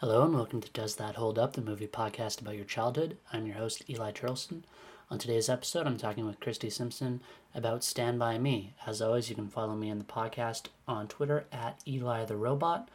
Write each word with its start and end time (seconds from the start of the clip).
Hello 0.00 0.22
and 0.22 0.32
welcome 0.32 0.60
to 0.60 0.70
Does 0.70 0.94
That 0.94 1.16
Hold 1.16 1.40
Up, 1.40 1.54
the 1.54 1.60
movie 1.60 1.88
podcast 1.88 2.40
about 2.40 2.54
your 2.54 2.64
childhood. 2.64 3.16
I'm 3.32 3.46
your 3.46 3.56
host, 3.56 3.82
Eli 3.90 4.12
Turlson. 4.12 4.62
On 5.10 5.18
today's 5.18 5.48
episode, 5.48 5.88
I'm 5.88 5.96
talking 5.96 6.24
with 6.24 6.38
Kristy 6.38 6.70
Simpson 6.70 7.20
about 7.52 7.82
Stand 7.82 8.16
By 8.16 8.38
Me. 8.38 8.74
As 8.86 9.02
always, 9.02 9.28
you 9.28 9.34
can 9.34 9.48
follow 9.48 9.74
me 9.74 9.90
in 9.90 9.98
the 9.98 10.04
podcast 10.04 10.66
on 10.86 11.08
Twitter 11.08 11.46
at 11.50 11.80
Eli 11.84 12.24
the 12.26 12.36
Robot. 12.36 12.88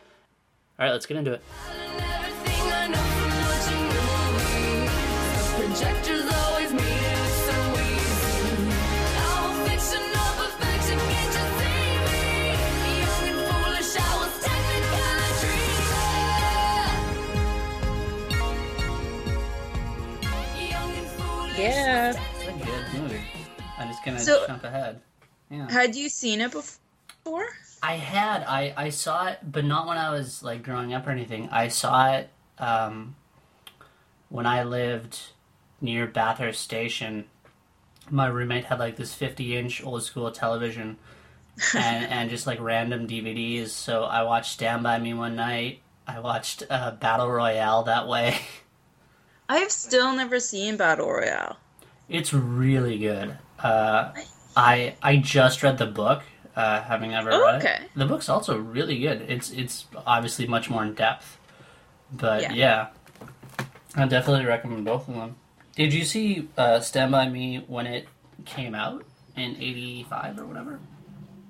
All 0.79 0.85
right, 0.85 0.91
let's 0.93 1.05
get 1.05 1.17
into 1.17 1.33
it. 1.33 1.41
Gonna 24.05 24.19
So- 24.19 24.45
jump 24.47 24.63
ahead. 24.63 25.01
Yeah. 25.49 25.69
Had 25.71 25.95
you 25.95 26.09
seen 26.09 26.41
it 26.41 26.51
before? 26.51 27.45
I 27.81 27.95
had 27.95 28.43
I 28.43 28.73
I 28.77 28.89
saw 28.89 29.27
it, 29.27 29.39
but 29.43 29.65
not 29.65 29.87
when 29.87 29.97
I 29.97 30.09
was 30.11 30.41
like 30.41 30.63
growing 30.63 30.93
up 30.93 31.05
or 31.05 31.11
anything. 31.11 31.49
I 31.49 31.67
saw 31.67 32.13
it 32.13 32.29
um, 32.57 33.15
when 34.29 34.45
I 34.45 34.63
lived 34.63 35.19
near 35.81 36.07
Bathurst 36.07 36.61
Station. 36.61 37.25
My 38.09 38.27
roommate 38.27 38.65
had 38.65 38.79
like 38.79 38.95
this 38.95 39.13
fifty-inch 39.13 39.83
old 39.83 40.03
school 40.03 40.31
television, 40.31 40.97
and 41.75 42.05
and 42.11 42.29
just 42.29 42.47
like 42.47 42.59
random 42.61 43.07
DVDs. 43.07 43.69
So 43.69 44.03
I 44.05 44.23
watched 44.23 44.53
Stand 44.53 44.81
by 44.83 44.97
Me 44.97 45.13
one 45.13 45.35
night. 45.35 45.81
I 46.07 46.19
watched 46.19 46.63
uh, 46.69 46.91
Battle 46.91 47.29
Royale 47.29 47.83
that 47.83 48.07
way. 48.07 48.37
I've 49.49 49.71
still 49.71 50.13
never 50.15 50.39
seen 50.39 50.77
Battle 50.77 51.09
Royale. 51.11 51.57
It's 52.09 52.33
really 52.33 52.97
good. 52.97 53.37
Uh, 53.63 54.11
I 54.55 54.95
I 55.01 55.17
just 55.17 55.63
read 55.63 55.77
the 55.79 55.85
book, 55.87 56.23
uh, 56.55 56.81
having 56.81 57.11
never 57.11 57.31
Oh, 57.31 57.45
read 57.45 57.63
okay. 57.63 57.79
it. 57.85 57.91
The 57.95 58.05
book's 58.05 58.29
also 58.29 58.57
really 58.57 58.99
good. 58.99 59.21
It's 59.27 59.51
it's 59.51 59.85
obviously 60.05 60.47
much 60.47 60.69
more 60.69 60.83
in 60.83 60.93
depth, 60.93 61.37
but 62.11 62.41
Yeah. 62.41 62.53
yeah, 62.53 62.87
I 63.95 64.05
definitely 64.07 64.45
recommend 64.45 64.85
both 64.85 65.07
of 65.07 65.15
them. 65.15 65.35
Did 65.75 65.93
you 65.93 66.05
see 66.05 66.49
uh, 66.57 66.79
Stand 66.81 67.11
by 67.11 67.29
Me 67.29 67.63
when 67.67 67.87
it 67.87 68.07
came 68.45 68.75
out 68.75 69.05
in 69.35 69.55
'85 69.57 70.39
or 70.39 70.45
whatever? 70.45 70.79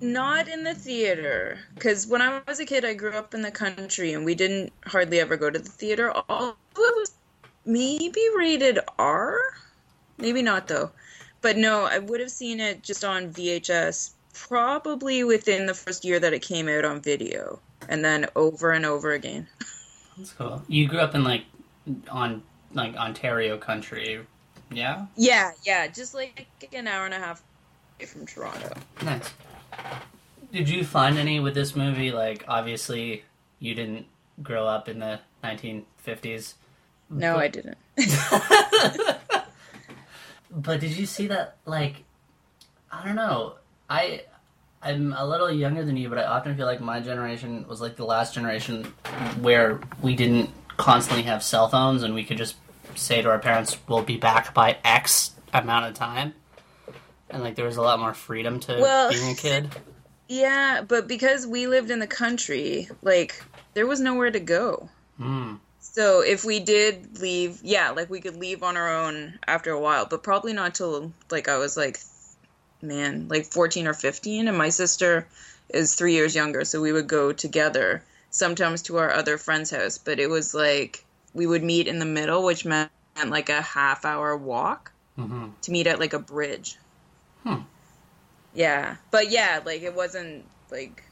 Not 0.01 0.47
in 0.49 0.63
the 0.63 0.75
theater, 0.75 1.59
because 1.75 2.07
when 2.07 2.21
I 2.21 2.41
was 2.47 2.59
a 2.59 2.65
kid, 2.65 2.83
I 2.83 2.93
grew 2.93 3.11
up 3.13 3.33
in 3.33 3.41
the 3.41 3.51
country, 3.51 4.13
and 4.13 4.25
we 4.25 4.35
didn't 4.35 4.73
hardly 4.85 5.19
ever 5.19 5.37
go 5.37 5.49
to 5.49 5.59
the 5.59 5.69
theater. 5.69 6.11
All 6.11 6.57
it 6.75 6.95
was 6.95 7.11
maybe 7.65 8.21
rated 8.35 8.79
R, 8.99 9.39
maybe 10.17 10.41
not 10.41 10.67
though. 10.67 10.91
But 11.43 11.57
no, 11.57 11.83
I 11.83 11.99
would 11.99 12.21
have 12.21 12.31
seen 12.31 12.61
it 12.61 12.81
just 12.81 13.03
on 13.03 13.31
VHS, 13.33 14.11
probably 14.33 15.25
within 15.25 15.65
the 15.65 15.73
first 15.73 16.05
year 16.05 16.17
that 16.19 16.33
it 16.33 16.41
came 16.41 16.69
out 16.69 16.85
on 16.85 17.01
video, 17.01 17.59
and 17.89 18.03
then 18.03 18.27
over 18.37 18.71
and 18.71 18.85
over 18.85 19.11
again. 19.11 19.45
That's 20.17 20.31
cool. 20.31 20.63
You 20.69 20.87
grew 20.87 20.99
up 20.99 21.15
in 21.15 21.25
like 21.25 21.43
on 22.09 22.41
like 22.71 22.95
Ontario 22.95 23.57
country, 23.57 24.25
yeah? 24.71 25.05
Yeah, 25.17 25.51
yeah, 25.65 25.87
just 25.87 26.13
like 26.13 26.47
an 26.71 26.87
hour 26.87 27.03
and 27.03 27.13
a 27.13 27.19
half 27.19 27.43
away 27.99 28.05
from 28.07 28.25
Toronto. 28.25 28.73
Nice. 29.03 29.33
Did 30.53 30.69
you 30.69 30.85
find 30.85 31.17
any 31.17 31.41
with 31.41 31.55
this 31.55 31.75
movie? 31.75 32.11
Like, 32.11 32.45
obviously, 32.47 33.23
you 33.59 33.75
didn't 33.75 34.05
grow 34.41 34.65
up 34.65 34.87
in 34.87 34.99
the 34.99 35.19
1950s. 35.43 36.53
No, 37.09 37.35
I 37.35 37.49
didn't. 37.49 37.77
But 40.55 40.79
did 40.79 40.91
you 40.91 41.05
see 41.05 41.27
that? 41.27 41.57
Like, 41.65 42.03
I 42.91 43.05
don't 43.05 43.15
know. 43.15 43.55
I 43.89 44.23
I'm 44.81 45.13
a 45.13 45.25
little 45.25 45.51
younger 45.51 45.83
than 45.85 45.97
you, 45.97 46.09
but 46.09 46.17
I 46.17 46.23
often 46.25 46.55
feel 46.55 46.65
like 46.65 46.81
my 46.81 46.99
generation 46.99 47.65
was 47.67 47.81
like 47.81 47.95
the 47.95 48.05
last 48.05 48.33
generation 48.33 48.83
where 49.39 49.79
we 50.01 50.15
didn't 50.15 50.49
constantly 50.77 51.23
have 51.23 51.41
cell 51.43 51.69
phones 51.69 52.03
and 52.03 52.13
we 52.13 52.23
could 52.23 52.37
just 52.37 52.55
say 52.95 53.21
to 53.21 53.29
our 53.29 53.39
parents, 53.39 53.77
"We'll 53.87 54.03
be 54.03 54.17
back 54.17 54.53
by 54.53 54.77
X 54.83 55.31
amount 55.53 55.85
of 55.87 55.93
time." 55.93 56.33
And 57.29 57.41
like, 57.41 57.55
there 57.55 57.65
was 57.65 57.77
a 57.77 57.81
lot 57.81 57.99
more 57.99 58.13
freedom 58.13 58.59
to 58.61 58.79
Well- 58.79 59.09
being 59.11 59.31
a 59.31 59.35
kid. 59.35 59.69
Yeah, 60.29 60.81
but 60.87 61.07
because 61.07 61.45
we 61.45 61.67
lived 61.67 61.91
in 61.91 61.99
the 61.99 62.07
country, 62.07 62.87
like 63.01 63.43
there 63.73 63.85
was 63.85 63.99
nowhere 63.99 64.31
to 64.31 64.39
go. 64.39 64.89
Hmm. 65.17 65.55
So 65.93 66.21
if 66.21 66.43
we 66.43 66.59
did 66.59 67.19
leave, 67.19 67.59
yeah, 67.63 67.91
like 67.91 68.09
we 68.09 68.21
could 68.21 68.35
leave 68.35 68.63
on 68.63 68.77
our 68.77 68.89
own 68.89 69.39
after 69.47 69.71
a 69.71 69.79
while, 69.79 70.05
but 70.05 70.23
probably 70.23 70.53
not 70.53 70.75
till 70.75 71.13
like 71.31 71.47
I 71.47 71.57
was 71.57 71.77
like 71.77 71.99
man, 72.81 73.27
like 73.29 73.45
14 73.45 73.87
or 73.87 73.93
15 73.93 74.47
and 74.47 74.57
my 74.57 74.69
sister 74.69 75.27
is 75.69 75.95
3 75.95 76.13
years 76.13 76.35
younger, 76.35 76.65
so 76.65 76.81
we 76.81 76.91
would 76.91 77.07
go 77.07 77.33
together 77.33 78.03
sometimes 78.31 78.81
to 78.83 78.97
our 78.97 79.11
other 79.11 79.37
friend's 79.37 79.71
house, 79.71 79.97
but 79.97 80.19
it 80.19 80.27
was 80.29 80.53
like 80.53 81.05
we 81.33 81.47
would 81.47 81.63
meet 81.63 81.87
in 81.87 81.99
the 81.99 82.05
middle, 82.05 82.43
which 82.43 82.65
meant 82.65 82.91
like 83.27 83.49
a 83.49 83.61
half 83.61 84.05
hour 84.05 84.35
walk 84.37 84.91
hmm 85.15 85.49
to 85.61 85.71
meet 85.71 85.87
at 85.87 85.99
like 85.99 86.13
a 86.13 86.19
bridge. 86.19 86.77
Hmm. 87.43 87.61
Yeah, 88.53 88.97
but 89.11 89.29
yeah, 89.31 89.61
like 89.65 89.81
it 89.81 89.93
wasn't 89.93 90.45
like 90.71 91.03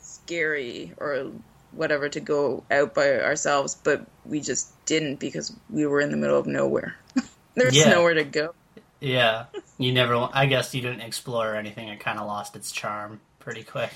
scary 0.00 0.92
or 0.98 1.30
whatever 1.76 2.08
to 2.08 2.20
go 2.20 2.64
out 2.70 2.94
by 2.94 3.20
ourselves, 3.20 3.76
but 3.84 4.06
we 4.24 4.40
just 4.40 4.72
didn't 4.86 5.20
because 5.20 5.54
we 5.70 5.86
were 5.86 6.00
in 6.00 6.10
the 6.10 6.16
middle 6.16 6.38
of 6.38 6.46
nowhere. 6.46 6.96
There's 7.54 7.74
Yeah. 7.74 7.90
nowhere 7.90 8.14
to 8.14 8.24
go. 8.24 8.54
Yeah, 9.00 9.46
you 9.78 9.92
never. 9.92 10.28
I 10.32 10.46
guess 10.46 10.74
you 10.74 10.80
didn't 10.80 11.02
explore 11.02 11.52
or 11.52 11.56
anything. 11.56 11.88
It 11.88 12.00
kind 12.00 12.18
of 12.18 12.26
lost 12.26 12.56
its 12.56 12.72
charm 12.72 13.20
pretty 13.38 13.62
quick. 13.62 13.90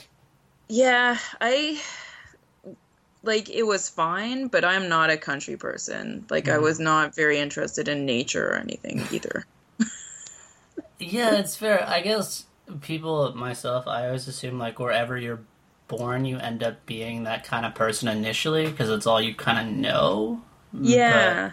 Yeah, 0.69 1.19
I 1.41 1.81
like 3.23 3.49
it 3.51 3.63
was 3.65 3.89
fine, 3.89 4.49
but 4.49 4.65
I'm 4.65 4.89
not 4.89 5.11
a 5.11 5.17
country 5.17 5.57
person. 5.57 6.27
Like 6.31 6.49
I 6.49 6.59
Mhm. 6.59 6.63
was 6.63 6.79
not 6.81 7.15
very 7.15 7.39
interested 7.39 7.89
in 7.89 8.05
nature 8.07 8.51
or 8.51 8.57
anything 8.57 9.07
either. 9.13 9.45
Yeah, 10.99 11.39
it's 11.39 11.57
fair. 11.57 11.87
I 11.89 12.01
guess 12.01 12.47
people, 12.83 13.35
myself, 13.35 13.87
I 13.87 14.07
always 14.07 14.29
assume 14.29 14.59
like 14.59 14.79
wherever 14.79 15.17
you're 15.17 15.41
born, 15.91 16.25
you 16.25 16.39
end 16.39 16.63
up 16.63 16.87
being 16.87 17.25
that 17.25 17.45
kind 17.45 17.67
of 17.67 17.75
person 17.75 18.09
initially 18.09 18.67
because 18.71 18.89
it's 18.89 19.07
all 19.07 19.21
you 19.21 19.35
kind 19.35 19.69
of 19.69 19.77
know. 19.77 20.41
Yeah. 20.73 21.53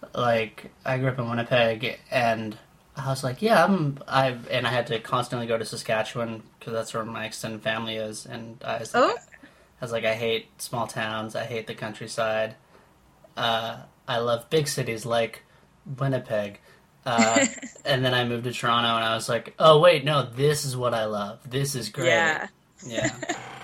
But, 0.00 0.16
like 0.16 0.72
I 0.84 0.96
grew 0.98 1.08
up 1.08 1.18
in 1.18 1.28
Winnipeg, 1.28 2.00
and 2.10 2.56
I 2.96 3.08
was 3.08 3.22
like, 3.22 3.42
yeah, 3.42 3.62
I'm. 3.64 3.98
I 4.08 4.36
and 4.50 4.66
I 4.66 4.70
had 4.70 4.86
to 4.88 4.98
constantly 4.98 5.46
go 5.46 5.58
to 5.58 5.64
Saskatchewan 5.64 6.42
because 6.58 6.72
that's 6.72 6.94
where 6.94 7.04
my 7.04 7.26
extended 7.26 7.62
family 7.62 7.96
is, 7.96 8.26
and 8.26 8.62
I 8.64 8.78
was 8.78 8.94
like, 8.94 9.04
Oh. 9.04 9.16
I 9.80 9.84
was 9.84 9.92
like, 9.92 10.04
I 10.04 10.14
hate 10.14 10.60
small 10.60 10.86
towns. 10.86 11.36
I 11.36 11.44
hate 11.44 11.66
the 11.68 11.74
countryside. 11.74 12.56
Uh, 13.36 13.82
I 14.08 14.18
love 14.18 14.50
big 14.50 14.66
cities 14.66 15.06
like 15.06 15.44
Winnipeg. 15.98 16.58
Uh, 17.06 17.46
and 17.84 18.04
then 18.04 18.14
I 18.14 18.24
moved 18.24 18.44
to 18.44 18.52
Toronto, 18.52 18.96
and 18.96 19.04
I 19.04 19.14
was 19.14 19.28
like, 19.28 19.54
oh 19.58 19.78
wait, 19.78 20.04
no, 20.04 20.24
this 20.24 20.64
is 20.64 20.76
what 20.76 20.94
I 20.94 21.04
love. 21.04 21.38
This 21.48 21.74
is 21.74 21.90
great. 21.90 22.06
Yeah. 22.06 22.48
Yeah. 22.86 23.10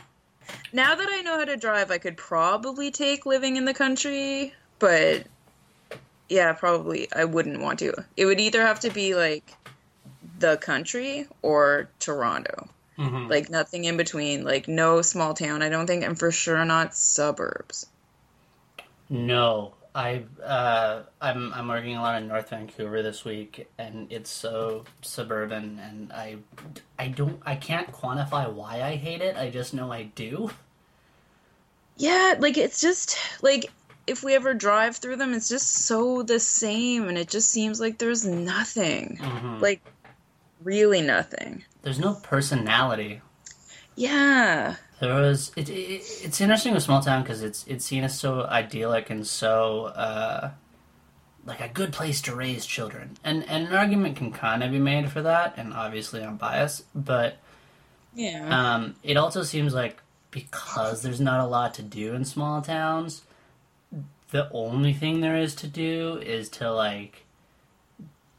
Now 0.75 0.97
that 0.97 1.09
I 1.09 1.21
know 1.21 1.39
how 1.39 1.45
to 1.45 1.57
drive, 1.57 1.93
I 1.93 1.99
could 1.99 2.17
probably 2.17 2.91
take 2.91 3.27
living 3.27 3.55
in 3.55 3.65
the 3.65 3.73
country, 3.73 4.53
but 4.81 5.23
yeah, 6.29 6.53
probably 6.53 7.07
I 7.15 7.27
wouldn't 7.27 7.61
want 7.61 7.79
to. 7.79 7.95
It 8.17 8.27
would 8.27 8.41
either 8.41 8.61
have 8.61 8.81
to 8.81 8.91
be 8.91 9.15
like 9.15 9.55
the 10.41 10.57
country 10.57 11.29
or 11.43 11.91
Toronto. 12.01 12.69
Mhm. 12.99 13.31
Like 13.31 13.51
nothing 13.51 13.85
in 13.85 13.97
between, 13.97 14.43
like 14.43 14.67
no 14.67 15.01
small 15.01 15.33
town, 15.33 15.63
I 15.63 15.69
don't 15.69 15.87
think, 15.87 16.03
and 16.03 16.19
for 16.19 16.33
sure 16.33 16.65
not 16.65 16.93
suburbs. 16.97 17.87
No, 19.09 19.75
I 19.95 20.25
uh, 20.45 21.03
I'm 21.21 21.53
I'm 21.55 21.69
working 21.69 21.97
a 21.97 22.03
lot 22.03 22.21
in 22.21 22.27
North 22.27 22.51
Vancouver 22.51 23.01
this 23.01 23.25
week, 23.25 23.69
and 23.79 24.11
it's 24.11 24.31
so 24.31 24.85
suburban, 25.03 25.79
and 25.79 26.13
I 26.13 26.39
I 26.99 27.09
don't 27.09 27.41
I 27.47 27.55
can't 27.55 27.93
quantify 27.93 28.53
why 28.53 28.83
I 28.83 28.97
hate 28.97 29.21
it. 29.23 29.37
I 29.37 29.51
just 29.51 29.73
know 29.73 29.93
I 29.93 30.05
do. 30.05 30.51
Yeah, 31.97 32.35
like 32.39 32.57
it's 32.59 32.81
just 32.81 33.17
like 33.43 33.71
if 34.07 34.23
we 34.23 34.35
ever 34.35 34.53
drive 34.55 34.97
through 34.97 35.17
them, 35.17 35.33
it's 35.33 35.49
just 35.49 35.87
so 35.87 36.23
the 36.23 36.41
same, 36.41 37.09
and 37.09 37.17
it 37.17 37.29
just 37.29 37.51
seems 37.51 37.81
like 37.81 37.99
there's 37.99 38.25
nothing. 38.25 39.19
Mhm. 39.21 39.61
Like 39.61 39.81
really 40.63 41.01
nothing. 41.03 41.65
There's 41.83 41.99
no 41.99 42.15
personality. 42.15 43.21
Yeah. 43.97 44.77
There 45.01 45.15
was 45.15 45.53
it, 45.57 45.69
it 45.69 46.03
it's 46.23 46.41
interesting 46.41 46.75
with 46.75 46.83
small 46.83 47.01
town 47.01 47.23
because 47.23 47.43
it's 47.43 47.65
it's 47.67 47.85
seen 47.85 48.05
as 48.05 48.19
so 48.19 48.43
idyllic 48.45 49.11
and 49.11 49.27
so 49.27 49.87
uh, 49.87 50.51
like 51.47 51.61
a 51.61 51.69
good 51.69 51.93
place 51.93 52.21
to 52.23 52.35
raise 52.35 52.65
children, 52.67 53.17
and 53.23 53.45
and 53.49 53.69
an 53.69 53.75
argument 53.75 54.17
can 54.17 54.33
kind 54.33 54.63
of 54.63 54.71
be 54.73 54.79
made 54.79 55.11
for 55.13 55.23
that, 55.23 55.55
and 55.57 55.73
obviously 55.75 56.23
I'm 56.23 56.37
biased, 56.37 56.85
but 56.95 57.37
Yeah. 58.15 58.49
um, 58.75 58.95
it 59.03 59.17
also 59.17 59.43
seems 59.43 59.75
like 59.75 59.99
because 60.35 61.03
there's 61.03 61.21
not 61.21 61.39
a 61.39 61.47
lot 61.47 61.75
to 61.75 61.83
do 61.83 62.13
in 62.13 62.25
small 62.25 62.61
towns, 62.61 63.23
the 64.33 64.51
only 64.51 64.93
thing 64.93 65.21
there 65.21 65.37
is 65.37 65.55
to 65.55 65.69
do 65.69 66.19
is 66.19 66.49
to 66.49 66.73
like 66.73 67.25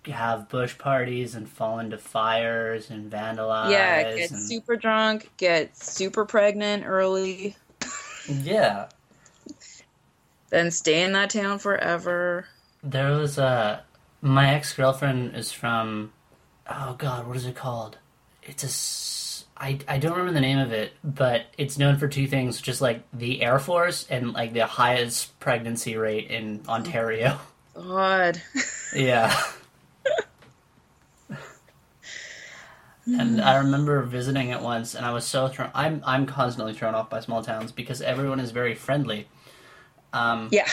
have 0.05 0.49
bush 0.49 0.77
parties 0.77 1.33
and 1.35 1.47
fall 1.47 1.79
into 1.79 1.97
fires 1.97 2.89
and 2.89 3.09
vandalize. 3.09 3.71
yeah, 3.71 4.13
get 4.13 4.29
and- 4.29 4.41
super 4.41 4.75
drunk, 4.75 5.29
get 5.37 5.75
super 5.77 6.25
pregnant 6.25 6.83
early, 6.85 7.55
yeah. 8.27 8.89
then 10.49 10.71
stay 10.71 11.01
in 11.01 11.13
that 11.13 11.29
town 11.29 11.59
forever. 11.59 12.45
There 12.83 13.13
was 13.13 13.37
a 13.37 13.83
my 14.21 14.53
ex 14.53 14.73
girlfriend 14.73 15.35
is 15.35 15.53
from 15.53 16.11
oh 16.69 16.95
god 16.97 17.25
what 17.25 17.37
is 17.37 17.45
it 17.45 17.55
called? 17.55 17.97
It's 18.43 18.63
a 18.63 18.69
I 19.57 19.79
I 19.87 19.97
don't 19.97 20.11
remember 20.11 20.33
the 20.33 20.41
name 20.41 20.59
of 20.59 20.71
it, 20.73 20.93
but 21.03 21.45
it's 21.57 21.77
known 21.77 21.97
for 21.97 22.07
two 22.07 22.27
things, 22.27 22.59
just 22.61 22.81
like 22.81 23.03
the 23.13 23.41
Air 23.41 23.57
Force 23.59 24.05
and 24.09 24.33
like 24.33 24.53
the 24.53 24.65
highest 24.65 25.39
pregnancy 25.39 25.95
rate 25.97 26.29
in 26.29 26.61
Ontario. 26.67 27.39
God. 27.73 28.41
Yeah. 28.95 29.35
and 33.07 33.41
I 33.41 33.57
remember 33.57 34.01
visiting 34.03 34.49
it 34.49 34.61
once, 34.61 34.95
and 34.95 35.05
I 35.05 35.11
was 35.11 35.25
so 35.25 35.47
thrown. 35.49 35.69
I'm 35.73 36.01
I'm 36.05 36.25
constantly 36.25 36.73
thrown 36.73 36.95
off 36.95 37.09
by 37.09 37.19
small 37.19 37.43
towns 37.43 37.71
because 37.71 38.01
everyone 38.01 38.39
is 38.39 38.51
very 38.51 38.73
friendly. 38.73 39.27
Um, 40.13 40.49
Yeah. 40.51 40.69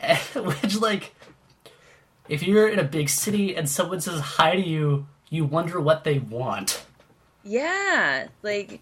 which 0.34 0.76
like, 0.78 1.14
if 2.28 2.42
you're 2.42 2.68
in 2.68 2.78
a 2.78 2.84
big 2.84 3.08
city 3.08 3.56
and 3.56 3.68
someone 3.68 4.00
says 4.02 4.20
hi 4.20 4.54
to 4.56 4.60
you, 4.62 5.06
you 5.30 5.46
wonder 5.46 5.80
what 5.80 6.04
they 6.04 6.18
want. 6.18 6.83
Yeah. 7.44 8.28
Like, 8.42 8.80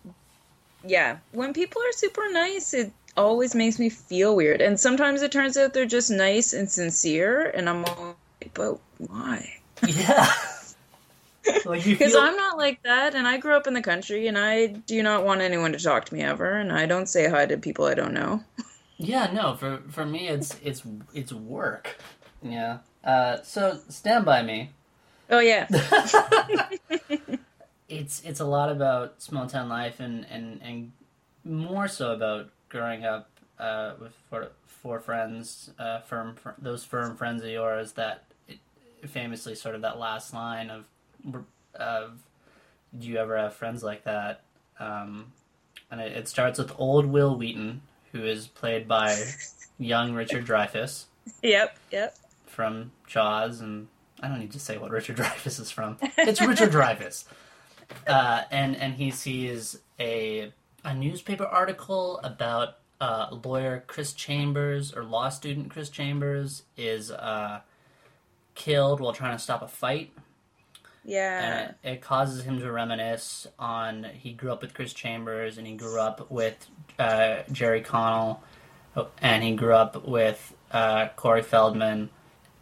yeah. 0.85 1.19
When 1.33 1.53
people 1.53 1.83
are 1.83 1.93
super 1.93 2.31
nice, 2.31 2.73
it 2.75 2.93
always 3.17 3.55
makes 3.55 3.79
me 3.79 3.89
feel 3.89 4.35
weird. 4.35 4.61
And 4.63 4.79
sometimes 4.79 5.23
it 5.23 5.33
turns 5.33 5.57
out 5.57 5.75
they're 5.75 5.87
just 5.87 6.11
nice 6.11 6.53
and 6.53 6.71
sincere, 6.71 7.51
and 7.51 7.69
I'm 7.69 7.85
all 7.85 8.17
like, 8.41 8.55
but 8.55 8.79
why? 8.99 9.53
Yeah. 9.87 10.27
like 11.65 11.85
Because 11.85 12.13
feel. 12.13 12.21
I'm 12.21 12.37
not 12.37 12.57
like 12.57 12.83
that, 12.85 13.15
and 13.15 13.27
I 13.27 13.39
grew 13.39 13.55
up 13.55 13.67
in 13.67 13.75
the 13.75 13.83
country, 13.83 14.29
and 14.29 14.39
I 14.39 14.67
do 14.67 15.03
not 15.03 15.25
want 15.25 15.41
anyone 15.41 15.73
to 15.73 15.79
talk 15.79 16.05
to 16.07 16.15
me 16.15 16.23
ever, 16.23 16.53
and 16.53 16.73
I 16.73 16.87
don't 16.87 17.09
say 17.09 17.29
hi 17.29 17.47
to 17.47 17.59
people 17.59 17.85
I 17.85 17.95
don't 17.95 18.15
know. 18.15 18.43
Yeah, 18.97 19.31
no. 19.33 19.57
For 19.57 19.83
for 19.89 20.07
me, 20.07 20.29
it's 20.29 20.57
it's 20.63 20.83
it's 21.13 21.33
work. 21.33 21.97
Yeah. 22.43 22.79
Uh, 23.03 23.43
so 23.43 23.81
stand 23.89 24.25
by 24.25 24.43
me. 24.43 24.71
Oh, 25.31 25.41
yeah. 25.41 25.67
it's 27.93 28.23
it's 28.23 28.41
a 28.41 28.45
lot 28.45 28.71
about 28.71 29.21
small 29.23 29.47
town 29.47 29.69
life 29.69 30.01
and 30.01 30.27
and 30.31 30.61
and 30.63 30.93
more 31.45 31.89
so 31.89 32.13
about 32.13 32.51
growing 32.69 33.05
up 33.05 33.29
uh, 33.59 33.93
with 34.01 34.13
four, 34.31 34.49
four 34.67 35.01
friends, 35.01 35.71
uh, 35.79 36.01
firm 36.01 36.35
fr- 36.35 36.51
those 36.59 36.85
firm 36.85 37.17
friends 37.17 37.43
of 37.43 37.51
yours 37.51 37.93
that 37.93 38.25
it, 38.49 38.59
famously 39.09 39.55
sort 39.55 39.75
of 39.75 39.83
that 39.83 39.99
last 39.99 40.33
line 40.33 40.71
of 40.71 40.85
of 41.75 42.19
do 42.99 43.09
you 43.09 43.17
ever 43.19 43.37
have 43.37 43.55
friends 43.55 43.83
like 43.83 44.05
that? 44.05 44.43
Um, 44.79 45.33
and 45.91 46.01
it, 46.01 46.13
it 46.13 46.29
starts 46.29 46.59
with 46.59 46.73
old 46.79 47.07
Wil 47.07 47.37
Wheaton, 47.37 47.83
who 48.13 48.25
is 48.25 48.47
played 48.47 48.89
by 48.89 49.17
young 49.79 50.15
Richard 50.15 50.47
Dreyfuss 50.47 51.05
yep, 51.43 51.77
yep. 51.91 52.17
from 52.47 52.93
Jaws, 53.07 53.61
and 53.61 53.89
I 54.21 54.29
don't 54.29 54.41
need 54.41 54.53
to 54.53 54.61
say 54.61 54.79
what 54.79 54.91
Richard 54.91 55.17
Dreyfuss 55.17 55.61
is 55.61 55.71
from. 55.71 55.99
It's 56.19 56.41
Richard 56.41 56.71
Dreyfuss, 56.73 57.25
uh, 58.07 58.43
and 58.51 58.77
and 58.77 58.95
he 58.95 59.11
sees 59.11 59.79
a 60.01 60.53
a 60.85 60.95
newspaper 60.95 61.45
article 61.45 62.21
about 62.25 62.79
uh, 63.01 63.29
lawyer 63.45 63.85
Chris 63.87 64.13
Chambers 64.13 64.93
or 64.95 65.05
law 65.05 65.29
student 65.29 65.71
Chris 65.71 65.89
Chambers 65.91 66.63
is 66.77 67.11
uh, 67.11 67.61
killed 68.55 69.01
while 69.01 69.13
trying 69.13 69.37
to 69.37 69.43
stop 69.43 69.63
a 69.63 69.69
fight, 69.69 70.13
Yeah. 71.05 71.43
and 71.43 71.75
it, 71.83 71.95
it 71.95 72.01
causes 72.03 72.45
him 72.45 72.61
to 72.61 72.71
reminisce 72.71 73.47
on 73.59 74.05
he 74.15 74.33
grew 74.33 74.53
up 74.53 74.63
with 74.63 74.75
Chris 74.75 74.93
Chambers 74.93 75.59
and 75.59 75.67
he 75.67 75.75
grew 75.75 76.01
up 76.01 76.31
with 76.31 76.67
uh, 76.99 77.43
Jerry 77.51 77.81
Connell 77.81 78.43
and 79.19 79.43
he 79.43 79.55
grew 79.57 79.75
up 79.75 80.07
with 80.07 80.55
uh, 80.71 81.09
Corey 81.17 81.43
Feldman 81.43 82.11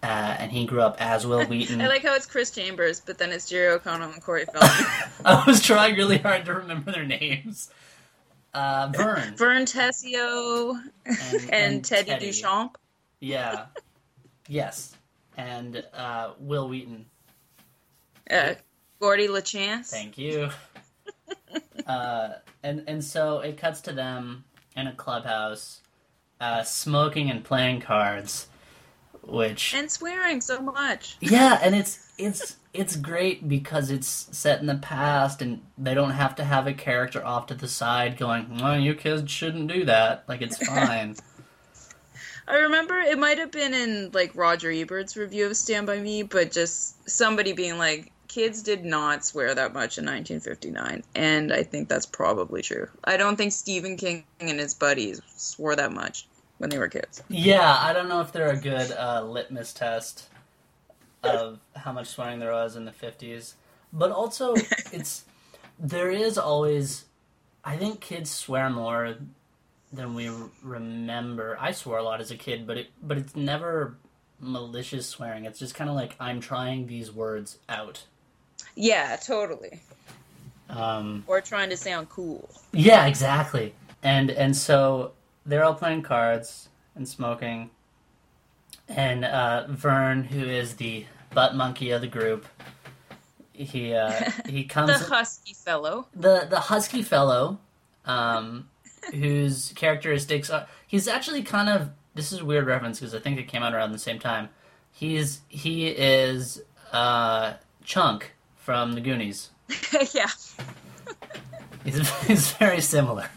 uh, 0.02 0.36
and 0.38 0.50
he 0.50 0.64
grew 0.64 0.80
up 0.80 0.96
as 1.00 1.26
Wil 1.26 1.44
Wheaton. 1.46 1.80
I 1.80 1.88
like 1.88 2.02
how 2.02 2.14
it's 2.14 2.26
Chris 2.26 2.50
Chambers, 2.50 3.00
but 3.00 3.18
then 3.18 3.30
it's 3.30 3.48
Jerry 3.48 3.68
O'Connell 3.68 4.10
and 4.10 4.22
Corey 4.22 4.46
Feldman. 4.46 4.86
I 5.24 5.44
was 5.46 5.62
trying 5.62 5.96
really 5.96 6.18
hard 6.18 6.44
to 6.46 6.54
remember 6.54 6.92
their 6.92 7.04
names. 7.04 7.70
Uh, 8.52 8.90
Vern 8.94 9.34
Vern 9.36 9.64
Tessio 9.64 10.80
and, 11.04 11.50
and, 11.52 11.84
Teddy, 11.84 12.12
Duchamp. 12.12 12.74
Yeah. 13.20 13.66
Yes. 14.48 14.96
And 15.36 15.84
uh, 15.94 16.32
Wil 16.40 16.68
Wheaton. 16.68 17.06
Uh, 18.28 18.54
Gordy 18.98 19.28
LaChance. 19.28 19.86
Thank 19.86 20.18
you. 20.18 20.50
uh, 21.86 22.30
and 22.62 22.84
and 22.88 23.04
so 23.04 23.38
it 23.40 23.56
cuts 23.56 23.80
to 23.82 23.92
them 23.92 24.44
in 24.76 24.86
a 24.86 24.92
clubhouse, 24.92 25.80
uh, 26.40 26.62
smoking 26.62 27.30
and 27.30 27.44
playing 27.44 27.80
cards, 27.80 28.48
which 29.22 29.74
And 29.74 29.90
swearing 29.90 30.40
so 30.40 30.60
much. 30.60 31.16
yeah, 31.20 31.58
and 31.62 31.74
it's 31.74 32.10
it's 32.18 32.56
it's 32.72 32.96
great 32.96 33.48
because 33.48 33.90
it's 33.90 34.28
set 34.30 34.60
in 34.60 34.66
the 34.66 34.76
past, 34.76 35.42
and 35.42 35.62
they 35.76 35.94
don't 35.94 36.12
have 36.12 36.34
to 36.36 36.44
have 36.44 36.66
a 36.66 36.72
character 36.72 37.24
off 37.24 37.46
to 37.46 37.54
the 37.54 37.68
side 37.68 38.16
going, 38.18 38.58
"Well, 38.58 38.78
you 38.78 38.94
kids 38.94 39.30
shouldn't 39.30 39.68
do 39.68 39.84
that." 39.86 40.24
Like 40.28 40.42
it's 40.42 40.56
fine. 40.66 41.16
I 42.48 42.56
remember 42.56 42.98
it 42.98 43.18
might 43.18 43.38
have 43.38 43.52
been 43.52 43.74
in 43.74 44.10
like 44.12 44.34
Roger 44.34 44.70
Ebert's 44.70 45.16
review 45.16 45.46
of 45.46 45.56
Stand 45.56 45.86
By 45.86 46.00
Me, 46.00 46.22
but 46.24 46.50
just 46.50 47.08
somebody 47.08 47.52
being 47.52 47.78
like, 47.78 48.10
kids 48.26 48.62
did 48.62 48.84
not 48.84 49.24
swear 49.24 49.54
that 49.54 49.72
much 49.72 49.98
in 49.98 50.04
1959. 50.04 51.04
And 51.14 51.52
I 51.52 51.62
think 51.62 51.88
that's 51.88 52.06
probably 52.06 52.62
true. 52.62 52.88
I 53.04 53.16
don't 53.16 53.36
think 53.36 53.52
Stephen 53.52 53.96
King 53.96 54.24
and 54.40 54.58
his 54.58 54.74
buddies 54.74 55.20
swore 55.36 55.76
that 55.76 55.92
much 55.92 56.26
when 56.60 56.70
they 56.70 56.78
were 56.78 56.88
kids. 56.88 57.22
yeah, 57.28 57.76
I 57.80 57.92
don't 57.94 58.08
know 58.08 58.20
if 58.20 58.32
they're 58.32 58.50
a 58.52 58.60
good 58.60 58.92
uh, 58.92 59.24
litmus 59.24 59.72
test 59.72 60.28
of 61.22 61.58
how 61.74 61.92
much 61.92 62.08
swearing 62.08 62.38
there 62.38 62.52
was 62.52 62.76
in 62.76 62.84
the 62.84 62.92
fifties, 62.92 63.54
but 63.92 64.10
also 64.12 64.54
it's 64.92 65.24
there 65.78 66.10
is 66.10 66.38
always. 66.38 67.06
I 67.64 67.76
think 67.76 68.00
kids 68.00 68.30
swear 68.30 68.70
more 68.70 69.16
than 69.92 70.14
we 70.14 70.30
remember. 70.62 71.56
I 71.60 71.72
swore 71.72 71.98
a 71.98 72.02
lot 72.02 72.20
as 72.20 72.30
a 72.30 72.36
kid, 72.36 72.66
but 72.66 72.76
it 72.78 72.88
but 73.02 73.18
it's 73.18 73.34
never 73.36 73.96
malicious 74.38 75.06
swearing. 75.06 75.46
It's 75.46 75.58
just 75.58 75.74
kind 75.74 75.88
of 75.90 75.96
like 75.96 76.14
I'm 76.20 76.40
trying 76.40 76.86
these 76.86 77.10
words 77.12 77.58
out. 77.68 78.04
Yeah, 78.76 79.16
totally. 79.16 79.80
Um, 80.68 81.24
Or 81.26 81.40
trying 81.40 81.70
to 81.70 81.76
sound 81.76 82.08
cool. 82.10 82.48
yeah, 82.72 83.06
exactly. 83.06 83.74
And 84.02 84.30
and 84.30 84.56
so 84.56 85.12
they're 85.46 85.64
all 85.64 85.74
playing 85.74 86.02
cards 86.02 86.68
and 86.94 87.08
smoking. 87.08 87.70
And 88.88 89.24
uh, 89.24 89.66
Vern, 89.68 90.24
who 90.24 90.44
is 90.44 90.74
the 90.76 91.06
butt 91.32 91.54
monkey 91.54 91.90
of 91.92 92.00
the 92.00 92.06
group, 92.08 92.46
he 93.52 93.94
uh, 93.94 94.30
he 94.48 94.64
comes 94.64 94.88
The 95.00 95.14
husky 95.14 95.54
fellow. 95.54 96.06
the 96.14 96.46
the 96.48 96.58
husky 96.60 97.02
fellow, 97.02 97.58
um, 98.04 98.68
whose 99.14 99.72
characteristics 99.76 100.50
are 100.50 100.66
he's 100.86 101.06
actually 101.06 101.42
kind 101.42 101.68
of 101.68 101.90
this 102.14 102.32
is 102.32 102.40
a 102.40 102.44
weird 102.44 102.66
reference 102.66 102.98
because 102.98 103.14
I 103.14 103.20
think 103.20 103.38
it 103.38 103.46
came 103.48 103.62
out 103.62 103.74
around 103.74 103.92
the 103.92 103.98
same 103.98 104.18
time. 104.18 104.48
He's 104.90 105.40
he 105.48 105.86
is 105.86 106.60
uh, 106.92 107.54
Chunk 107.84 108.32
from 108.56 108.94
the 108.94 109.00
Goonies. 109.00 109.50
yeah, 110.14 110.26
He's, 111.84 112.10
he's 112.26 112.52
very 112.52 112.80
similar. 112.80 113.28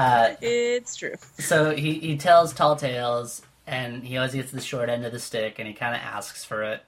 Uh, 0.00 0.34
it's 0.40 0.96
true. 0.96 1.14
so 1.38 1.74
he, 1.74 1.94
he 1.94 2.16
tells 2.16 2.52
tall 2.52 2.76
tales, 2.76 3.42
and 3.66 4.02
he 4.04 4.16
always 4.16 4.32
gets 4.34 4.50
the 4.50 4.60
short 4.60 4.88
end 4.88 5.04
of 5.04 5.12
the 5.12 5.18
stick, 5.18 5.58
and 5.58 5.68
he 5.68 5.74
kind 5.74 5.94
of 5.94 6.00
asks 6.00 6.44
for 6.44 6.62
it. 6.62 6.82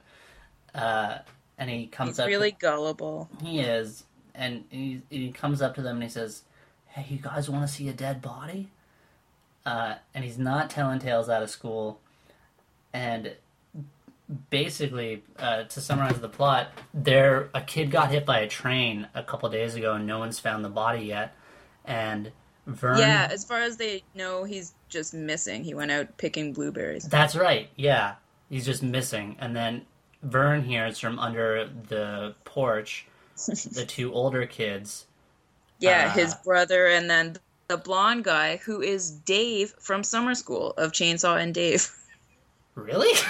Uh, 0.73 1.19
and 1.57 1.69
he 1.69 1.85
comes 1.87 2.11
He's 2.11 2.19
up. 2.19 2.27
really 2.27 2.51
gullible. 2.51 3.29
he 3.43 3.59
is, 3.59 4.03
and 4.33 4.63
he, 4.69 5.01
he 5.09 5.31
comes 5.31 5.61
up 5.61 5.75
to 5.75 5.81
them 5.81 5.97
and 5.97 6.03
he 6.03 6.09
says, 6.09 6.41
"Hey, 6.87 7.05
you 7.09 7.17
guys 7.19 7.49
want 7.49 7.67
to 7.67 7.73
see 7.73 7.87
a 7.89 7.93
dead 7.93 8.21
body?" 8.21 8.69
Uh, 9.65 9.95
and 10.13 10.23
he's 10.25 10.37
not 10.39 10.69
telling 10.69 10.99
tales 10.99 11.29
out 11.29 11.43
of 11.43 11.49
school, 11.49 11.99
and 12.91 13.33
basically, 14.49 15.23
uh, 15.39 15.63
to 15.63 15.79
summarize 15.81 16.19
the 16.19 16.29
plot, 16.29 16.69
there 16.93 17.49
a 17.53 17.61
kid 17.61 17.91
got 17.91 18.11
hit 18.11 18.25
by 18.25 18.39
a 18.39 18.47
train 18.47 19.07
a 19.13 19.23
couple 19.23 19.47
days 19.49 19.75
ago, 19.75 19.93
and 19.93 20.07
no 20.07 20.19
one's 20.19 20.39
found 20.39 20.65
the 20.65 20.69
body 20.69 21.05
yet. 21.05 21.35
And 21.85 22.31
Vern, 22.65 22.97
Yeah, 22.97 23.27
as 23.31 23.43
far 23.43 23.61
as 23.61 23.77
they 23.77 24.03
know, 24.15 24.43
he's 24.43 24.73
just 24.89 25.13
missing. 25.13 25.63
He 25.63 25.73
went 25.73 25.91
out 25.91 26.17
picking 26.17 26.53
blueberries. 26.53 27.03
That's 27.05 27.35
right. 27.35 27.69
Yeah, 27.75 28.15
he's 28.49 28.65
just 28.65 28.81
missing, 28.83 29.35
and 29.39 29.55
then 29.55 29.85
Vern 30.21 30.63
hears 30.63 30.97
from 30.99 31.19
under 31.19 31.69
the 31.89 32.35
porch 32.45 33.05
the 33.47 33.85
two 33.87 34.13
older 34.13 34.45
kids. 34.45 35.05
Yeah, 35.79 36.07
Ah. 36.09 36.13
his 36.13 36.35
brother 36.35 36.87
and 36.87 37.09
then 37.09 37.35
the 37.67 37.77
blonde 37.77 38.23
guy 38.23 38.57
who 38.57 38.81
is 38.81 39.11
Dave 39.11 39.73
from 39.79 40.03
Summer 40.03 40.35
School 40.35 40.71
of 40.77 40.91
Chainsaw 40.93 41.41
and 41.41 41.53
Dave. 41.53 41.89
Really? 42.75 43.13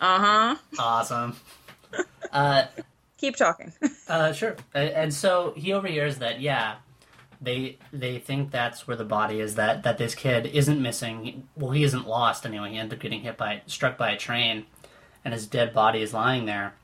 Uh 0.00 0.18
huh. 0.18 0.56
awesome. 0.78 1.36
Uh, 2.32 2.64
Keep 3.18 3.36
talking. 3.36 3.72
uh, 4.08 4.32
sure. 4.32 4.56
And 4.74 5.14
so 5.14 5.54
he 5.56 5.72
overhears 5.72 6.18
that, 6.18 6.40
yeah, 6.40 6.74
they 7.40 7.78
they 7.92 8.18
think 8.18 8.50
that's 8.50 8.86
where 8.86 8.96
the 8.96 9.04
body 9.04 9.40
is. 9.40 9.54
That 9.56 9.82
that 9.84 9.98
this 9.98 10.14
kid 10.14 10.46
isn't 10.46 10.80
missing. 10.80 11.46
Well, 11.56 11.70
he 11.72 11.84
isn't 11.84 12.06
lost 12.06 12.44
anyway. 12.46 12.70
He 12.72 12.78
ended 12.78 12.98
up 12.98 13.02
getting 13.02 13.20
hit 13.22 13.36
by 13.36 13.62
struck 13.66 13.96
by 13.98 14.10
a 14.12 14.16
train, 14.16 14.66
and 15.24 15.32
his 15.34 15.46
dead 15.46 15.72
body 15.74 16.02
is 16.02 16.12
lying 16.14 16.46
there. 16.46 16.74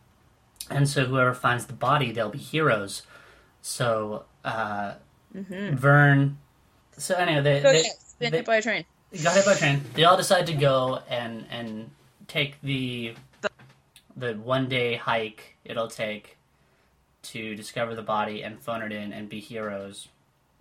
And 0.71 0.89
so 0.89 1.05
whoever 1.05 1.35
finds 1.35 1.67
the 1.67 1.73
body, 1.73 2.13
they'll 2.13 2.31
be 2.31 2.39
heroes. 2.39 3.03
So 3.63 4.25
uh, 4.45 4.95
Vern. 5.35 6.39
So 6.97 7.15
anyway, 7.15 7.41
they, 7.43 7.63
So, 7.63 7.73
they, 7.73 8.31
they- 8.31 8.37
hit 8.39 8.47
by 8.47 8.57
a 8.57 8.63
train. 8.63 8.85
got 9.23 9.35
hit 9.35 9.45
by 9.45 9.53
a 9.53 9.57
train. 9.57 9.83
They 9.95 10.05
all 10.05 10.17
decide 10.17 10.47
to 10.49 10.55
go 10.55 11.01
and 11.09 11.47
and 11.51 11.91
take 12.29 12.61
the 12.63 13.15
the 14.17 14.35
one 14.35 14.69
day 14.69 14.97
hike 14.97 15.57
it'll 15.65 15.89
take 15.89 16.37
to 17.23 17.55
discover 17.55 17.95
the 17.95 18.03
body 18.03 18.43
and 18.43 18.61
phone 18.61 18.83
it 18.83 18.93
in 18.93 19.13
and 19.13 19.29
be 19.29 19.41
heroes. 19.41 20.09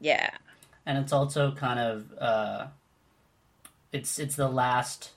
Yeah. 0.02 0.32
And 0.86 0.98
it's 0.98 1.14
also 1.14 1.52
kind 1.52 1.80
of 1.80 2.14
uh, 2.20 2.68
it's 3.94 4.20
it's 4.20 4.36
the 4.36 4.50
last 4.50 5.12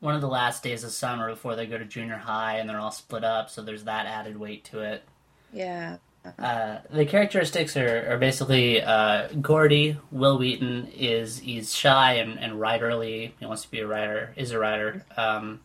one 0.00 0.14
of 0.14 0.20
the 0.20 0.28
last 0.28 0.62
days 0.62 0.82
of 0.82 0.90
summer 0.90 1.30
before 1.30 1.56
they 1.56 1.66
go 1.66 1.76
to 1.78 1.84
junior 1.84 2.16
high 2.16 2.58
and 2.58 2.68
they're 2.68 2.80
all 2.80 2.90
split 2.90 3.24
up. 3.24 3.50
So 3.50 3.62
there's 3.62 3.84
that 3.84 4.06
added 4.06 4.38
weight 4.38 4.64
to 4.66 4.80
it. 4.80 5.04
Yeah. 5.52 5.98
Uh, 6.38 6.78
the 6.90 7.06
characteristics 7.06 7.76
are, 7.76 8.12
are 8.12 8.18
basically 8.18 8.82
uh, 8.82 9.28
Gordy, 9.40 9.96
Wil 10.10 10.38
Wheaton 10.38 10.88
is 10.94 11.38
he's 11.38 11.74
shy 11.74 12.14
and, 12.14 12.38
and 12.38 12.54
writerly. 12.54 13.32
He 13.38 13.46
wants 13.46 13.62
to 13.62 13.70
be 13.70 13.80
a 13.80 13.86
writer. 13.86 14.32
Is 14.36 14.50
a 14.50 14.58
writer. 14.58 15.04
Um, 15.16 15.60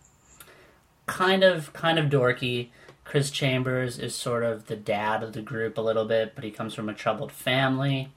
kind 1.06 1.44
of 1.44 1.74
kind 1.74 2.00
of 2.00 2.06
dorky. 2.10 2.70
Chris 3.04 3.32
Chambers 3.32 4.00
is 4.00 4.16
sort 4.16 4.44
of 4.44 4.68
the 4.68 4.78
dad 4.78 5.24
of 5.24 5.34
the 5.34 5.42
group 5.42 5.78
a 5.78 5.82
little 5.82 6.06
bit, 6.06 6.34
but 6.36 6.44
he 6.44 6.52
comes 6.52 6.74
from 6.74 6.88
a 6.88 6.94
troubled 6.94 7.32
family. 7.32 8.12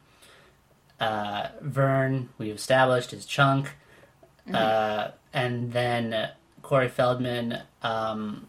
Uh, 0.98 1.48
Vern, 1.60 2.28
we've 2.38 2.54
established, 2.54 3.12
is 3.12 3.26
Chunk, 3.26 3.74
uh, 4.52 5.08
and 5.32 5.72
then 5.72 6.30
Corey 6.62 6.88
Feldman, 6.88 7.60
um, 7.82 8.48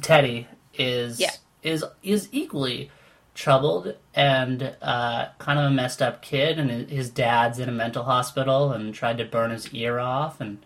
Teddy 0.00 0.46
is 0.74 1.20
Yeah. 1.20 1.30
is 1.62 1.84
is 2.02 2.28
equally 2.32 2.90
troubled 3.34 3.94
and 4.14 4.74
uh, 4.82 5.26
kind 5.38 5.58
of 5.58 5.66
a 5.66 5.70
messed 5.70 6.00
up 6.02 6.22
kid, 6.22 6.58
and 6.58 6.88
his- 6.90 7.10
dad's 7.10 7.58
in 7.58 7.68
a 7.68 7.72
mental 7.72 8.04
hospital 8.04 8.72
and 8.72 8.94
tried 8.94 9.18
to 9.18 9.24
burn 9.24 9.50
his 9.50 9.72
ear 9.74 9.98
off, 9.98 10.40
and 10.40 10.64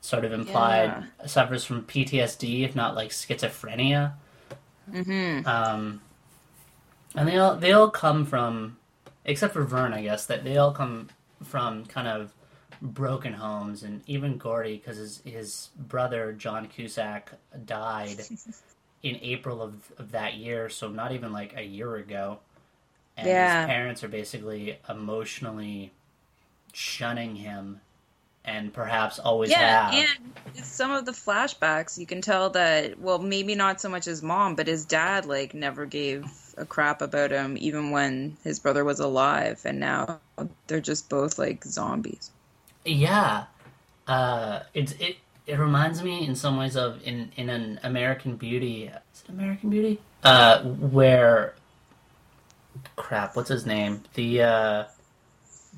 sort 0.00 0.24
of 0.24 0.32
implied 0.32 1.04
suffers 1.26 1.64
from 1.64 1.82
PTSD, 1.82 2.64
if 2.64 2.74
not 2.74 2.94
like 2.94 3.10
schizophrenia. 3.10 4.12
Mm-hmm. 4.90 5.46
Um, 5.46 6.00
and 7.14 7.28
they 7.28 7.36
all 7.38 7.56
they 7.56 7.72
all 7.72 7.90
come 7.90 8.24
from, 8.26 8.78
except 9.24 9.52
for 9.52 9.64
Vern, 9.64 9.92
I 9.92 10.02
guess 10.02 10.26
that 10.26 10.44
they 10.44 10.56
all 10.56 10.72
come 10.72 11.08
from 11.42 11.84
kind 11.86 12.08
of 12.08 12.32
broken 12.80 13.32
homes, 13.32 13.82
and 13.82 14.02
even 14.06 14.38
Gordy, 14.38 14.76
because 14.76 14.96
his 14.96 15.22
his 15.24 15.68
brother 15.76 16.32
John 16.32 16.66
Cusack 16.66 17.32
died 17.64 18.24
in 19.02 19.16
April 19.22 19.62
of 19.62 19.92
of 19.98 20.12
that 20.12 20.34
year, 20.34 20.68
so 20.68 20.88
not 20.88 21.12
even 21.12 21.32
like 21.32 21.54
a 21.56 21.62
year 21.62 21.96
ago. 21.96 22.38
And 23.16 23.28
Yeah. 23.28 23.60
his 23.60 23.66
parents 23.66 24.02
are 24.04 24.08
basically 24.08 24.78
emotionally 24.88 25.92
shunning 26.72 27.36
him, 27.36 27.80
and 28.44 28.72
perhaps 28.72 29.18
always 29.18 29.50
Yeah, 29.50 29.90
have. 29.90 30.08
and 30.54 30.64
some 30.66 30.90
of 30.90 31.04
the 31.04 31.12
flashbacks, 31.12 31.98
you 31.98 32.06
can 32.06 32.20
tell 32.22 32.50
that 32.50 32.98
well, 32.98 33.18
maybe 33.18 33.54
not 33.54 33.80
so 33.80 33.88
much 33.88 34.06
his 34.06 34.22
mom, 34.22 34.54
but 34.56 34.66
his 34.66 34.84
dad 34.86 35.26
like 35.26 35.54
never 35.54 35.86
gave 35.86 36.24
a 36.56 36.64
crap 36.64 37.02
about 37.02 37.30
him, 37.30 37.56
even 37.58 37.90
when 37.90 38.36
his 38.44 38.58
brother 38.58 38.84
was 38.84 39.00
alive, 39.00 39.60
and 39.64 39.80
now 39.80 40.20
they're 40.66 40.80
just 40.80 41.08
both 41.08 41.38
like 41.38 41.64
zombies. 41.64 42.30
Yeah, 42.84 43.44
uh, 44.06 44.60
it 44.74 45.00
it 45.00 45.16
it 45.46 45.58
reminds 45.58 46.02
me 46.02 46.26
in 46.26 46.34
some 46.34 46.56
ways 46.56 46.76
of 46.76 47.02
in 47.02 47.32
in 47.36 47.48
an 47.48 47.80
American 47.82 48.36
Beauty. 48.36 48.84
Is 48.84 49.22
it 49.24 49.28
American 49.28 49.70
Beauty? 49.70 50.00
Uh, 50.24 50.62
where 50.62 51.54
crap, 52.96 53.36
what's 53.36 53.48
his 53.48 53.66
name? 53.66 54.02
The 54.14 54.42
uh, 54.42 54.84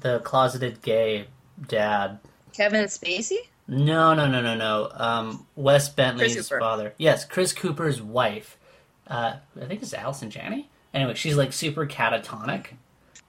the 0.01 0.21
closeted 0.21 0.83
gay 0.83 1.27
dad. 1.69 2.19
Kevin 2.53 2.85
Spacey. 2.87 3.39
No, 3.67 4.13
no, 4.13 4.27
no, 4.27 4.43
no, 4.43 4.55
no. 4.55 4.91
Um, 4.95 5.47
Wes 5.57 5.89
Bentley's 5.89 6.49
father. 6.49 6.95
Yes, 6.99 7.25
Chris 7.25 7.53
Cooper's 7.53 8.03
wife. 8.03 8.59
Uh, 9.07 9.37
I 9.61 9.65
think 9.67 9.83
it's 9.83 9.95
Allison 9.95 10.31
Janney. 10.31 10.69
Anyway, 10.93 11.15
she's 11.15 11.37
like 11.37 11.53
super 11.53 11.87
catatonic 11.87 12.67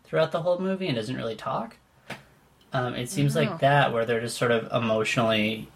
throughout 0.05 0.31
the 0.31 0.41
whole 0.41 0.59
movie 0.59 0.87
and 0.87 0.95
doesn't 0.95 1.15
really 1.15 1.35
talk. 1.35 1.77
Um, 2.73 2.93
it 2.95 3.09
seems 3.09 3.35
Oh. 3.35 3.41
like 3.41 3.59
that 3.59 3.91
where 3.93 4.05
they're 4.05 4.21
just 4.21 4.37
sort 4.37 4.51
of 4.51 4.71
emotionally 4.71 5.67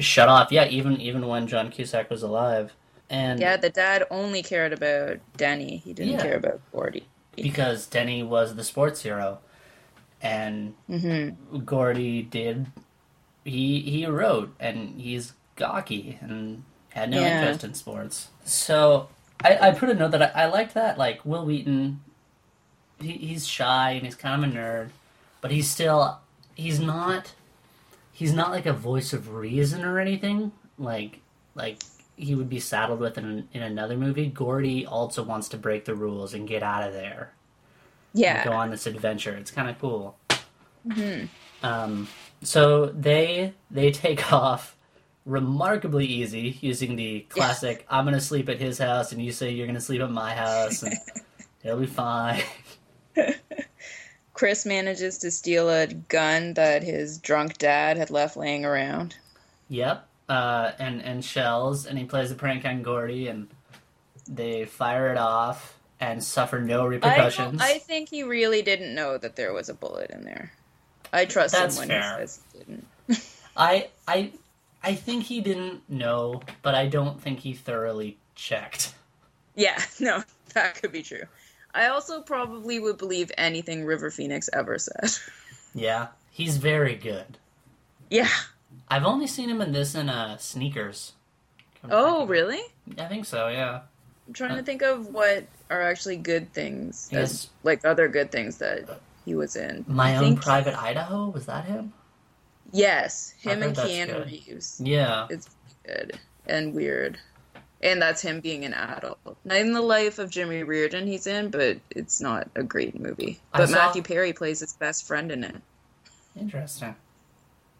shut 0.00 0.28
off. 0.28 0.50
Yeah, 0.50 0.66
even 0.66 1.00
even 1.00 1.26
when 1.26 1.46
John 1.46 1.70
Cusack 1.70 2.10
was 2.10 2.22
alive, 2.22 2.72
and 3.10 3.38
Yeah, 3.40 3.56
the 3.56 3.70
dad 3.70 4.04
only 4.10 4.42
cared 4.42 4.72
about 4.72 5.18
Denny. 5.36 5.76
He 5.78 5.92
didn't 5.92 6.14
Yeah. 6.14 6.22
care 6.22 6.36
about 6.36 6.60
Gordy. 6.72 7.06
because 7.36 7.86
Denny 7.86 8.22
was 8.22 8.54
the 8.56 8.64
sports 8.64 9.02
hero, 9.02 9.38
and 10.22 10.74
Mm-hmm. 10.90 11.58
Gordy 11.64 12.22
did 12.22 12.66
he 13.44 13.80
he 13.80 14.06
wrote 14.06 14.54
and 14.58 15.00
he's 15.00 15.34
gawky 15.56 16.18
and 16.20 16.64
had 16.90 17.10
no 17.10 17.20
Yeah. 17.20 17.38
interest 17.40 17.62
in 17.64 17.74
sports. 17.74 18.28
So 18.44 19.08
I, 19.42 19.68
I 19.68 19.70
put 19.72 19.90
a 19.90 19.94
note 19.94 20.12
that 20.12 20.22
I, 20.36 20.44
I 20.44 20.46
liked 20.46 20.74
that 20.74 20.98
like 20.98 21.24
Wil 21.24 21.44
Wheaton. 21.44 22.00
He, 23.00 23.12
he's 23.12 23.46
shy 23.46 23.92
and 23.92 24.04
he's 24.04 24.14
kind 24.14 24.42
of 24.44 24.50
a 24.50 24.54
nerd, 24.54 24.90
but 25.40 25.50
he's 25.50 25.68
still 25.70 26.20
he's 26.54 26.80
not 26.80 27.34
he's 28.12 28.32
not 28.32 28.50
like 28.50 28.66
a 28.66 28.72
voice 28.72 29.12
of 29.12 29.34
reason 29.34 29.84
or 29.84 29.98
anything 30.00 30.52
like 30.78 31.20
like 31.54 31.82
he 32.16 32.34
would 32.34 32.48
be 32.48 32.60
saddled 32.60 33.00
with 33.00 33.18
in 33.18 33.48
in 33.52 33.62
another 33.62 33.96
movie. 33.96 34.26
Gordy 34.28 34.86
also 34.86 35.22
wants 35.22 35.48
to 35.50 35.58
break 35.58 35.84
the 35.84 35.94
rules 35.94 36.34
and 36.34 36.48
get 36.48 36.62
out 36.62 36.86
of 36.88 36.94
there 36.94 37.34
Yeah, 38.12 38.44
go 38.44 38.52
on 38.52 38.70
this 38.70 38.86
adventure. 38.86 39.34
It's 39.36 39.50
kind 39.50 39.68
of 39.68 39.78
cool. 39.78 40.18
Mhm. 40.86 41.30
Um, 41.62 42.08
so 42.42 42.86
they 42.86 43.54
they 43.70 43.90
take 43.92 44.32
off 44.34 44.75
remarkably 45.26 46.06
easy 46.06 46.56
using 46.62 46.96
the 46.96 47.20
classic 47.28 47.84
"I'm 47.90 48.04
gonna 48.06 48.20
sleep 48.20 48.48
at 48.48 48.58
his 48.58 48.78
house 48.78 49.12
and 49.12 49.20
you 49.22 49.32
say 49.32 49.50
you're 49.50 49.66
gonna 49.66 49.80
sleep 49.80 50.00
at 50.00 50.10
my 50.10 50.32
house 50.34 50.82
and 50.82 50.94
it'll 51.62 51.80
be 51.80 51.86
fine." 51.86 52.42
Chris 54.34 54.66
manages 54.66 55.18
to 55.18 55.30
steal 55.30 55.70
a 55.70 55.86
gun 55.86 56.54
that 56.54 56.82
his 56.82 57.18
drunk 57.18 57.56
dad 57.58 57.96
had 57.96 58.10
left 58.10 58.36
laying 58.36 58.64
around. 58.64 59.16
yep. 59.68 60.06
Uh, 60.28 60.72
and 60.80 61.00
and 61.04 61.24
shells 61.24 61.86
and 61.86 61.96
he 61.96 62.04
plays 62.04 62.32
a 62.32 62.34
prank 62.34 62.64
on 62.64 62.82
Gordy 62.82 63.28
and 63.28 63.46
they 64.28 64.64
fire 64.64 65.12
it 65.12 65.16
off 65.16 65.78
and 66.00 66.22
suffer 66.22 66.60
no 66.60 66.84
repercussions. 66.84 67.52
don't- 67.52 67.62
I 67.62 67.78
think 67.78 68.08
he 68.08 68.24
really 68.24 68.60
didn't 68.60 68.92
know 68.92 69.18
that 69.18 69.36
there 69.36 69.52
was 69.52 69.68
a 69.68 69.74
bullet 69.74 70.10
in 70.10 70.24
there. 70.24 70.52
I 71.12 71.26
trust 71.26 71.54
That's 71.54 71.76
him 71.76 71.82
when 71.82 71.88
fair. 72.00 72.12
he 72.20 72.26
says 72.26 72.40
he 72.52 72.58
didn't. 72.58 72.86
I 73.56 73.88
I 74.08 74.32
I 74.86 74.94
think 74.94 75.24
he 75.24 75.40
didn't 75.40 75.88
know, 75.90 76.42
but 76.62 76.74
I 76.74 76.86
don't 76.86 77.20
think 77.20 77.40
he 77.40 77.54
thoroughly 77.54 78.18
checked. 78.36 78.94
Yeah, 79.56 79.80
no, 80.00 80.22
that 80.54 80.76
could 80.76 80.92
be 80.92 81.02
true. 81.02 81.24
I 81.74 81.88
also 81.88 82.22
probably 82.22 82.78
would 82.78 82.96
believe 82.96 83.30
anything 83.36 83.84
River 83.84 84.10
Phoenix 84.10 84.48
ever 84.52 84.78
said. 84.78 85.10
Yeah, 85.74 86.06
he's 86.30 86.56
very 86.56 86.94
good. 86.94 87.36
yeah. 88.08 88.30
I've 88.88 89.04
only 89.04 89.26
seen 89.26 89.50
him 89.50 89.60
in 89.60 89.72
this 89.72 89.94
in 89.94 90.08
uh, 90.08 90.38
Sneakers. 90.38 91.12
Oh, 91.84 92.20
think 92.20 92.22
of 92.22 92.28
it. 92.28 92.32
really? 92.32 92.60
I 92.98 93.04
think 93.06 93.24
so. 93.26 93.48
Yeah. 93.48 93.80
I'm 94.26 94.32
trying 94.32 94.52
Uh, 94.52 94.56
to 94.56 94.62
think 94.62 94.80
of 94.82 95.08
what 95.12 95.44
are 95.68 95.82
actually 95.82 96.16
good 96.16 96.50
things, 96.54 97.10
as, 97.12 97.48
like 97.62 97.84
other 97.84 98.08
good 98.08 98.32
things 98.32 98.56
that 98.58 99.00
he 99.26 99.34
was 99.34 99.54
in. 99.56 99.84
My 99.86 100.12
I 100.12 100.16
own 100.16 100.36
private 100.36 100.74
Idaho 100.80 101.28
was 101.28 101.44
that 101.46 101.66
him? 101.66 101.92
Yes, 102.76 103.32
him 103.40 103.62
and 103.62 103.74
Keanu 103.74 104.06
good. 104.06 104.26
Reeves. 104.26 104.80
Yeah. 104.84 105.26
It's 105.30 105.48
good 105.86 106.18
and 106.46 106.74
weird. 106.74 107.18
And 107.82 108.00
that's 108.02 108.20
him 108.20 108.40
being 108.40 108.64
an 108.64 108.74
adult. 108.74 109.18
Not 109.44 109.58
in 109.58 109.72
the 109.72 109.80
life 109.80 110.18
of 110.18 110.30
Jimmy 110.30 110.62
Reardon 110.62 111.06
he's 111.06 111.26
in, 111.26 111.50
but 111.50 111.78
it's 111.90 112.20
not 112.20 112.48
a 112.54 112.62
great 112.62 112.98
movie. 112.98 113.38
But 113.52 113.68
saw- 113.68 113.76
Matthew 113.76 114.02
Perry 114.02 114.32
plays 114.32 114.60
his 114.60 114.74
best 114.74 115.06
friend 115.06 115.32
in 115.32 115.44
it. 115.44 115.56
Interesting. 116.38 116.94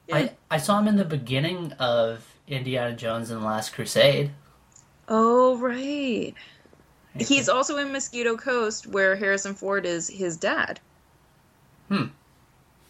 Yeah. 0.07 0.17
I 0.17 0.31
I 0.51 0.57
saw 0.59 0.79
him 0.79 0.89
in 0.89 0.97
the 0.97 1.05
beginning 1.05 1.73
of 1.73 2.27
Indiana 2.47 2.95
Jones 2.95 3.31
and 3.31 3.43
the 3.43 3.47
Last 3.47 3.73
Crusade. 3.75 4.31
Oh, 5.09 5.59
right. 5.59 6.35
He's 7.19 7.49
also 7.49 7.77
in 7.79 7.93
Mosquito 7.93 8.37
Coast, 8.37 8.87
where 8.87 9.17
Harrison 9.17 9.55
Ford 9.55 9.87
is 9.87 10.09
his 10.09 10.37
dad. 10.37 10.81
Hmm. 11.89 12.07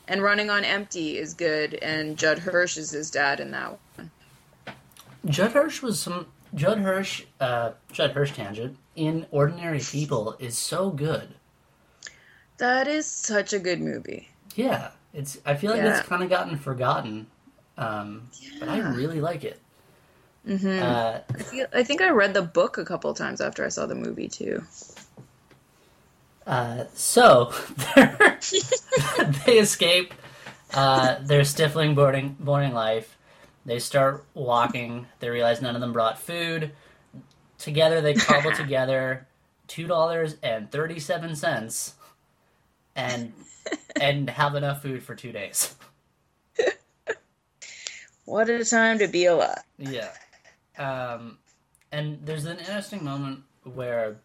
And 0.09 0.23
Running 0.23 0.51
on 0.51 0.65
Empty 0.65 1.19
is 1.19 1.35
good, 1.35 1.75
and 1.75 2.17
Judd 2.17 2.39
Hirsch 2.39 2.77
is 2.77 2.91
his 2.91 3.11
dad 3.11 3.41
in 3.41 3.51
that 3.51 3.79
one. 3.97 4.11
Judd 5.27 5.53
Hirsch 5.53 5.83
was 5.83 5.99
some 5.99 6.27
Judd 6.55 6.79
Hirsch. 6.79 7.25
Uh, 7.41 7.73
Judd 7.93 8.13
Hirsch 8.13 8.33
tangent 8.33 8.77
in 8.95 9.27
Ordinary 9.31 9.81
People 9.81 10.37
is 10.39 10.57
so 10.57 10.91
good. 10.91 11.35
That 12.59 12.87
is 12.87 13.07
such 13.07 13.53
a 13.53 13.59
good 13.59 13.81
movie. 13.81 14.29
Yeah, 14.55 14.91
it's. 15.13 15.39
I 15.45 15.55
feel 15.55 15.73
like 15.73 15.83
Yeah. 15.83 15.99
it's 15.99 16.09
kind 16.09 16.23
of 16.23 16.31
gotten 16.31 16.57
forgotten, 16.57 17.27
um, 17.77 18.29
but 18.61 18.69
I 18.69 18.79
really 18.79 19.21
like 19.21 19.43
it. 19.45 19.61
Mm-hmm. 20.49 20.83
Uh, 20.83 21.19
I, 21.29 21.43
feel, 21.43 21.67
I 21.75 21.83
think 21.83 22.01
I 22.01 22.11
read 22.11 22.33
the 22.33 22.43
book 22.43 22.79
a 22.79 22.85
couple 22.85 23.13
times 23.15 23.41
after 23.41 23.65
I 23.65 23.69
saw 23.69 23.87
the 23.87 23.97
movie 23.97 24.29
too. 24.29 24.63
Uh, 26.47 26.85
so 26.95 27.53
they 29.47 29.59
escape 29.59 30.15
uh, 30.75 31.17
their 31.21 31.45
stifling 31.45 31.95
boarding 31.95 32.37
boarding 32.38 32.73
life. 32.73 33.17
They 33.65 33.79
start 33.79 34.25
walking. 34.35 35.07
They 35.19 35.29
realize 35.29 35.61
none 35.61 35.75
of 35.75 35.81
them 35.81 35.93
brought 35.93 36.19
food. 36.19 36.73
Together, 37.59 38.00
they 38.00 38.15
cobble 38.15 38.53
together 38.57 39.26
two 39.67 39.87
dollars 39.87 40.37
and 40.43 40.71
thirty 40.71 41.00
seven 41.00 41.35
cents, 41.35 41.95
and 42.95 43.33
and 44.00 44.31
have 44.31 44.55
enough 44.55 44.83
food 44.83 45.03
for 45.03 45.15
two 45.15 45.33
days. 45.33 45.75
What 48.26 48.50
a 48.50 48.65
time 48.65 48.99
to 48.99 49.07
be 49.07 49.26
alive. 49.26 49.62
Yeah. 49.79 50.11
Um, 50.76 51.38
and 51.93 52.19
there's 52.26 52.45
an 52.45 52.59
interesting 52.59 53.05
moment 53.05 53.45
where 53.62 54.17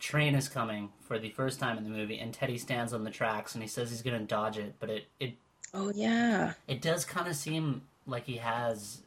train 0.00 0.34
is 0.34 0.48
coming 0.48 0.90
for 1.02 1.18
the 1.18 1.30
first 1.30 1.60
time 1.60 1.78
in 1.78 1.84
the 1.84 1.90
movie, 1.90 2.18
and 2.18 2.34
Teddy 2.34 2.58
stands 2.58 2.92
on 2.94 3.04
the 3.04 3.10
tracks 3.10 3.54
and 3.54 3.62
he 3.62 3.68
says 3.68 3.90
he's 3.90 4.02
going 4.02 4.18
to 4.20 4.26
dodge 4.26 4.58
it, 4.58 4.76
but 4.80 4.90
it, 4.90 5.04
it, 5.20 5.34
Oh 5.74 5.90
yeah. 5.94 6.54
it 6.66 6.80
does 6.80 7.04
kind 7.04 7.28
of 7.28 7.36
seem 7.36 7.82
like 8.06 8.24
he 8.24 8.36
has. 8.38 9.02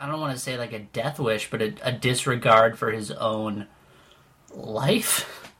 I 0.00 0.06
don't 0.06 0.20
want 0.20 0.34
to 0.36 0.42
say 0.42 0.58
like 0.58 0.72
a 0.74 0.80
death 0.80 1.18
wish, 1.18 1.50
but 1.50 1.62
a, 1.62 1.74
a 1.82 1.92
disregard 1.92 2.78
for 2.78 2.90
his 2.90 3.10
own 3.10 3.68
life. 4.54 5.50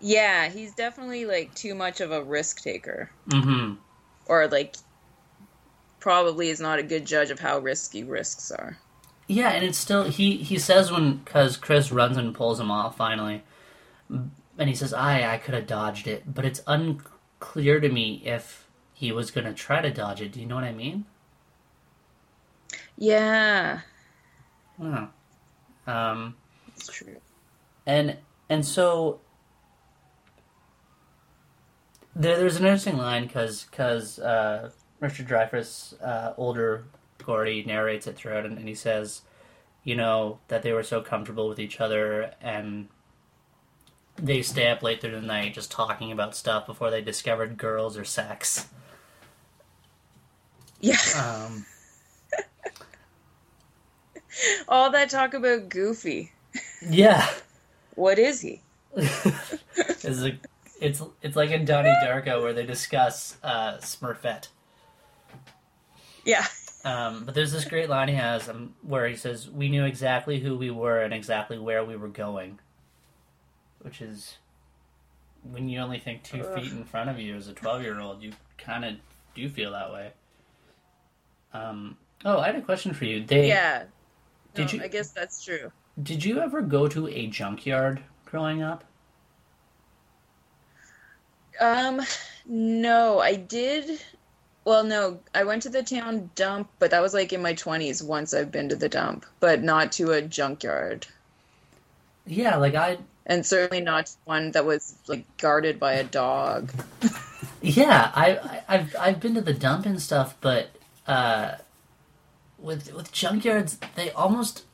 Yeah, 0.00 0.48
he's 0.48 0.74
definitely 0.74 1.26
like 1.26 1.54
too 1.54 1.74
much 1.74 2.00
of 2.00 2.10
a 2.10 2.24
risk 2.24 2.62
taker. 2.62 3.12
hmm 3.30 3.78
Or 4.26 4.46
like 4.48 4.76
probably 6.00 6.48
is 6.48 6.58
not 6.58 6.78
a 6.78 6.82
good 6.82 7.04
judge 7.04 7.30
of 7.30 7.38
how 7.38 7.58
risky 7.58 8.02
risks 8.02 8.50
are. 8.50 8.80
Yeah, 9.28 9.50
and 9.50 9.64
it's 9.64 9.78
still 9.78 10.04
he 10.04 10.36
he 10.36 10.58
says 10.58 10.92
when 10.92 11.16
because 11.18 11.56
Chris 11.56 11.90
runs 11.90 12.16
and 12.16 12.34
pulls 12.34 12.60
him 12.60 12.70
off 12.70 12.96
finally, 12.96 13.42
and 14.08 14.68
he 14.68 14.74
says, 14.74 14.94
"I 14.94 15.34
I 15.34 15.38
could 15.38 15.54
have 15.54 15.66
dodged 15.66 16.06
it," 16.06 16.32
but 16.32 16.44
it's 16.44 16.62
unclear 16.66 17.80
to 17.80 17.88
me 17.88 18.22
if 18.24 18.68
he 18.94 19.10
was 19.12 19.30
gonna 19.32 19.52
try 19.52 19.80
to 19.80 19.90
dodge 19.92 20.20
it. 20.22 20.32
Do 20.32 20.40
you 20.40 20.46
know 20.46 20.54
what 20.54 20.64
I 20.64 20.72
mean? 20.72 21.06
Yeah, 22.96 23.80
Oh. 24.80 25.08
Um, 25.86 26.36
it's 26.76 26.88
true. 26.88 27.16
and 27.86 28.16
and 28.48 28.64
so 28.64 29.20
there, 32.14 32.36
there's 32.38 32.56
an 32.56 32.64
interesting 32.64 32.96
line 32.96 33.26
because 33.26 33.64
because 33.64 34.18
uh, 34.18 34.70
Richard 35.00 35.28
Dreyfuss, 35.28 35.94
uh, 36.02 36.32
older 36.36 36.86
Gordy, 37.26 37.64
narrates 37.64 38.06
it 38.06 38.16
throughout, 38.16 38.46
and, 38.46 38.56
and 38.56 38.68
he 38.68 38.74
says, 38.74 39.22
you 39.82 39.94
know, 39.94 40.38
that 40.48 40.62
they 40.62 40.72
were 40.72 40.82
so 40.82 41.00
comfortable 41.00 41.48
with 41.48 41.58
each 41.58 41.80
other 41.80 42.32
and 42.40 42.88
they 44.16 44.42
stay 44.42 44.68
up 44.68 44.82
late 44.82 45.00
through 45.00 45.12
the 45.12 45.20
night 45.20 45.54
just 45.54 45.70
talking 45.70 46.10
about 46.10 46.34
stuff 46.34 46.66
before 46.66 46.90
they 46.90 47.02
discovered 47.02 47.56
girls 47.56 47.96
or 47.96 48.04
sex. 48.04 48.66
Yeah. 50.80 50.96
Um, 51.16 51.66
All 54.68 54.90
that 54.90 55.10
talk 55.10 55.34
about 55.34 55.68
Goofy. 55.68 56.32
yeah. 56.88 57.28
What 57.94 58.18
is 58.18 58.40
he? 58.40 58.62
it's 58.96 60.20
like 60.20 60.36
it's 60.80 61.02
it's 61.22 61.36
like 61.36 61.50
in 61.50 61.64
Donnie 61.64 61.94
Darko 62.04 62.42
where 62.42 62.52
they 62.52 62.66
discuss 62.66 63.36
uh, 63.42 63.76
Smurfette. 63.78 64.48
Yeah. 66.24 66.46
Um, 66.86 67.24
but 67.24 67.34
there's 67.34 67.50
this 67.52 67.64
great 67.64 67.88
line 67.90 68.08
he 68.08 68.14
has 68.14 68.48
um, 68.48 68.74
where 68.82 69.06
he 69.08 69.16
says, 69.16 69.50
"We 69.50 69.68
knew 69.68 69.84
exactly 69.84 70.38
who 70.40 70.56
we 70.56 70.70
were 70.70 71.00
and 71.00 71.12
exactly 71.12 71.58
where 71.58 71.84
we 71.84 71.96
were 71.96 72.08
going," 72.08 72.60
which 73.80 74.00
is 74.00 74.36
when 75.42 75.68
you 75.68 75.80
only 75.80 75.98
think 75.98 76.22
two 76.22 76.42
feet 76.54 76.70
in 76.72 76.84
front 76.84 77.10
of 77.10 77.18
you 77.18 77.34
as 77.34 77.48
a 77.48 77.52
twelve-year-old, 77.52 78.22
you 78.22 78.32
kind 78.56 78.84
of 78.84 78.94
do 79.34 79.48
feel 79.48 79.72
that 79.72 79.92
way. 79.92 80.12
Um, 81.52 81.96
oh, 82.24 82.38
I 82.38 82.46
had 82.46 82.56
a 82.56 82.62
question 82.62 82.94
for 82.94 83.04
you. 83.04 83.24
They 83.24 83.48
Yeah. 83.48 83.84
Did 84.54 84.72
you- 84.72 84.82
I 84.82 84.88
guess 84.88 85.10
that's 85.10 85.44
true. 85.44 85.72
did 86.02 86.24
you 86.24 86.40
ever 86.40 86.62
go 86.62 86.86
to 86.88 87.08
a 87.08 87.26
junkyard 87.26 88.02
growing 88.26 88.62
up? 88.62 88.84
Um, 91.60 92.02
no, 92.46 93.18
I 93.20 93.34
did. 93.36 94.00
Well, 94.66 94.84
no, 94.84 95.20
I 95.34 95.44
went 95.44 95.62
to 95.62 95.70
the 95.70 95.82
town 95.84 96.30
dump, 96.34 96.68
but 96.80 96.90
that 96.90 97.00
was 97.00 97.14
like 97.14 97.32
in 97.32 97.40
my 97.40 97.54
20s 97.54 98.02
once 98.04 98.34
I've 98.34 98.50
been 98.52 98.68
to 98.70 98.76
the 98.76 98.88
dump, 98.88 99.24
but 99.40 99.62
not 99.62 99.92
to 99.92 100.12
a 100.12 100.20
junkyard. 100.22 101.06
Yeah, 102.26 102.56
like 102.56 102.74
I 102.74 102.98
And 103.26 103.46
certainly 103.46 103.82
not 103.82 104.14
one 104.24 104.50
that 104.52 104.66
was 104.66 104.96
like 105.06 105.24
guarded 105.38 105.78
by 105.80 105.94
a 105.94 106.04
dog. 106.04 106.72
Yeah, 107.62 108.12
I, 108.14 108.38
I 108.38 108.62
I've 108.68 108.96
I've 109.00 109.20
been 109.20 109.34
to 109.34 109.40
the 109.40 109.54
dump 109.54 109.86
and 109.86 110.00
stuff, 110.00 110.36
but 110.40 110.70
uh, 111.06 111.56
with 112.58 112.92
with 112.94 113.12
junkyards, 113.12 113.78
they 113.94 114.10
almost 114.12 114.64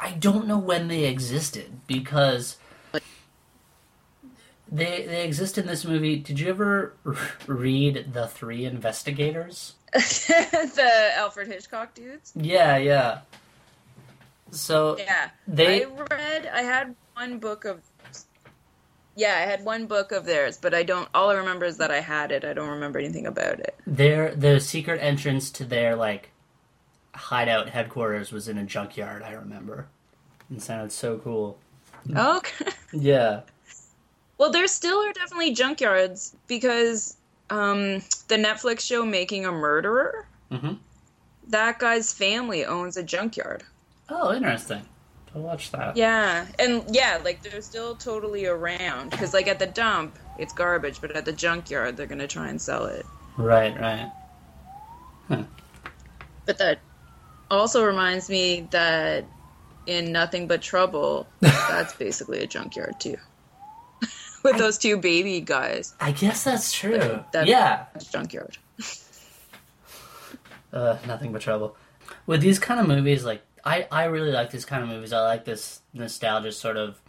I 0.00 0.12
don't 0.12 0.46
know 0.46 0.58
when 0.58 0.88
they 0.88 1.04
existed 1.04 1.80
because 1.86 2.56
they 4.70 5.04
they 5.06 5.24
exist 5.24 5.58
in 5.58 5.66
this 5.66 5.84
movie. 5.84 6.16
Did 6.16 6.38
you 6.40 6.48
ever 6.48 6.94
read 7.46 8.12
the 8.12 8.26
Three 8.28 8.64
Investigators? 8.64 9.74
the 9.92 11.10
Alfred 11.16 11.48
Hitchcock 11.48 11.94
dudes? 11.94 12.32
Yeah, 12.36 12.76
yeah. 12.76 13.20
So 14.50 14.96
Yeah. 14.98 15.30
they 15.46 15.84
I 15.84 15.88
read, 16.10 16.46
I 16.52 16.62
had 16.62 16.94
one 17.14 17.38
book 17.38 17.64
of. 17.64 17.80
Yeah, 19.16 19.34
I 19.36 19.40
had 19.40 19.64
one 19.64 19.86
book 19.86 20.12
of 20.12 20.24
theirs, 20.24 20.56
but 20.56 20.72
I 20.72 20.82
don't. 20.84 21.08
All 21.14 21.30
I 21.30 21.34
remember 21.34 21.66
is 21.66 21.76
that 21.78 21.90
I 21.90 22.00
had 22.00 22.30
it. 22.32 22.44
I 22.44 22.52
don't 22.52 22.68
remember 22.70 22.98
anything 22.98 23.26
about 23.26 23.58
it. 23.60 23.76
their 23.86 24.34
the 24.34 24.60
secret 24.60 24.98
entrance 25.02 25.50
to 25.52 25.64
their 25.64 25.96
like 25.96 26.30
hideout 27.14 27.68
headquarters 27.70 28.30
was 28.32 28.48
in 28.48 28.56
a 28.56 28.64
junkyard. 28.64 29.22
I 29.22 29.32
remember. 29.32 29.88
It 30.54 30.62
sounded 30.62 30.92
so 30.92 31.18
cool. 31.18 31.58
Okay. 32.16 32.66
Yeah. 32.92 33.40
Well, 34.40 34.50
there 34.50 34.66
still 34.68 34.96
are 35.04 35.12
definitely 35.12 35.54
junkyards 35.54 36.34
because 36.46 37.18
um, 37.50 37.96
the 38.28 38.36
Netflix 38.36 38.80
show 38.80 39.04
Making 39.04 39.44
a 39.44 39.52
Murderer, 39.52 40.26
hmm 40.50 40.72
that 41.48 41.78
guy's 41.78 42.12
family 42.12 42.64
owns 42.64 42.96
a 42.96 43.02
junkyard. 43.02 43.64
Oh, 44.08 44.32
interesting. 44.32 44.80
I'll 45.34 45.42
watch 45.42 45.72
that. 45.72 45.94
Yeah, 45.94 46.46
and 46.58 46.84
yeah, 46.88 47.20
like 47.22 47.42
they're 47.42 47.60
still 47.60 47.96
totally 47.96 48.46
around 48.46 49.10
because, 49.10 49.34
like, 49.34 49.46
at 49.46 49.58
the 49.58 49.66
dump, 49.66 50.16
it's 50.38 50.54
garbage, 50.54 51.02
but 51.02 51.10
at 51.10 51.26
the 51.26 51.32
junkyard, 51.32 51.98
they're 51.98 52.06
gonna 52.06 52.26
try 52.26 52.48
and 52.48 52.58
sell 52.58 52.86
it. 52.86 53.04
Right, 53.36 53.78
right. 53.78 54.10
But 56.46 56.56
that 56.56 56.80
also 57.50 57.84
reminds 57.84 58.30
me 58.30 58.66
that 58.70 59.26
in 59.86 60.12
Nothing 60.12 60.46
But 60.46 60.62
Trouble, 60.62 61.26
that's 61.40 61.92
basically 61.92 62.42
a 62.42 62.46
junkyard 62.46 62.98
too. 63.00 63.18
With 64.44 64.56
those 64.58 64.78
two 64.78 64.96
baby 64.96 65.40
guys, 65.40 65.94
I 66.00 66.12
guess 66.12 66.44
that's 66.44 66.72
true. 66.72 67.22
That- 67.32 67.46
yeah. 67.46 67.86
junkyard. 68.10 68.58
Uh, 70.72 70.96
nothing 71.06 71.32
but 71.32 71.42
trouble. 71.42 71.76
With 72.26 72.40
these 72.40 72.58
kind 72.58 72.78
of 72.78 72.86
movies, 72.86 73.24
like 73.24 73.42
I, 73.64 73.86
I 73.90 74.04
really 74.04 74.30
like 74.30 74.50
these 74.50 74.64
kind 74.64 74.82
of 74.82 74.88
movies. 74.88 75.12
I 75.12 75.20
like 75.22 75.44
this 75.44 75.80
nostalgia 75.92 76.52
sort 76.52 76.76
of 76.76 77.00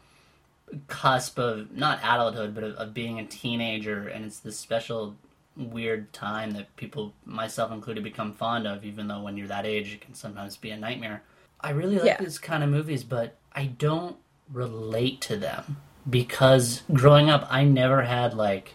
cusp 0.87 1.37
of 1.37 1.71
not 1.71 1.99
adulthood, 1.99 2.55
but 2.55 2.63
of, 2.63 2.73
of 2.75 2.93
being 2.93 3.19
a 3.19 3.25
teenager, 3.25 4.07
and 4.07 4.25
it's 4.25 4.39
this 4.39 4.57
special 4.57 5.15
weird 5.55 6.11
time 6.13 6.51
that 6.51 6.75
people, 6.75 7.13
myself 7.25 7.71
included, 7.71 8.03
become 8.03 8.33
fond 8.33 8.65
of. 8.65 8.83
Even 8.83 9.07
though 9.07 9.21
when 9.21 9.37
you're 9.37 9.47
that 9.47 9.65
age, 9.65 9.93
it 9.93 10.01
can 10.01 10.15
sometimes 10.15 10.57
be 10.57 10.71
a 10.71 10.77
nightmare. 10.77 11.21
I 11.59 11.69
really 11.71 11.97
like 11.97 12.05
Yeah. 12.05 12.17
these 12.19 12.39
kind 12.39 12.63
of 12.63 12.69
movies, 12.71 13.03
but 13.03 13.35
I 13.53 13.65
don't 13.67 14.15
relate 14.51 15.21
to 15.21 15.37
them 15.37 15.77
because 16.09 16.83
growing 16.93 17.29
up, 17.29 17.47
I 17.49 17.63
never 17.63 18.03
had 18.03 18.33
like 18.33 18.73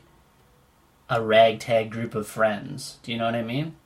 a 1.08 1.22
ragtag 1.22 1.90
group 1.90 2.14
of 2.14 2.26
friends. 2.26 2.98
Do 3.02 3.12
you 3.12 3.18
know 3.18 3.26
what 3.26 3.34
I 3.34 3.42
mean? 3.42 3.76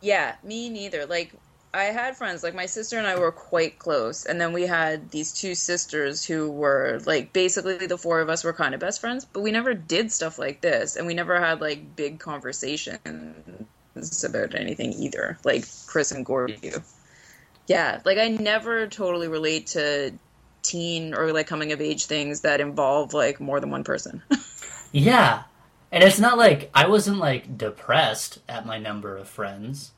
Yeah, 0.00 0.36
me 0.42 0.68
neither. 0.68 1.06
Like 1.06 1.32
I 1.74 1.84
had 1.84 2.16
friends 2.16 2.42
like 2.42 2.54
my 2.54 2.66
sister 2.66 2.98
and 2.98 3.06
I 3.06 3.18
were 3.18 3.32
quite 3.32 3.78
close, 3.78 4.24
and 4.24 4.40
then 4.40 4.52
we 4.52 4.62
had 4.62 5.10
these 5.10 5.32
two 5.32 5.54
sisters 5.54 6.24
who 6.24 6.50
were 6.50 7.00
like 7.04 7.32
basically 7.32 7.86
the 7.86 7.98
four 7.98 8.20
of 8.20 8.28
us 8.28 8.44
were 8.44 8.52
kind 8.52 8.74
of 8.74 8.80
best 8.80 9.00
friends, 9.00 9.24
but 9.24 9.40
we 9.40 9.52
never 9.52 9.74
did 9.74 10.10
stuff 10.10 10.38
like 10.38 10.60
this, 10.60 10.96
and 10.96 11.06
we 11.06 11.14
never 11.14 11.38
had 11.38 11.60
like 11.60 11.96
big 11.96 12.20
conversations 12.20 14.24
about 14.24 14.54
anything 14.54 14.92
either, 14.92 15.38
like 15.44 15.64
Chris 15.86 16.12
and 16.12 16.24
Gordy. 16.24 16.72
Yeah, 17.66 18.00
like 18.04 18.16
I 18.16 18.28
never 18.28 18.86
totally 18.86 19.28
relate 19.28 19.66
to 19.68 20.12
teen 20.68 21.14
or 21.14 21.32
like 21.32 21.46
coming 21.46 21.72
of 21.72 21.80
age 21.80 22.06
things 22.06 22.40
that 22.42 22.60
involve 22.60 23.14
like 23.14 23.40
more 23.40 23.58
than 23.60 23.70
one 23.70 23.84
person. 23.84 24.22
Yeah. 24.90 25.42
And 25.92 26.02
it's 26.02 26.18
not 26.18 26.38
like 26.38 26.70
I 26.74 26.86
wasn't 26.88 27.18
like 27.18 27.58
depressed 27.58 28.38
at 28.48 28.64
my 28.64 28.78
number 28.78 29.16
of 29.18 29.28
friends. 29.28 29.92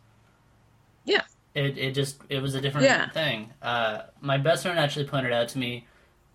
Yeah. 1.04 1.22
It 1.54 1.78
it 1.78 1.92
just 1.94 2.20
it 2.28 2.42
was 2.42 2.56
a 2.56 2.60
different 2.60 2.86
Yeah. 2.86 3.08
thing. 3.10 3.50
Uh 3.62 4.02
my 4.20 4.36
best 4.36 4.62
friend 4.64 4.78
actually 4.80 5.04
pointed 5.06 5.32
out 5.32 5.48
to 5.50 5.58
me 5.58 5.86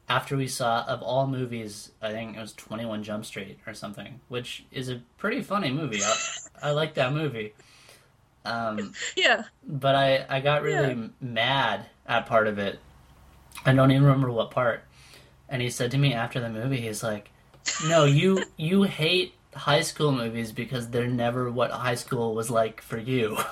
after 0.08 0.38
we 0.38 0.48
saw 0.48 0.86
of 0.86 1.02
all 1.02 1.28
movies, 1.28 1.92
I 2.02 2.12
think 2.12 2.38
it 2.38 2.40
was 2.40 2.54
21 2.54 3.04
Jump 3.04 3.26
Street 3.26 3.60
or 3.68 3.74
something, 3.74 4.22
which 4.30 4.64
is 4.72 4.88
a 4.90 5.02
pretty 5.18 5.42
funny 5.42 5.72
movie. 5.72 6.02
I, 6.02 6.70
I 6.70 6.72
like 6.72 6.94
that 6.94 7.12
movie. 7.12 7.54
Um 8.46 8.94
yeah. 9.18 9.44
but 9.68 9.96
I, 9.96 10.26
I 10.30 10.40
got 10.40 10.62
really 10.64 10.94
Yeah. 10.94 11.08
mad 11.20 11.88
at 12.08 12.26
part 12.26 12.48
of 12.48 12.58
it. 12.58 12.80
I 13.66 13.74
don't 13.74 13.92
even 13.92 14.04
remember 14.04 14.32
what 14.32 14.52
part. 14.52 14.84
And 15.50 15.62
he 15.62 15.70
said 15.70 15.92
to 15.92 15.98
me 15.98 16.14
after 16.14 16.40
the 16.40 16.50
movie, 16.50 16.82
he's 16.82 17.04
like, 17.04 17.32
"No, 17.80 18.06
you 18.06 18.52
you 18.58 18.84
hate 18.84 19.36
high 19.56 19.82
school 19.82 20.12
movies 20.12 20.52
because 20.52 20.90
they're 20.90 21.08
never 21.08 21.52
what 21.52 21.72
high 21.72 21.96
school 21.96 22.36
was 22.36 22.50
like 22.52 22.82
for 22.82 22.98
you." 22.98 23.38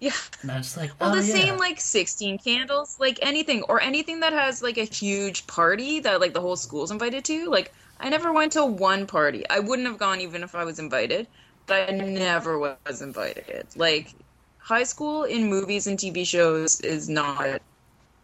Yeah. 0.00 0.12
And 0.42 0.50
I 0.50 0.58
was 0.58 0.76
like, 0.76 0.92
Well, 1.00 1.10
"Oh 1.10 1.16
the 1.16 1.22
yeah." 1.22 1.32
same 1.32 1.56
like 1.58 1.80
16 1.80 2.38
candles, 2.38 2.98
like 3.00 3.18
anything, 3.22 3.62
or 3.64 3.80
anything 3.80 4.20
that 4.20 4.32
has 4.32 4.62
like 4.62 4.76
a 4.78 4.84
huge 4.84 5.46
party 5.46 6.00
that 6.00 6.20
like 6.20 6.34
the 6.34 6.40
whole 6.40 6.56
school's 6.56 6.90
invited 6.90 7.24
to. 7.26 7.48
Like, 7.50 7.72
I 8.00 8.08
never 8.08 8.32
went 8.32 8.52
to 8.52 8.64
one 8.64 9.06
party. 9.06 9.48
I 9.50 9.58
wouldn't 9.60 9.88
have 9.88 9.98
gone 9.98 10.20
even 10.20 10.42
if 10.42 10.54
I 10.54 10.64
was 10.64 10.78
invited, 10.78 11.28
but 11.66 11.88
I 11.88 11.92
never 11.92 12.58
was 12.58 13.02
invited. 13.02 13.66
Like, 13.76 14.14
high 14.58 14.84
school 14.84 15.24
in 15.24 15.48
movies 15.50 15.86
and 15.86 15.98
TV 15.98 16.24
shows 16.24 16.80
is 16.80 17.08
not 17.08 17.60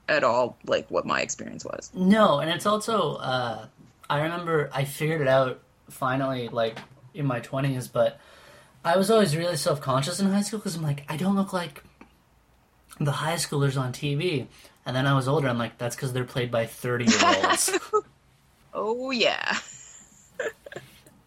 at 0.09 0.25
all 0.25 0.59
like 0.67 0.91
what 0.91 1.07
my 1.07 1.21
experience 1.21 1.65
was. 1.65 1.91
No, 1.95 2.39
and 2.41 2.51
it's 2.51 2.67
also 2.67 3.15
uh, 3.17 3.67
I 4.09 4.23
remember 4.23 4.71
I 4.73 4.85
figured 4.85 5.21
it 5.21 5.29
out 5.29 5.61
finally, 5.91 6.49
like 6.49 6.79
in 7.15 7.27
my 7.27 7.41
twenties, 7.41 7.89
but 7.89 8.19
I 8.85 8.97
was 8.97 9.11
always 9.11 9.37
really 9.37 9.57
self 9.57 9.81
conscious 9.81 10.21
in 10.21 10.31
high 10.31 10.43
school 10.43 10.59
because 10.59 10.77
I'm 10.77 10.83
like 10.83 11.05
I 11.09 11.17
don't 11.17 11.37
look 11.37 11.53
like 11.53 11.83
the 13.01 13.13
high 13.13 13.35
schoolers 13.37 13.81
on 13.81 13.93
TV. 13.93 14.47
And 14.87 14.95
then 14.95 15.07
I 15.07 15.15
was 15.15 15.27
older, 15.29 15.49
I'm 15.49 15.59
like 15.59 15.79
that's 15.79 15.97
because 15.97 16.13
they're 16.13 16.25
played 16.25 16.51
by 16.51 16.67
thirty 16.67 17.07
year 17.07 17.21
olds. 17.45 17.71
Oh, 18.77 19.13
yeah. 19.13 19.57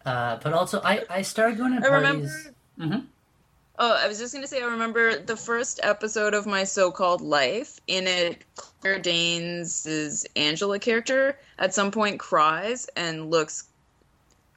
uh, 0.04 0.38
but 0.42 0.52
also, 0.52 0.82
I 0.84 1.02
I 1.08 1.22
started 1.22 1.56
going 1.56 1.80
to 1.80 1.86
I 1.88 1.90
remember. 1.94 2.28
parties. 2.78 3.02
Oh, 3.80 3.96
I 3.96 4.08
was 4.08 4.18
just 4.18 4.34
gonna 4.34 4.48
say, 4.48 4.60
I 4.60 4.66
remember 4.66 5.18
the 5.18 5.36
first 5.36 5.78
episode 5.84 6.34
of 6.34 6.46
my 6.46 6.64
so-called 6.64 7.20
life. 7.20 7.78
In 7.86 8.08
it, 8.08 8.42
Claire 8.56 8.98
Danes' 8.98 10.26
Angela 10.34 10.80
character 10.80 11.38
at 11.58 11.74
some 11.74 11.92
point 11.92 12.18
cries 12.18 12.88
and 12.96 13.30
looks. 13.30 13.64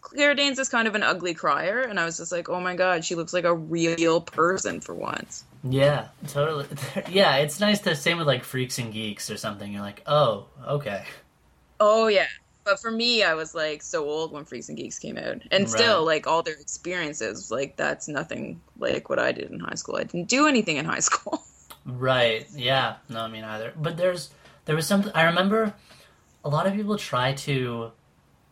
Claire 0.02 0.34
Danes 0.34 0.58
is 0.58 0.70
kind 0.70 0.88
of 0.88 0.96
an 0.96 1.04
ugly 1.04 1.36
crier, 1.36 1.82
and 1.82 2.00
I 2.00 2.06
was 2.06 2.18
just 2.18 2.32
like, 2.32 2.50
"Oh 2.50 2.60
my 2.60 2.76
god, 2.76 3.06
she 3.06 3.14
looks 3.14 3.32
like 3.32 3.44
a 3.44 3.54
real 3.54 4.22
person 4.22 4.82
for 4.82 4.96
once." 4.96 5.44
Yeah, 5.64 6.08
totally. 6.28 6.66
yeah, 7.10 7.38
it's 7.38 7.60
nice 7.60 7.80
to 7.82 7.96
same 7.96 8.18
with 8.18 8.26
like 8.26 8.44
freaks 8.44 8.80
and 8.80 8.92
geeks 8.92 9.30
or 9.30 9.38
something. 9.38 9.72
You're 9.72 9.84
like, 9.84 10.02
oh, 10.08 10.48
okay. 10.68 11.04
Oh 11.80 12.08
yeah, 12.08 12.28
but 12.63 12.80
for 12.80 12.91
me, 12.91 13.24
I 13.24 13.34
was 13.34 13.54
like 13.56 13.82
so 13.82 14.06
old 14.06 14.32
when 14.32 14.45
Freaks 14.45 14.69
and 14.69 14.78
Geeks 14.78 15.00
came 15.00 15.17
out, 15.17 15.41
and 15.52 15.69
still, 15.69 16.06
like 16.06 16.28
all 16.28 16.43
their 16.43 16.56
experiences, 16.56 17.52
like 17.52 17.76
that's 17.78 18.08
nothing 18.08 18.62
like 18.78 19.10
what 19.10 19.19
I 19.19 19.32
did 19.32 19.52
in 19.52 19.60
high 19.60 19.76
school. 19.76 19.95
I 19.97 20.04
didn't 20.04 20.30
do 20.30 20.47
anything 20.47 20.78
in 20.78 20.86
high 20.86 21.00
school. 21.00 21.43
Right. 21.84 22.45
Yeah. 22.56 22.97
No, 23.10 23.28
me 23.28 23.41
neither. 23.41 23.74
But 23.76 23.97
there's 23.97 24.30
there 24.65 24.76
was 24.76 24.86
something 24.86 25.12
I 25.15 25.24
remember. 25.24 25.74
A 26.45 26.50
lot 26.50 26.67
of 26.67 26.74
people 26.74 26.95
try 26.95 27.34
to, 27.34 27.91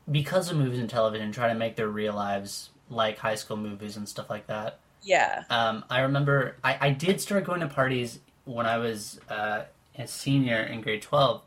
because 0.10 0.50
of 0.50 0.58
movies 0.58 0.80
and 0.80 0.90
television, 0.90 1.32
try 1.32 1.48
to 1.48 1.54
make 1.54 1.76
their 1.76 1.90
real 1.90 2.16
lives 2.16 2.72
like 2.90 3.20
high 3.20 3.36
school 3.36 3.56
movies 3.58 3.98
and 3.98 4.10
stuff 4.10 4.32
like 4.32 4.48
that. 4.48 4.80
yeah. 5.04 5.44
Um, 5.52 5.86
I 5.92 6.00
remember 6.02 6.56
I, 6.64 6.78
I 6.82 6.90
did 6.90 7.22
start 7.22 7.44
going 7.44 7.60
to 7.60 7.68
parties 7.68 8.18
when 8.46 8.66
I 8.66 8.78
was 8.80 9.20
uh, 9.30 9.66
a 9.96 10.08
senior 10.08 10.64
in 10.64 10.82
grade 10.82 11.04
twelve, 11.04 11.44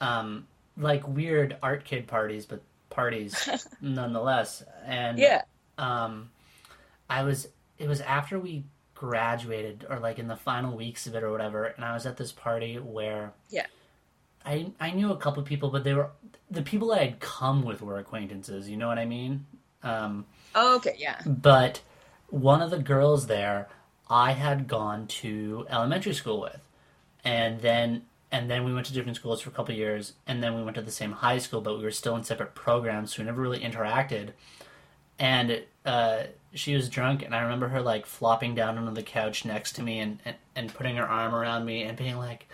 um, 0.00 0.46
like 0.76 1.06
weird 1.06 1.56
art 1.62 1.84
kid 1.84 2.06
parties, 2.06 2.46
but 2.46 2.62
parties 2.90 3.48
nonetheless. 3.80 4.62
And 4.84 5.18
Yeah. 5.18 5.42
um, 5.78 6.30
I 7.08 7.22
was 7.24 7.48
it 7.78 7.88
was 7.88 8.00
after 8.00 8.38
we 8.38 8.64
graduated 8.94 9.84
or 9.90 9.98
like 9.98 10.18
in 10.18 10.28
the 10.28 10.36
final 10.36 10.76
weeks 10.76 11.06
of 11.06 11.14
it 11.14 11.22
or 11.22 11.30
whatever, 11.32 11.64
and 11.64 11.84
I 11.84 11.92
was 11.94 12.06
at 12.06 12.16
this 12.16 12.32
party 12.32 12.78
where 12.78 13.32
Yeah. 13.50 13.66
I 14.44 14.72
I 14.80 14.90
knew 14.92 15.10
a 15.12 15.16
couple 15.16 15.42
people, 15.42 15.70
but 15.70 15.84
they 15.84 15.94
were 15.94 16.10
the 16.50 16.62
people 16.62 16.92
I 16.92 16.98
had 17.04 17.20
come 17.20 17.62
with 17.62 17.80
were 17.82 17.98
acquaintances. 17.98 18.68
You 18.68 18.76
know 18.76 18.88
what 18.88 18.98
I 18.98 19.04
mean? 19.06 19.46
Um, 19.82 20.26
Oh, 20.54 20.76
okay. 20.76 20.94
Yeah. 20.98 21.20
but 21.26 21.80
one 22.28 22.62
of 22.62 22.70
the 22.70 22.78
girls 22.78 23.26
there 23.26 23.68
I 24.08 24.32
had 24.32 24.68
gone 24.68 25.06
to 25.08 25.66
elementary 25.70 26.14
school 26.14 26.40
with, 26.40 26.60
and 27.24 27.60
then 27.60 28.04
and 28.32 28.50
then 28.50 28.64
we 28.64 28.72
went 28.72 28.86
to 28.86 28.94
different 28.94 29.16
schools 29.16 29.42
for 29.42 29.50
a 29.50 29.52
couple 29.52 29.72
of 29.72 29.78
years, 29.78 30.14
and 30.26 30.42
then 30.42 30.56
we 30.56 30.62
went 30.62 30.74
to 30.76 30.82
the 30.82 30.90
same 30.90 31.12
high 31.12 31.36
school, 31.36 31.60
but 31.60 31.76
we 31.76 31.84
were 31.84 31.90
still 31.90 32.16
in 32.16 32.24
separate 32.24 32.54
programs, 32.54 33.14
so 33.14 33.22
we 33.22 33.26
never 33.26 33.42
really 33.42 33.60
interacted. 33.60 34.30
And 35.18 35.62
uh, 35.84 36.24
she 36.54 36.74
was 36.74 36.88
drunk, 36.88 37.22
and 37.22 37.34
I 37.34 37.42
remember 37.42 37.68
her 37.68 37.82
like 37.82 38.06
flopping 38.06 38.54
down 38.54 38.78
onto 38.78 38.94
the 38.94 39.02
couch 39.02 39.44
next 39.44 39.72
to 39.72 39.82
me 39.82 40.00
and, 40.00 40.18
and, 40.24 40.36
and 40.56 40.74
putting 40.74 40.96
her 40.96 41.06
arm 41.06 41.34
around 41.34 41.66
me 41.66 41.82
and 41.82 41.96
being 41.96 42.16
like, 42.16 42.48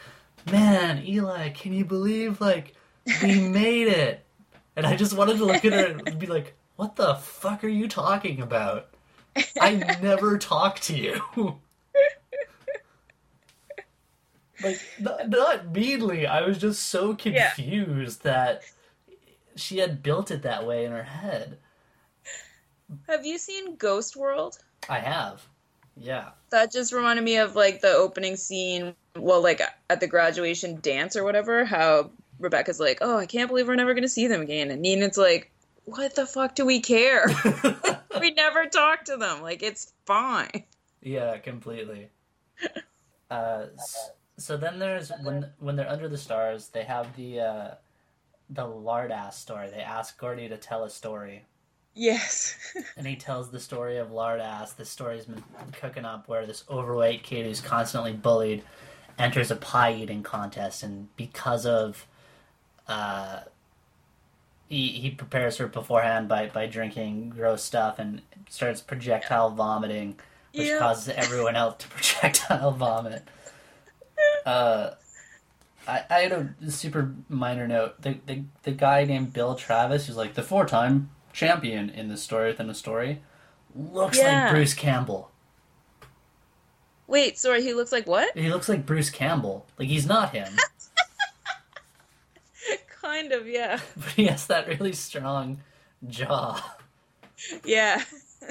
"Man, 0.51 1.05
Eli, 1.07 1.51
can 1.51 1.73
you 1.73 1.85
believe 1.85 2.41
like 2.41 2.75
we 3.23 3.41
made 3.49 3.87
it?" 3.87 4.25
And 4.75 4.85
I 4.85 4.97
just 4.97 5.17
wanted 5.17 5.39
to 5.39 5.45
look 5.45 5.65
at 5.65 5.73
her 5.73 6.01
and 6.05 6.19
be 6.19 6.27
like, 6.27 6.55
"What 6.75 6.97
the 6.97 7.15
fuck 7.15 7.63
are 7.63 7.69
you 7.69 7.87
talking 7.87 8.41
about? 8.41 8.89
I 9.61 9.75
never 10.03 10.39
talked 10.39 10.83
to 10.85 10.97
you." 10.97 11.59
Like 14.63 14.81
not, 14.99 15.29
not 15.29 15.73
meanly. 15.73 16.27
I 16.27 16.43
was 16.43 16.59
just 16.59 16.83
so 16.85 17.17
Yeah. 17.25 17.51
confused 17.51 18.23
that 18.25 18.63
she 19.57 19.79
had 19.79 20.03
built 20.03 20.31
it 20.31 20.43
that 20.43 20.67
way 20.67 20.85
in 20.85 20.93
her 20.93 21.03
head. 21.03 21.59
Have 23.09 23.27
you 23.27 23.39
seen 23.39 23.77
Ghost 23.77 24.17
World? 24.17 24.59
I 24.89 24.99
have. 25.01 25.47
Yeah. 25.97 26.31
That 26.51 26.73
just 26.73 26.93
reminded 26.93 27.25
me 27.25 27.37
of 27.39 27.57
like 27.57 27.81
the 27.81 27.93
opening 27.93 28.37
scene, 28.37 28.95
well, 29.17 29.43
like 29.43 29.61
at 29.91 30.01
the 30.01 30.07
graduation 30.07 30.81
dance 30.81 31.17
or 31.17 31.25
whatever, 31.25 31.65
how 31.65 32.11
Rebecca's 32.39 32.79
like, 32.81 32.99
"Oh, 33.01 33.19
I 33.19 33.27
can't 33.27 33.49
believe 33.49 33.67
we're 33.67 33.75
never 33.75 33.95
going 33.95 34.03
to 34.05 34.09
see 34.09 34.29
them 34.29 34.41
again." 34.41 34.71
And 34.71 34.81
Nina's 34.81 35.19
like, 35.19 35.51
"What 35.85 36.15
the 36.15 36.25
fuck 36.25 36.55
do 36.55 36.65
we 36.65 36.81
care? 36.81 37.27
we 38.21 38.31
never 38.31 38.67
talk 38.67 39.05
to 39.07 39.17
them. 39.17 39.43
Like 39.43 39.63
it's 39.63 39.93
fine." 40.07 40.65
Yeah, 41.03 41.37
completely. 41.39 42.09
Uh, 43.31 43.67
so 44.39 44.57
then 44.57 44.79
there's 44.79 45.11
when 45.23 45.47
when 45.59 45.77
they're 45.77 45.89
under 45.91 46.09
the 46.09 46.17
stars, 46.19 46.69
they 46.69 46.85
have 46.85 47.15
the 47.17 47.41
uh, 47.41 47.75
the 48.49 48.65
lard 48.67 49.11
ass 49.13 49.39
story. 49.39 49.69
They 49.69 49.81
ask 49.83 50.19
Gordy 50.19 50.49
to 50.49 50.57
tell 50.57 50.85
a 50.85 50.91
story, 50.91 51.45
Yes. 51.95 52.57
and 52.97 53.07
he 53.07 53.17
tells 53.17 53.51
the 53.51 53.61
story 53.61 53.99
of 53.99 54.11
lard 54.13 54.41
ass. 54.41 54.73
This 54.73 54.89
story's 54.89 55.27
been 55.27 55.43
cooking 55.73 56.05
up 56.05 56.29
where 56.29 56.47
this 56.47 56.65
overweight 56.71 57.23
kid 57.23 57.45
who's 57.45 57.61
constantly 57.61 58.13
bullied 58.15 58.63
enters 59.19 59.51
a 59.51 59.57
pie 59.57 59.93
eating 59.95 60.23
contest, 60.23 60.83
and 60.83 61.15
because 61.17 61.67
of 61.67 62.07
uh, 62.87 63.41
he, 64.69 64.89
he 64.89 65.11
prepares 65.11 65.57
her 65.57 65.67
beforehand 65.67 66.29
by, 66.29 66.47
by 66.47 66.67
drinking 66.67 67.31
gross 67.31 67.63
stuff 67.63 67.99
and 67.99 68.23
starts 68.49 68.81
projectile 68.81 69.51
vomiting, 69.51 70.19
which 70.55 70.69
Yeah. 70.69 70.79
causes 70.79 71.09
everyone 71.17 71.57
else 71.57 71.77
to 71.79 71.89
projectile 71.89 72.71
vomit. 72.73 73.23
Uh, 74.49 74.95
I, 75.87 76.05
I 76.09 76.19
had 76.21 76.33
a 76.33 76.71
super 76.71 77.15
minor 77.29 77.69
note. 77.69 78.01
The, 78.01 78.17
the 78.27 78.45
the 78.63 78.73
guy 78.73 79.05
named 79.05 79.33
Bill 79.35 79.55
Travis, 79.55 80.07
who's 80.07 80.17
like 80.17 80.35
the 80.35 80.43
four 80.43 80.65
time 80.65 81.11
champion 81.33 81.91
in 81.91 82.09
the 82.09 82.17
story 82.17 82.51
within 82.51 82.71
a 82.71 82.75
story, 82.75 83.21
looks 83.75 84.19
Yeah. 84.19 84.45
like 84.45 84.53
Bruce 84.55 84.75
Campbell. 84.75 85.31
Wait, 87.07 87.39
sorry. 87.39 87.63
He 87.63 87.75
looks 87.75 87.93
like 87.93 88.07
what? 88.07 88.37
He 88.37 88.51
looks 88.51 88.69
like 88.69 88.87
Bruce 88.87 89.11
Campbell. 89.11 89.67
Like 89.79 89.89
he's 89.89 90.07
not 90.07 90.33
him, 90.35 90.49
kind 93.03 93.33
of. 93.33 93.47
Yeah. 93.47 93.81
but 93.97 94.09
he 94.17 94.27
has 94.27 94.47
that 94.47 94.67
really 94.69 94.93
strong 94.93 95.61
jaw. 96.07 96.77
Yeah. 97.65 98.03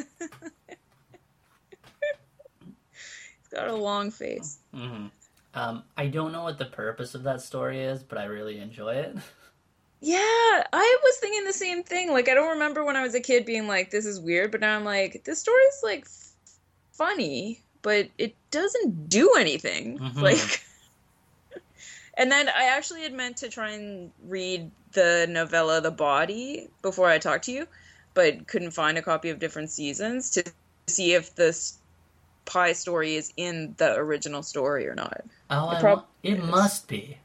He's 3.40 3.50
got 3.52 3.68
a 3.68 3.76
long 3.76 4.12
face. 4.12 4.60
hmm 4.74 5.08
Um, 5.58 5.84
I 5.98 6.06
don't 6.06 6.32
know 6.32 6.44
what 6.44 6.60
the 6.60 6.66
purpose 6.66 7.16
of 7.16 7.24
that 7.24 7.42
story 7.42 7.82
is, 7.82 8.04
but 8.04 8.20
I 8.20 8.26
really 8.26 8.60
enjoy 8.60 8.94
it. 8.94 9.18
Yeah, 10.00 10.14
I 10.72 10.98
was 11.04 11.18
thinking 11.18 11.44
the 11.46 11.52
same 11.54 11.82
thing. 11.82 12.12
Like, 12.12 12.30
I 12.30 12.36
don't 12.36 12.52
remember 12.52 12.86
when 12.86 12.96
I 12.96 13.02
was 13.02 13.16
a 13.16 13.20
kid 13.20 13.48
being 13.48 13.68
like, 13.68 13.90
"This 13.90 14.06
is 14.06 14.20
weird," 14.20 14.52
but 14.52 14.62
now 14.62 14.76
I'm 14.76 14.86
like, 14.86 15.24
"This 15.24 15.40
story's 15.40 15.80
like 15.82 16.06
f- 16.06 16.34
funny, 16.92 17.64
but 17.82 18.08
it 18.20 18.36
doesn't 18.52 19.10
do 19.10 19.34
anything." 19.40 19.98
Mhm. 19.98 20.22
Like, 20.22 20.62
and 22.14 22.32
then 22.32 22.48
I 22.50 22.66
actually 22.66 23.02
had 23.02 23.14
meant 23.14 23.38
to 23.38 23.50
try 23.50 23.72
and 23.72 24.12
read 24.28 24.70
the 24.92 25.26
novella 25.28 25.82
"The 25.82 25.90
Body" 25.90 26.70
before 26.84 27.10
I 27.10 27.18
talked 27.18 27.46
to 27.46 27.52
you, 27.52 27.68
but 28.14 28.46
couldn't 28.46 28.72
find 28.72 29.00
a 29.00 29.02
copy 29.02 29.32
of 29.32 29.40
different 29.40 29.72
seasons 29.72 30.30
to 30.32 30.44
see 30.86 31.16
if 31.16 31.34
this 31.34 31.80
pie 32.48 32.74
story 32.74 33.16
is 33.16 33.32
in 33.38 33.76
the 33.78 33.96
original 33.96 34.42
story 34.42 34.88
or 34.88 34.96
not. 34.96 35.22
Oh, 35.52 35.70
It 35.72 35.80
prob- 35.80 36.06
it 36.24 36.44
must 36.44 36.88
be. 36.88 37.18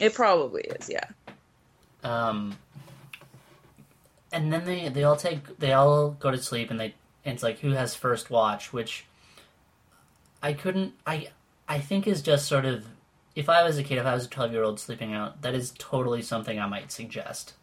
It 0.00 0.14
probably 0.14 0.62
is, 0.62 0.90
yeah. 0.90 1.04
Um, 2.02 2.56
and 4.32 4.52
then 4.52 4.64
they 4.64 4.88
they 4.88 5.04
all 5.04 5.16
take 5.16 5.58
they 5.58 5.72
all 5.72 6.10
go 6.10 6.30
to 6.30 6.38
sleep, 6.38 6.70
and 6.70 6.80
they 6.80 6.94
and 7.24 7.34
it's 7.34 7.42
like 7.42 7.60
who 7.60 7.70
has 7.72 7.94
first 7.94 8.30
watch, 8.30 8.72
which 8.72 9.04
I 10.42 10.52
couldn't 10.52 10.94
I 11.06 11.28
I 11.68 11.78
think 11.78 12.06
is 12.06 12.22
just 12.22 12.46
sort 12.46 12.64
of 12.64 12.86
if 13.36 13.48
I 13.48 13.62
was 13.62 13.78
a 13.78 13.84
kid, 13.84 13.98
if 13.98 14.06
I 14.06 14.14
was 14.14 14.26
a 14.26 14.28
twelve 14.28 14.52
year 14.52 14.62
old 14.62 14.80
sleeping 14.80 15.12
out, 15.12 15.42
that 15.42 15.54
is 15.54 15.74
totally 15.78 16.22
something 16.22 16.58
I 16.58 16.66
might 16.66 16.90
suggest. 16.90 17.54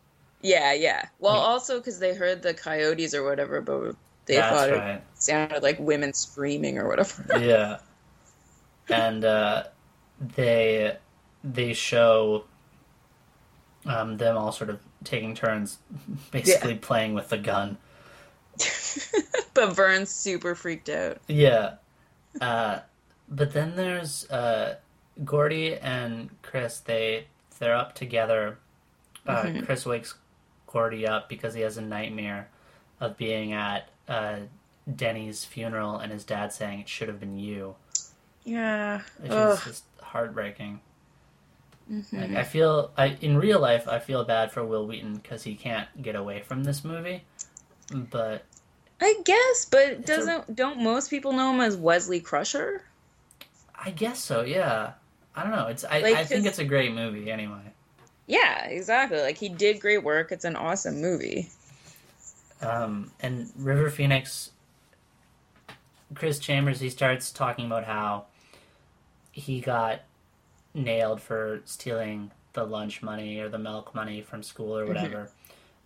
Yeah, 0.42 0.74
yeah. 0.74 1.08
Well, 1.20 1.38
also 1.38 1.80
because 1.80 2.00
they 2.00 2.14
heard 2.14 2.44
the 2.44 2.54
coyotes 2.54 3.14
or 3.16 3.24
whatever, 3.24 3.62
but 3.62 3.96
they 4.26 4.36
That's 4.36 4.56
thought 4.56 4.70
it 4.70 4.78
right. 4.78 5.02
sounded 5.16 5.64
like 5.64 5.80
women 5.80 6.14
screaming 6.14 6.78
or 6.78 6.88
whatever. 6.88 7.26
yeah. 7.40 7.80
And 8.90 9.24
uh, 9.26 9.64
they 10.36 10.98
they 11.44 11.74
show 11.74 12.46
um, 13.86 14.18
them 14.18 14.38
all 14.38 14.52
sort 14.52 14.70
of 14.70 14.80
taking 15.04 15.36
turns, 15.36 15.78
basically 16.32 16.76
playing 16.76 17.14
with 17.14 17.30
the 17.30 17.38
gun. 17.38 17.78
but 19.54 19.74
Vern's 19.76 20.10
super 20.10 20.56
freaked 20.56 20.90
out. 20.90 21.18
Yeah. 21.28 21.76
Uh, 22.40 22.80
but 23.30 23.54
then 23.54 23.76
there's 23.76 24.30
uh, 24.30 24.76
Gordy 25.24 25.76
and 25.76 26.30
Chris. 26.42 26.80
They 26.80 27.28
they're 27.60 27.76
up 27.76 27.96
together. 27.96 28.58
Uh, 29.28 29.44
Mhm. 29.44 29.66
Chris 29.66 29.86
wakes 29.86 30.14
Gordy 30.68 31.08
up 31.08 31.30
because 31.30 31.54
he 31.54 31.62
has 31.62 31.78
a 31.78 31.82
nightmare 31.82 32.50
of 33.00 33.18
being 33.18 33.54
at 33.54 33.90
uh, 34.08 34.38
Denny's 34.94 35.46
funeral 35.46 35.98
and 35.98 36.12
his 36.12 36.24
dad 36.24 36.54
saying 36.54 36.82
it 36.82 36.90
should 36.90 37.08
have 37.08 37.20
been 37.20 37.38
you, 37.38 37.76
Yeah. 38.44 39.02
which 39.20 39.32
Ugh. 39.32 39.58
is 39.58 39.64
just 39.64 39.84
heartbreaking. 40.02 40.82
Mhm. 41.92 42.14
Like, 42.20 42.32
I 42.38 42.44
feel 42.44 42.92
I 42.98 43.18
in 43.22 43.38
real 43.38 43.60
life 43.60 43.88
I 43.88 44.00
feel 44.00 44.24
bad 44.24 44.52
for 44.52 44.64
Wil 44.66 44.88
Wheaton 44.88 45.18
because 45.18 45.44
he 45.44 45.54
can't 45.56 45.88
get 46.02 46.16
away 46.16 46.42
from 46.42 46.64
this 46.64 46.84
movie, 46.84 47.24
but 47.92 48.44
I 49.00 49.20
guess, 49.24 49.66
but 49.66 50.06
doesn't 50.06 50.56
don't 50.56 50.82
most 50.82 51.10
people 51.10 51.34
know 51.34 51.54
him 51.54 51.62
as 51.62 51.76
Wesley 51.78 52.20
Crusher? 52.20 52.84
I 53.76 53.92
guess 53.92 54.20
so. 54.20 54.42
Yeah, 54.42 54.94
I 55.36 55.44
don't 55.44 55.52
know. 55.52 55.68
It's 55.68 55.84
I, 55.84 56.00
Like, 56.00 56.16
I 56.16 56.24
think 56.24 56.46
it's 56.48 56.58
a 56.60 56.66
great 56.66 56.94
movie 56.94 57.30
anyway. 57.30 57.62
Yeah, 58.26 58.66
exactly. 58.66 59.20
Like 59.22 59.38
he 59.38 59.50
did 59.50 59.80
great 59.80 60.04
work. 60.04 60.32
It's 60.32 60.46
an 60.46 60.56
awesome 60.56 61.02
movie. 61.02 61.50
Um, 62.62 63.12
and 63.20 63.52
River 63.58 63.90
Phoenix, 63.90 64.52
Chris 66.14 66.40
Chambers, 66.40 66.80
he 66.80 66.90
starts 66.90 67.32
talking 67.32 67.66
about 67.66 67.84
how 67.86 68.26
he 69.32 69.60
got 69.60 70.02
nailed 70.74 71.22
for 71.22 71.62
stealing 71.66 72.32
the 72.54 72.64
lunch 72.64 73.02
money 73.04 73.40
or 73.40 73.50
the 73.50 73.58
milk 73.58 73.94
money 73.94 74.22
from 74.22 74.42
school 74.44 74.78
or 74.78 74.86
whatever. 74.86 75.30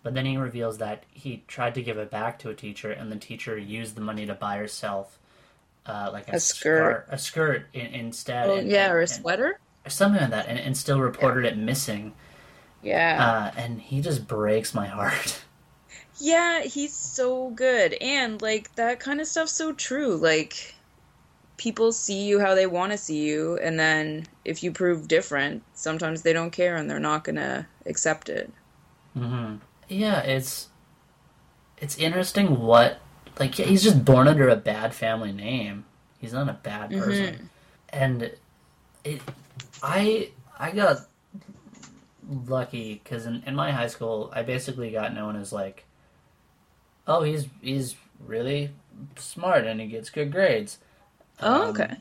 But 0.03 0.13
then 0.13 0.25
he 0.25 0.37
reveals 0.37 0.77
that 0.77 1.03
he 1.11 1.43
tried 1.47 1.75
to 1.75 1.81
give 1.81 1.97
it 1.97 2.09
back 2.11 2.39
to 2.39 2.49
a 2.49 2.53
teacher, 2.53 2.91
and 2.91 3.11
the 3.11 3.17
teacher 3.17 3.57
used 3.57 3.95
the 3.95 4.01
money 4.01 4.25
to 4.27 4.33
buy 4.33 4.57
herself 4.57 5.17
uh, 5.85 6.09
like 6.13 6.31
a, 6.31 6.35
A 6.35 6.39
skirt. 6.39 7.05
a 7.09 7.17
skirt 7.17 7.65
in, 7.73 7.87
instead. 7.87 8.47
Oh 8.49 8.55
and- 8.57 8.69
yeah, 8.69 8.85
and- 8.85 8.93
or 8.93 8.99
a 9.01 9.07
sweater, 9.07 9.59
or 9.85 9.89
something 9.89 10.21
like 10.21 10.29
that, 10.29 10.47
and, 10.47 10.59
and 10.59 10.77
still 10.77 10.99
reported 11.01 11.45
it 11.45 11.57
missing. 11.57 12.13
Yeah. 12.81 13.51
Uh, 13.55 13.59
and 13.59 13.81
he 13.81 13.99
just 14.01 14.27
breaks 14.27 14.73
my 14.73 14.85
heart. 14.87 15.41
Yeah, 16.19 16.61
he's 16.63 16.93
so 16.93 17.49
good. 17.51 17.93
And 18.01 18.41
like 18.41 18.75
that 18.75 18.99
kind 18.99 19.21
of 19.21 19.27
stuff's 19.27 19.53
so 19.53 19.73
true. 19.73 20.15
Like 20.17 20.75
people 21.57 21.91
see 21.91 22.25
you 22.25 22.39
how 22.39 22.55
they 22.55 22.65
want 22.67 22.91
to 22.91 22.97
see 22.97 23.19
you 23.19 23.57
and 23.57 23.77
then 23.79 24.25
if 24.45 24.63
you 24.63 24.71
prove 24.71 25.07
different, 25.07 25.63
sometimes 25.73 26.21
they 26.21 26.33
don't 26.33 26.51
care 26.51 26.75
and 26.77 26.89
they're 26.89 26.99
not 26.99 27.23
going 27.23 27.35
to 27.35 27.65
accept 27.85 28.29
it. 28.29 28.51
hmm 29.13 29.55
Yeah, 29.87 30.21
it's 30.21 30.67
it's 31.77 31.97
interesting 31.97 32.59
what 32.59 32.99
like 33.39 33.57
yeah, 33.57 33.65
he's 33.65 33.83
just 33.83 34.03
born 34.03 34.27
under 34.27 34.49
a 34.49 34.55
bad 34.55 34.93
family 34.93 35.31
name. 35.31 35.85
He's 36.19 36.33
not 36.33 36.49
a 36.49 36.53
bad 36.53 36.91
person, 36.91 37.49
and 37.89 38.31
it 39.03 39.21
I 39.81 40.31
I 40.59 40.71
got 40.71 41.07
lucky 42.47 43.01
because 43.03 43.25
in, 43.25 43.43
in 43.45 43.55
my 43.55 43.71
high 43.71 43.87
school 43.87 44.31
I 44.33 44.43
basically 44.43 44.91
got 44.91 45.13
known 45.13 45.35
as 45.35 45.53
like, 45.53 45.85
oh 47.09 47.23
he's 47.23 47.47
he's 47.61 47.97
really 48.25 48.71
smart 49.17 49.67
and 49.67 49.81
he 49.81 49.87
gets 49.87 50.11
good 50.11 50.31
grades. 50.31 50.79
Oh, 51.41 51.69
Um, 51.69 51.69
okay. 51.69 51.97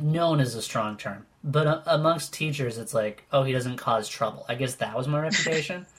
known 0.00 0.40
is 0.40 0.54
a 0.54 0.62
strong 0.62 0.96
term, 0.96 1.26
but 1.44 1.66
uh, 1.66 1.82
amongst 1.86 2.32
teachers, 2.32 2.78
it's 2.78 2.94
like, 2.94 3.24
oh, 3.32 3.44
he 3.44 3.52
doesn't 3.52 3.76
cause 3.78 4.08
trouble. 4.08 4.44
I 4.48 4.54
guess 4.56 4.74
that 4.76 4.96
was 4.96 5.08
my 5.08 5.20
reputation. 5.20 5.86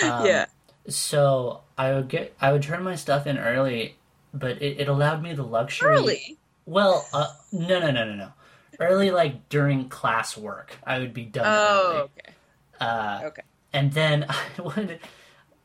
Um, 0.00 0.24
yeah. 0.26 0.46
So 0.88 1.62
I 1.78 1.92
would 1.94 2.08
get, 2.08 2.34
I 2.40 2.52
would 2.52 2.62
turn 2.62 2.82
my 2.82 2.94
stuff 2.96 3.26
in 3.26 3.38
early, 3.38 3.96
but 4.34 4.62
it, 4.62 4.80
it 4.80 4.88
allowed 4.88 5.22
me 5.22 5.34
the 5.34 5.42
luxury. 5.44 5.88
Early. 5.98 6.38
Well, 6.66 7.08
uh, 7.12 7.32
no, 7.52 7.80
no, 7.80 7.90
no, 7.90 8.04
no, 8.04 8.14
no. 8.14 8.32
Early, 8.80 9.10
like 9.10 9.48
during 9.48 9.88
class 9.88 10.36
work, 10.36 10.76
I 10.84 10.98
would 10.98 11.14
be 11.14 11.24
done. 11.24 11.46
Oh, 11.46 11.90
early. 11.90 12.10
okay. 12.18 12.34
Uh, 12.80 13.24
Okay. 13.26 13.42
and 13.72 13.92
then 13.92 14.26
I 14.28 14.62
would, 14.62 15.00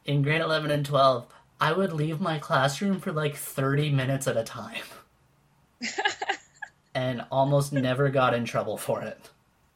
in 0.06 0.22
grade 0.22 0.42
11 0.42 0.72
and 0.72 0.86
12, 0.86 1.28
I 1.64 1.72
would 1.72 1.94
leave 1.94 2.20
my 2.20 2.40
classroom 2.40 3.00
for 3.00 3.14
like 3.14 3.36
30 3.38 3.90
minutes 3.92 4.28
at 4.28 4.36
a 4.36 4.44
time. 4.44 4.84
and 6.96 7.26
almost 7.32 7.74
never 7.74 8.10
got 8.10 8.34
in 8.34 8.46
trouble 8.46 8.78
for 8.78 9.02
it. 9.02 9.30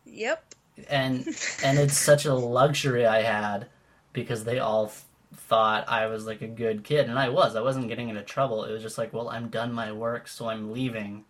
Yep. 0.05 0.55
And 0.89 1.27
and 1.63 1.79
it's 1.79 1.97
such 1.97 2.25
a 2.25 2.33
luxury 2.33 3.05
I 3.05 3.21
had 3.21 3.67
because 4.13 4.43
they 4.43 4.59
all 4.59 4.87
th- 4.87 5.03
thought 5.35 5.87
I 5.87 6.07
was 6.07 6.25
like 6.25 6.41
a 6.41 6.47
good 6.47 6.83
kid 6.83 7.09
and 7.09 7.17
I 7.19 7.29
was. 7.29 7.55
I 7.55 7.61
wasn't 7.61 7.87
getting 7.87 8.09
into 8.09 8.23
trouble. 8.23 8.63
It 8.65 8.71
was 8.73 8.81
just 8.81 8.97
like, 8.97 9.13
well, 9.13 9.29
I'm 9.29 9.49
done 9.49 9.73
my 9.73 9.91
work, 9.91 10.27
so 10.27 10.49
I'm 10.49 10.71
leaving. 10.73 11.25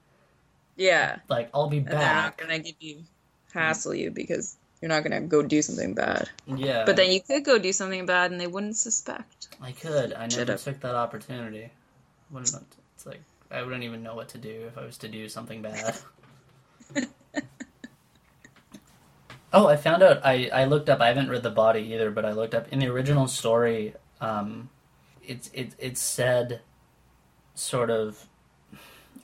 Yeah. 0.76 1.20
Like 1.30 1.50
I'll 1.54 1.70
be 1.70 1.82
And 1.86 2.00
back. 2.00 2.38
going 2.38 2.50
to 2.52 2.60
give 2.60 2.76
you 2.80 3.04
hassle 3.54 3.96
you 3.96 4.12
because 4.12 4.58
you're 4.82 4.90
not 4.90 5.04
going 5.04 5.22
to 5.22 5.28
go 5.28 5.42
do 5.42 5.62
something 5.62 5.94
bad. 5.94 6.30
Yeah. 6.46 6.84
But 6.86 6.96
then 6.96 7.12
you 7.12 7.22
could 7.22 7.44
go 7.44 7.58
do 7.58 7.74
something 7.74 8.06
bad 8.06 8.32
and 8.32 8.40
they 8.40 8.48
wouldn't 8.48 8.78
suspect. 8.78 9.50
I 9.62 9.72
could. 9.72 10.14
I 10.14 10.22
never 10.22 10.32
Should've. 10.32 10.64
took 10.64 10.80
that 10.82 10.96
opportunity. 10.96 11.72
Wouldn't 12.30 12.54
it's 12.96 13.06
like 13.06 13.22
I 13.50 13.62
wouldn't 13.62 13.84
even 13.84 14.04
know 14.04 14.16
what 14.16 14.30
to 14.30 14.38
do 14.38 14.66
if 14.68 14.78
I 14.78 14.86
was 14.86 14.98
to 14.98 15.08
do 15.08 15.30
something 15.30 15.62
bad. 15.62 15.96
oh, 19.54 19.68
I 19.68 19.78
found 19.78 20.04
out. 20.04 20.26
I 20.26 20.50
I 20.54 20.66
looked 20.66 20.90
up. 20.90 21.00
I 21.00 21.08
haven't 21.08 21.30
read 21.30 21.44
the 21.44 21.50
body 21.50 21.94
either, 21.94 22.12
but 22.12 22.26
I 22.26 22.32
looked 22.32 22.54
up 22.54 22.68
in 22.72 22.80
the 22.80 22.88
original 22.88 23.28
story. 23.28 23.94
Um, 24.20 24.70
it's 25.24 25.50
it 25.54 25.74
it 25.80 25.98
said 25.98 26.62
sort 27.56 27.90
of 27.90 28.28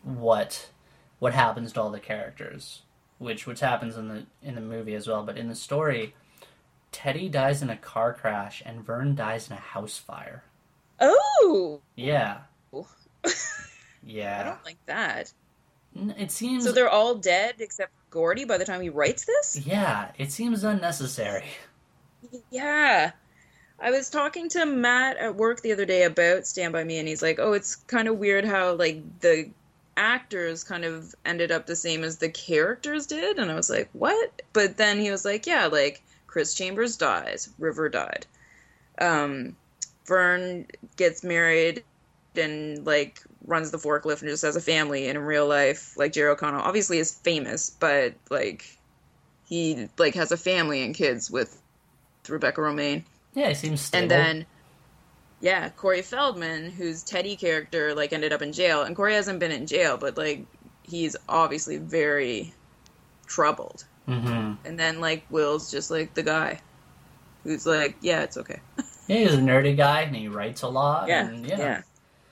what 0.04 0.70
what 1.20 1.34
happens 1.34 1.74
to 1.74 1.82
all 1.82 1.89
the 1.89 2.00
characters, 2.00 2.82
which 3.19 3.45
which 3.47 3.60
happens 3.60 3.97
in 3.97 4.08
the 4.08 4.26
in 4.41 4.56
the 4.56 4.62
movie 4.62 4.95
as 4.95 5.08
well. 5.08 5.23
But 5.23 5.38
in 5.38 5.47
the 5.47 5.56
story, 5.56 6.13
Teddy 6.91 7.30
dies 7.30 7.62
in 7.62 7.69
a 7.69 7.78
car 7.78 8.13
crash 8.13 8.62
and 8.65 8.84
Vern 8.86 9.15
dies 9.15 9.49
in 9.49 9.54
a 9.58 9.60
house 9.60 9.97
fire. 9.97 10.43
Oh, 10.99 11.82
Yeah. 11.95 12.39
Yeah. 14.06 14.41
I 14.41 14.43
don't 14.43 14.65
like 14.65 14.86
that. 14.88 15.32
It 15.95 16.32
seems. 16.32 16.65
So 16.65 16.71
they're 16.71 16.89
all 16.89 17.15
dead 17.15 17.56
except 17.60 17.91
Gordy 18.10 18.45
by 18.45 18.58
the 18.58 18.65
time 18.65 18.82
he 18.82 18.89
writes 18.89 19.26
this? 19.26 19.60
Yeah, 19.65 20.12
it 20.17 20.32
seems 20.32 20.63
unnecessary. 20.63 21.45
Yeah. 22.52 23.12
I 23.80 23.91
was 23.91 24.10
talking 24.10 24.49
to 24.49 24.65
Matt 24.65 25.17
at 25.17 25.36
work 25.36 25.62
the 25.62 25.71
other 25.71 25.86
day 25.86 26.04
about 26.04 26.45
Stand 26.47 26.73
By 26.73 26.84
Me, 26.84 26.99
and 26.99 27.08
he's 27.08 27.21
like, 27.21 27.39
oh, 27.39 27.54
it's 27.54 27.76
kind 27.76 28.08
of 28.08 28.17
weird 28.17 28.45
how, 28.45 28.73
like, 28.76 29.02
the 29.19 29.49
actors 29.97 30.63
kind 30.63 30.86
of 30.86 31.13
ended 31.25 31.51
up 31.51 31.65
the 31.65 31.75
same 31.75 32.03
as 32.03 32.17
the 32.17 32.29
characters 32.29 33.06
did. 33.08 33.38
And 33.39 33.51
I 33.51 33.56
was 33.56 33.69
like, 33.69 33.89
what? 33.93 34.41
But 34.53 34.77
then 34.77 34.99
he 34.99 35.12
was 35.12 35.25
like, 35.25 35.45
yeah, 35.45 35.67
like, 35.67 36.01
Chris 36.27 36.56
Chambers 36.56 36.97
dies, 36.97 37.49
River 37.60 37.89
died. 37.89 38.25
Um, 38.99 39.56
Vern 40.08 40.65
gets 40.97 41.23
married 41.23 41.84
and 42.36 42.84
like 42.86 43.21
runs 43.45 43.69
the 43.69 43.77
forklift 43.77 44.21
and 44.21 44.29
just 44.29 44.41
has 44.43 44.56
a 44.56 44.62
family. 44.62 45.08
And 45.08 45.17
in 45.17 45.23
real 45.23 45.47
life, 45.47 45.95
like 45.95 46.13
Jerry 46.13 46.32
O'Connell, 46.32 46.62
obviously 46.62 46.97
is 46.97 47.12
famous, 47.12 47.69
but 47.69 48.13
like 48.32 48.77
he 49.45 49.88
like 49.99 50.15
has 50.15 50.32
a 50.32 50.38
family 50.38 50.82
and 50.84 50.95
kids 50.95 51.29
with 51.29 51.62
Rebecca 52.27 52.62
Romijn 52.62 53.03
Yeah, 53.36 53.49
he 53.49 53.53
seems 53.56 53.82
stable. 53.82 54.03
And 54.03 54.12
then, 54.12 54.45
yeah, 55.43 55.67
Corey 55.71 56.01
Feldman, 56.01 56.71
whose 56.71 57.03
Teddy 57.03 57.36
character 57.36 57.93
like 57.93 58.13
ended 58.13 58.32
up 58.32 58.41
in 58.41 58.53
jail, 58.53 58.84
and 58.84 58.95
Corey 58.95 59.13
hasn't 59.13 59.41
been 59.41 59.51
in 59.51 59.67
jail, 59.67 59.97
but 59.97 60.17
like 60.17 60.45
he's 60.84 61.17
obviously 61.27 61.77
very 61.77 62.53
troubled. 63.27 63.84
hmm 64.06 64.53
And 64.63 64.79
then 64.79 65.01
like 65.01 65.25
Wil's 65.29 65.69
just 65.69 65.91
like 65.91 66.13
the 66.13 66.23
guy 66.23 66.62
who's 67.43 67.65
like, 67.65 67.97
yeah, 68.01 68.23
it's 68.23 68.38
okay. 68.38 68.60
Yeah, 69.10 69.17
he's 69.17 69.34
a 69.34 69.38
nerdy 69.38 69.75
guy 69.75 70.03
and 70.03 70.15
he 70.15 70.29
writes 70.29 70.62
a 70.62 70.69
lot. 70.69 71.10
yeah, 71.10 71.27
and, 71.27 71.45
yeah, 71.45 71.82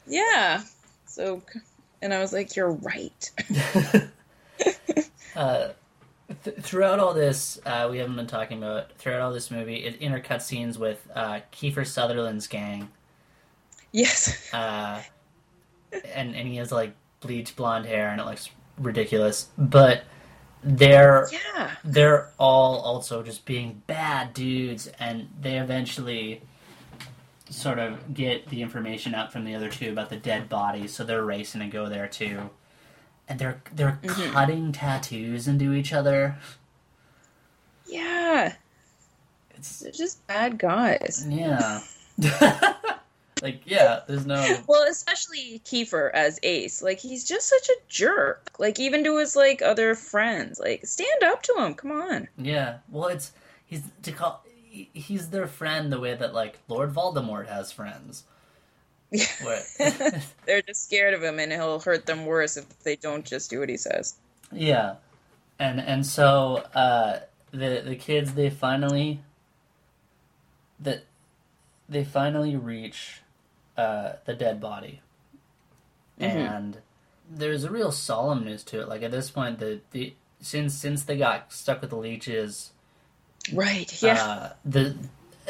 yeah. 0.08 0.62
So, 1.06 1.42
and 2.02 2.14
I 2.14 2.20
was 2.22 2.32
like, 2.32 2.56
you're 2.56 2.72
right. 2.72 3.30
uh, 5.36 5.68
th- 6.46 6.56
throughout 6.62 7.00
all 7.00 7.14
this, 7.14 7.60
uh, 7.66 7.90
we 7.92 7.98
haven't 7.98 8.16
been 8.16 8.26
talking 8.26 8.58
about 8.60 8.94
throughout 8.94 9.20
all 9.20 9.34
this 9.34 9.52
movie, 9.52 9.84
it 9.84 10.00
intercut 10.00 10.42
scenes 10.42 10.78
with 10.80 11.06
uh, 11.14 11.42
Kiefer 11.52 11.86
Sutherland's 11.86 12.48
gang, 12.48 12.88
yes. 13.92 14.50
uh, 14.54 15.02
and 16.14 16.36
and 16.36 16.48
he 16.48 16.56
has 16.58 16.72
like 16.72 16.94
bleached 17.20 17.56
blonde 17.56 17.86
hair 17.86 18.10
and 18.10 18.20
it 18.22 18.26
looks 18.26 18.50
ridiculous, 18.78 19.50
but 19.58 20.04
they're 20.64 21.28
Yeah. 21.32 21.72
they're 21.84 22.32
all 22.40 22.80
also 22.82 23.24
just 23.24 23.46
being 23.46 23.82
bad 23.88 24.34
dudes, 24.34 24.88
and 25.00 25.28
they 25.40 25.58
eventually 25.58 26.42
sort 27.50 27.80
of 27.80 28.14
get 28.14 28.48
the 28.48 28.62
information 28.62 29.14
out 29.14 29.34
from 29.34 29.44
the 29.44 29.54
other 29.56 29.68
two 29.70 29.92
about 29.92 30.10
the 30.10 30.16
dead 30.18 30.48
bodies, 30.48 30.94
so 30.94 31.04
they're 31.04 31.26
racing 31.26 31.60
to 31.62 31.68
go 31.68 31.90
there 31.90 32.08
too. 32.08 32.50
And 33.28 33.38
they're 33.40 33.62
they're 33.74 34.00
Mhm. 34.04 34.32
cutting 34.32 34.72
tattoos 34.72 35.48
into 35.48 35.74
each 35.74 35.94
other. 35.94 36.38
Yeah. 37.88 38.54
It's 39.52 39.80
They're 39.80 39.92
just 39.92 40.26
bad 40.28 40.58
guys. 40.58 41.26
yeah. 41.30 41.82
like 43.42 43.62
yeah, 43.66 44.02
there's 44.08 44.26
no 44.26 44.58
Well, 44.68 44.88
especially 44.90 45.62
Kiefer 45.66 46.12
as 46.14 46.40
Ace. 46.44 46.82
Like 46.82 47.00
he's 47.00 47.24
just 47.28 47.50
such 47.50 47.70
a 47.70 47.76
jerk. 47.88 48.52
Like 48.60 48.80
even 48.80 49.04
to 49.04 49.18
his 49.18 49.36
like 49.36 49.62
other 49.62 49.96
friends. 49.96 50.60
Like 50.60 50.86
stand 50.86 51.24
up 51.24 51.42
to 51.44 51.54
him. 51.58 51.74
Come 51.74 51.92
on. 51.92 52.28
yeah. 52.38 52.78
Well, 52.90 53.08
it's 53.08 53.32
he's 53.66 53.84
to 54.04 54.12
call 54.12 54.44
he's 54.70 55.30
their 55.30 55.48
friend 55.48 55.92
the 55.92 56.00
way 56.00 56.16
that 56.16 56.34
like 56.34 56.60
Lord 56.68 56.94
Voldemort 56.94 57.48
has 57.48 57.72
friends. 57.72 58.24
Where, 59.42 59.62
They're 60.46 60.62
just 60.62 60.86
scared 60.86 61.14
of 61.14 61.22
him 61.22 61.40
and 61.40 61.52
he'll 61.52 61.80
hurt 61.80 62.06
them 62.06 62.26
worse 62.26 62.56
if 62.56 62.80
they 62.84 62.96
don't 62.96 63.26
just 63.26 63.50
do 63.50 63.60
what 63.60 63.68
he 63.68 63.78
says. 63.78 64.16
Yeah, 64.52 64.96
and 65.60 65.80
and 65.82 66.06
so 66.06 66.64
uh, 66.74 67.20
the 67.52 67.82
the 67.86 67.96
kids 67.96 68.34
they 68.34 68.50
finally 68.50 69.20
that 70.80 71.04
they 71.90 72.04
finally 72.04 72.56
reach 72.56 73.21
uh, 73.82 74.18
the 74.26 74.34
dead 74.36 74.60
body, 74.62 75.02
Mhm. 76.20 76.26
and 76.56 76.78
there's 77.30 77.64
a 77.64 77.72
real 77.72 77.92
solemnness 77.92 78.64
to 78.66 78.82
it. 78.82 78.88
Like 78.88 79.02
at 79.04 79.12
this 79.12 79.32
point, 79.32 79.60
the 79.60 79.82
the 79.92 80.14
since 80.42 80.74
since 80.74 81.04
they 81.04 81.18
got 81.18 81.52
stuck 81.54 81.82
with 81.82 81.90
the 81.90 81.96
leeches, 81.98 82.72
Right. 83.54 83.92
Yeah. 84.02 84.24
uh, 84.24 84.54
the 84.66 84.96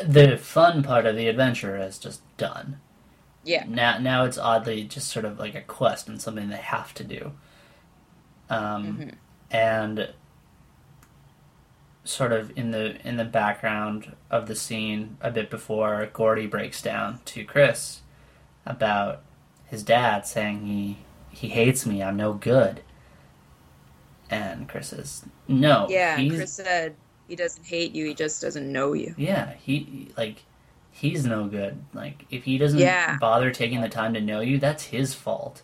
the 0.04 0.38
fun 0.38 0.84
part 0.84 1.06
of 1.06 1.16
the 1.16 1.28
adventure 1.28 1.76
is 1.78 1.98
just 2.00 2.22
done. 2.38 2.80
yeah. 3.44 3.66
Now, 3.68 3.98
now 3.98 4.24
it's 4.26 4.38
oddly 4.38 4.84
just 4.84 5.10
sort 5.10 5.26
of 5.26 5.40
like 5.40 5.56
a 5.56 5.62
quest 5.62 6.08
and 6.08 6.22
something 6.22 6.50
they 6.50 6.58
have 6.58 6.94
to 6.96 7.04
do. 7.04 7.34
Um, 8.50 8.98
Mhm. 8.98 9.14
and 9.50 10.14
sort 12.04 12.32
of 12.32 12.56
in 12.58 12.72
the 12.72 12.96
in 13.08 13.18
the 13.18 13.26
background 13.26 14.16
of 14.30 14.48
the 14.48 14.56
scene, 14.56 15.18
a 15.22 15.32
bit 15.32 15.50
before 15.50 16.08
Gordy 16.14 16.48
breaks 16.48 16.82
down 16.82 17.20
to 17.26 17.44
Chris 17.46 18.01
about 18.66 19.22
his 19.66 19.84
dad 19.84 20.26
saying 20.26 20.66
he 20.66 20.98
he 21.30 21.48
hates 21.50 21.86
me, 21.86 22.04
I'm 22.04 22.18
no 22.18 22.34
good. 22.34 22.82
And 24.30 24.68
Chris 24.70 24.88
says, 24.90 25.26
"No, 25.48 25.88
Yeah. 25.90 26.16
Chris 26.16 26.54
said 26.54 26.96
he 27.28 27.36
doesn't 27.36 27.66
hate 27.66 27.94
you. 27.94 28.06
He 28.06 28.14
just 28.14 28.42
doesn't 28.42 28.72
know 28.72 28.94
you. 28.94 29.14
yeah, 29.18 29.54
he 29.62 30.10
like 30.18 30.44
he's 30.92 31.26
no 31.26 31.48
good. 31.48 31.82
Like 31.94 32.26
if 32.30 32.44
he 32.44 32.58
doesn't 32.58 32.80
Yeah. 32.80 33.18
bother 33.18 33.52
taking 33.52 33.82
the 33.82 33.90
time 33.90 34.14
to 34.14 34.22
know 34.22 34.40
you, 34.42 34.58
that's 34.58 34.86
his 34.86 35.14
fault. 35.14 35.62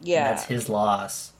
Yeah. 0.00 0.28
That's 0.30 0.44
his 0.44 0.68
loss. 0.68 1.32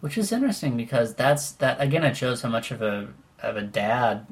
Which 0.00 0.18
is 0.18 0.32
interesting 0.32 0.76
because 0.76 1.14
that's 1.14 1.52
that 1.52 1.80
again 1.80 2.04
it 2.04 2.16
shows 2.16 2.42
how 2.42 2.48
much 2.48 2.70
of 2.70 2.82
a 2.82 3.08
of 3.40 3.56
a 3.56 3.62
dad 3.62 4.26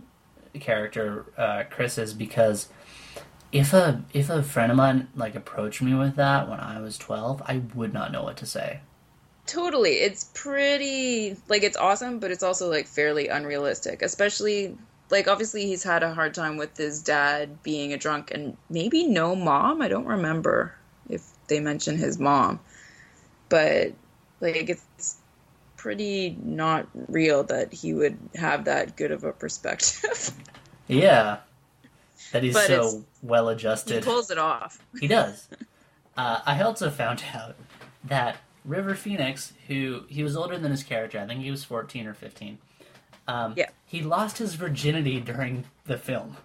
character 0.59 1.27
uh, 1.37 1.65
Chris 1.71 1.97
is 1.99 2.13
because 2.15 2.69
if 3.53 3.73
a 3.73 4.05
if 4.13 4.31
a 4.31 4.43
friend 4.43 4.71
of 4.71 4.77
mine 4.79 5.09
like 5.17 5.35
approached 5.35 5.83
me 5.83 5.95
with 5.95 6.17
that 6.17 6.49
when 6.49 6.61
I 6.61 6.81
was 6.81 6.97
twelve, 6.97 7.43
I 7.47 7.63
would 7.75 7.93
not 7.93 8.13
know 8.13 8.23
what 8.23 8.37
to 8.39 8.47
say. 8.47 8.81
Totally. 9.47 9.95
It's 9.95 10.31
pretty 10.35 11.37
like 11.49 11.63
it's 11.63 11.77
awesome, 11.77 12.21
but 12.21 12.31
it's 12.31 12.43
also 12.43 12.71
like 12.71 12.87
fairly 12.87 13.29
unrealistic. 13.29 14.03
Especially 14.03 14.77
like 15.11 15.27
obviously 15.27 15.67
he's 15.67 15.83
had 15.83 16.03
a 16.03 16.15
hard 16.15 16.35
time 16.35 16.57
with 16.57 16.77
his 16.77 17.03
dad 17.03 17.63
being 17.63 17.93
a 17.93 17.99
drunk 17.99 18.31
and 18.31 18.57
maybe 18.69 19.07
no 19.07 19.35
mom. 19.35 19.83
I 19.83 19.89
don't 19.89 20.07
remember 20.07 20.75
if 21.09 21.23
they 21.49 21.59
mention 21.59 21.97
his 21.97 22.19
mom. 22.19 22.61
But 23.49 23.93
like 24.41 24.69
it's 24.69 25.17
pretty 25.77 26.37
not 26.45 26.87
real 27.09 27.43
that 27.45 27.73
he 27.73 27.95
would 27.95 28.19
have 28.37 28.67
that 28.67 28.97
good 28.97 29.11
of 29.11 29.25
a 29.25 29.33
perspective. 29.33 30.33
Yeah. 30.91 31.39
That 32.33 32.43
he's 32.43 32.55
But 32.55 32.67
so 32.67 33.05
well 33.23 33.49
he 33.49 33.55
adjusted. 33.55 34.05
pulls 34.05 34.31
it 34.31 34.39
off. 34.39 34.79
He 35.01 35.07
does. 35.09 35.49
Uh, 36.17 36.41
I 36.45 36.61
also 36.61 36.91
found 36.91 37.23
out 37.33 37.55
that 38.05 38.37
River 38.67 38.95
Phoenix, 38.95 39.55
who 39.69 40.03
he 40.09 40.23
was 40.23 40.37
older 40.37 40.59
than 40.59 40.71
his 40.71 40.83
character, 40.83 41.19
I 41.19 41.27
think 41.27 41.41
he 41.41 41.51
was 41.51 41.65
fourteen 41.65 42.07
or 42.07 42.13
fifteen. 42.13 42.59
Um, 43.27 43.55
Yeah. 43.57 43.71
He 43.87 44.03
lost 44.03 44.37
his 44.37 44.55
virginity 44.55 45.19
during 45.21 45.65
the 45.87 45.97
film. 45.97 46.37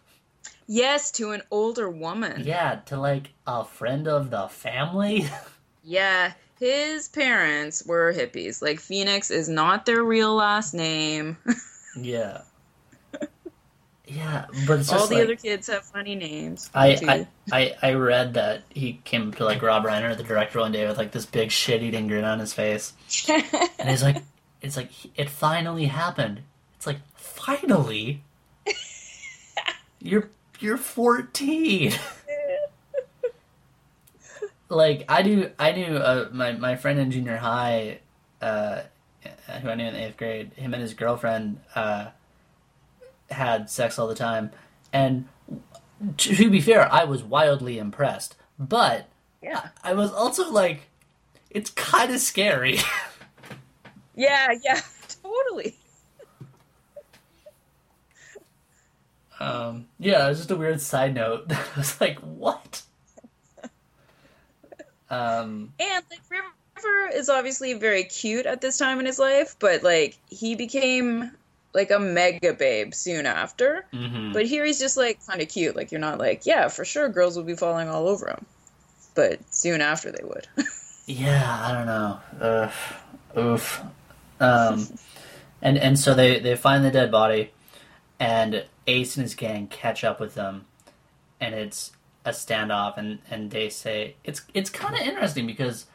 Yes, 0.67 1.11
to 1.13 1.31
an 1.31 1.41
older 1.51 1.89
woman. 1.89 2.43
Yeah, 2.45 2.75
to 2.85 2.97
like 2.97 3.31
a 3.45 3.65
friend 3.65 4.07
of 4.07 4.29
the 4.29 4.47
family. 4.47 5.27
Yeah, 5.83 6.33
his 6.59 7.09
parents 7.09 7.85
were 7.85 8.11
hippies. 8.13 8.61
Like 8.61 8.79
Phoenix 8.79 9.29
is 9.29 9.49
not 9.49 9.85
their 9.85 10.03
real 10.03 10.33
last 10.35 10.73
name. 10.73 11.37
yeah. 11.99 12.41
Yeah, 14.07 14.45
but 14.67 14.79
it's 14.79 14.89
just 14.89 15.01
All 15.01 15.07
the 15.07 15.15
like, 15.15 15.23
other 15.23 15.35
kids 15.35 15.67
have 15.67 15.83
funny 15.83 16.15
names. 16.15 16.69
I. 16.73 16.97
I, 17.07 17.27
I 17.51 17.75
I 17.81 17.93
read 17.93 18.35
that 18.35 18.63
he 18.69 18.99
came 19.03 19.29
up 19.29 19.35
to 19.35 19.45
like 19.45 19.61
Rob 19.61 19.83
Reiner, 19.83 20.15
the 20.15 20.23
director, 20.23 20.59
one 20.59 20.71
day 20.71 20.87
with 20.87 20.97
like 20.97 21.11
this 21.11 21.25
big 21.25 21.51
shit-eating 21.51 22.07
grin 22.07 22.23
on 22.23 22.39
his 22.39 22.53
face, 22.53 22.93
and 23.29 23.89
he's 23.89 24.03
like, 24.03 24.17
"It's 24.61 24.77
like 24.77 24.89
it 25.15 25.29
finally 25.29 25.85
happened." 25.85 26.41
It's 26.75 26.85
like 26.85 26.99
finally, 27.15 28.21
you're 29.99 30.29
you're 30.59 30.77
fourteen. 30.77 31.93
like 34.69 35.05
I 35.09 35.21
knew 35.23 35.51
I 35.57 35.71
knew 35.71 35.97
uh, 35.97 36.29
my 36.31 36.51
my 36.53 36.75
friend 36.75 36.99
in 36.99 37.11
junior 37.11 37.37
high, 37.37 37.99
uh, 38.41 38.81
who 39.61 39.69
I 39.69 39.75
knew 39.75 39.85
in 39.85 39.95
eighth 39.95 40.17
grade. 40.17 40.51
Him 40.55 40.73
and 40.73 40.81
his 40.81 40.93
girlfriend 40.93 41.59
uh, 41.73 42.07
had 43.31 43.69
sex 43.69 43.97
all 43.99 44.07
the 44.07 44.15
time, 44.15 44.51
and 44.93 45.27
to 46.17 46.49
be 46.49 46.61
fair, 46.61 46.91
I 46.91 47.03
was 47.05 47.23
wildly 47.23 47.77
impressed, 47.79 48.35
but 48.59 49.07
yeah. 49.41 49.69
I 49.83 49.93
was 49.93 50.11
also 50.11 50.51
like, 50.51 50.81
it's 51.49 51.69
kind 51.69 52.11
of 52.13 52.19
scary. 52.19 52.79
Yeah, 54.17 54.47
yeah, 54.63 54.79
totally. 55.23 55.75
um, 59.39 59.87
yeah, 59.99 60.25
it 60.25 60.29
was 60.29 60.37
just 60.37 60.51
a 60.51 60.55
weird 60.55 60.79
side 60.79 61.13
note. 61.13 61.45
I 61.51 61.57
was 61.75 61.99
like, 61.99 62.17
what? 62.19 62.81
Um, 65.09 65.73
And 65.79 66.03
like 66.09 66.21
River 66.29 67.09
is 67.13 67.29
obviously 67.29 67.73
very 67.73 68.05
cute 68.05 68.45
at 68.45 68.61
this 68.61 68.77
time 68.77 68.99
in 68.99 69.05
his 69.05 69.19
life, 69.19 69.55
but 69.59 69.83
like 69.83 70.17
he 70.29 70.55
became 70.55 71.31
like 71.75 71.91
a 71.91 71.99
mega 71.99 72.53
babe 72.53 72.93
soon 72.95 73.25
after. 73.27 73.85
mhm. 73.93 74.33
But 74.33 74.47
here 74.47 74.65
he's 74.65 74.79
just 74.79 74.97
like 74.97 75.19
kind 75.27 75.41
of 75.41 75.49
cute. 75.49 75.75
Like 75.75 75.91
you're 75.91 76.01
not 76.01 76.17
like, 76.17 76.45
yeah, 76.47 76.67
for 76.69 76.83
sure 76.85 77.09
girls 77.09 77.37
would 77.37 77.45
be 77.45 77.55
falling 77.55 77.87
all 77.89 78.07
over 78.07 78.27
him. 78.29 78.45
But 79.13 79.39
soon 79.53 79.81
after 79.81 80.11
they 80.11 80.23
would. 80.23 80.47
Yeah, 81.07 81.59
I 81.61 81.71
don't 81.71 81.85
know. 81.85 82.19
Ugh, 82.41 82.71
oof. 83.37 83.79
Um, 84.39 84.87
and 85.61 85.77
and 85.77 85.99
so 85.99 86.15
they 86.15 86.39
they 86.39 86.55
find 86.55 86.83
the 86.83 86.89
dead 86.89 87.11
body, 87.11 87.51
and 88.19 88.65
Ace 88.87 89.15
and 89.15 89.21
his 89.21 89.35
gang 89.35 89.67
catch 89.67 90.03
up 90.03 90.19
with 90.19 90.33
them, 90.33 90.65
and 91.39 91.53
it's 91.53 91.91
a 92.25 92.31
standoff, 92.31 92.97
and 92.97 93.19
and 93.29 93.51
they 93.51 93.69
say 93.69 94.15
it's 94.23 94.41
it's 94.55 94.71
kind 94.71 94.95
of 94.95 95.01
interesting 95.01 95.45
because 95.45 95.85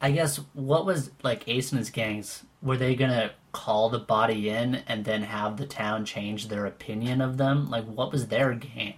I 0.00 0.12
guess 0.12 0.36
what 0.54 0.86
was 0.86 1.10
like 1.24 1.48
Ace 1.48 1.72
and 1.72 1.78
his 1.80 1.90
gangs 1.90 2.44
were 2.62 2.76
they 2.76 2.94
gonna 2.94 3.32
call 3.52 3.90
the 3.90 3.98
body 3.98 4.48
in 4.48 4.76
and 4.86 5.04
then 5.04 5.22
have 5.22 5.56
the 5.56 5.66
town 5.66 6.04
change 6.04 6.48
their 6.48 6.66
opinion 6.66 7.20
of 7.20 7.36
them? 7.36 7.70
Like, 7.70 7.84
what 7.86 8.12
was 8.12 8.28
their 8.28 8.54
game? 8.54 8.94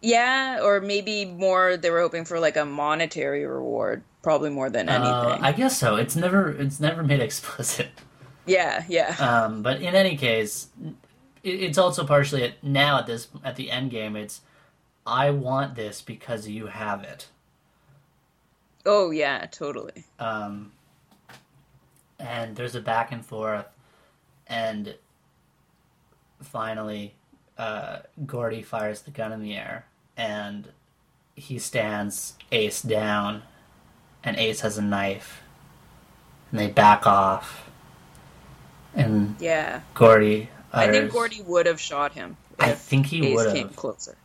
Yeah, 0.00 0.60
or 0.62 0.80
maybe 0.80 1.24
more. 1.24 1.76
They 1.76 1.90
were 1.90 2.00
hoping 2.00 2.24
for 2.24 2.40
like 2.40 2.56
a 2.56 2.64
monetary 2.64 3.46
reward, 3.46 4.02
probably 4.22 4.50
more 4.50 4.68
than 4.68 4.88
Uh, 4.88 4.92
anything. 4.92 5.44
I 5.44 5.52
guess 5.52 5.78
so. 5.78 5.96
It's 5.96 6.16
never 6.16 6.50
it's 6.50 6.80
never 6.80 7.02
made 7.02 7.20
explicit. 7.28 7.88
Yeah, 8.44 8.84
yeah, 8.88 9.14
Um, 9.20 9.62
but 9.62 9.80
in 9.80 9.94
any 9.94 10.16
case, 10.16 10.68
it's 11.44 11.78
also 11.78 12.04
partially 12.04 12.42
at, 12.42 12.62
now 12.64 12.98
at 12.98 13.06
this 13.06 13.28
at 13.44 13.54
the 13.56 13.70
end 13.70 13.90
game. 13.92 14.16
It's 14.16 14.40
I 15.06 15.30
want 15.30 15.76
this 15.76 16.02
because 16.02 16.48
you 16.48 16.66
have 16.66 17.04
it. 17.04 17.28
oh 18.86 19.10
yeah, 19.10 19.46
totally. 19.46 20.04
Um, 20.18 20.72
and 22.22 22.56
there's 22.56 22.74
a 22.76 22.80
back 22.80 23.12
and 23.12 23.26
forth, 23.26 23.66
and 24.46 24.94
finally, 26.42 27.14
uh, 27.58 28.00
Gordy 28.26 28.62
fires 28.62 29.02
the 29.02 29.10
gun 29.10 29.32
in 29.32 29.42
the 29.42 29.54
air, 29.56 29.86
and 30.16 30.68
he 31.34 31.58
stands 31.58 32.34
Ace 32.52 32.82
down, 32.82 33.42
and 34.24 34.36
Ace 34.36 34.60
has 34.60 34.78
a 34.78 34.82
knife, 34.82 35.42
and 36.50 36.60
they 36.60 36.68
back 36.68 37.06
off, 37.06 37.70
and 38.94 39.36
Yeah, 39.38 39.82
Gordy. 39.94 40.48
I 40.72 40.88
think 40.90 41.10
Gordy 41.12 41.42
would 41.42 41.66
have 41.66 41.80
shot 41.80 42.12
him 42.12 42.38
I 42.58 42.72
think 42.72 43.06
he 43.06 43.34
would 43.34 43.52
came 43.52 43.68
have. 43.68 43.76
closer. 43.76 44.16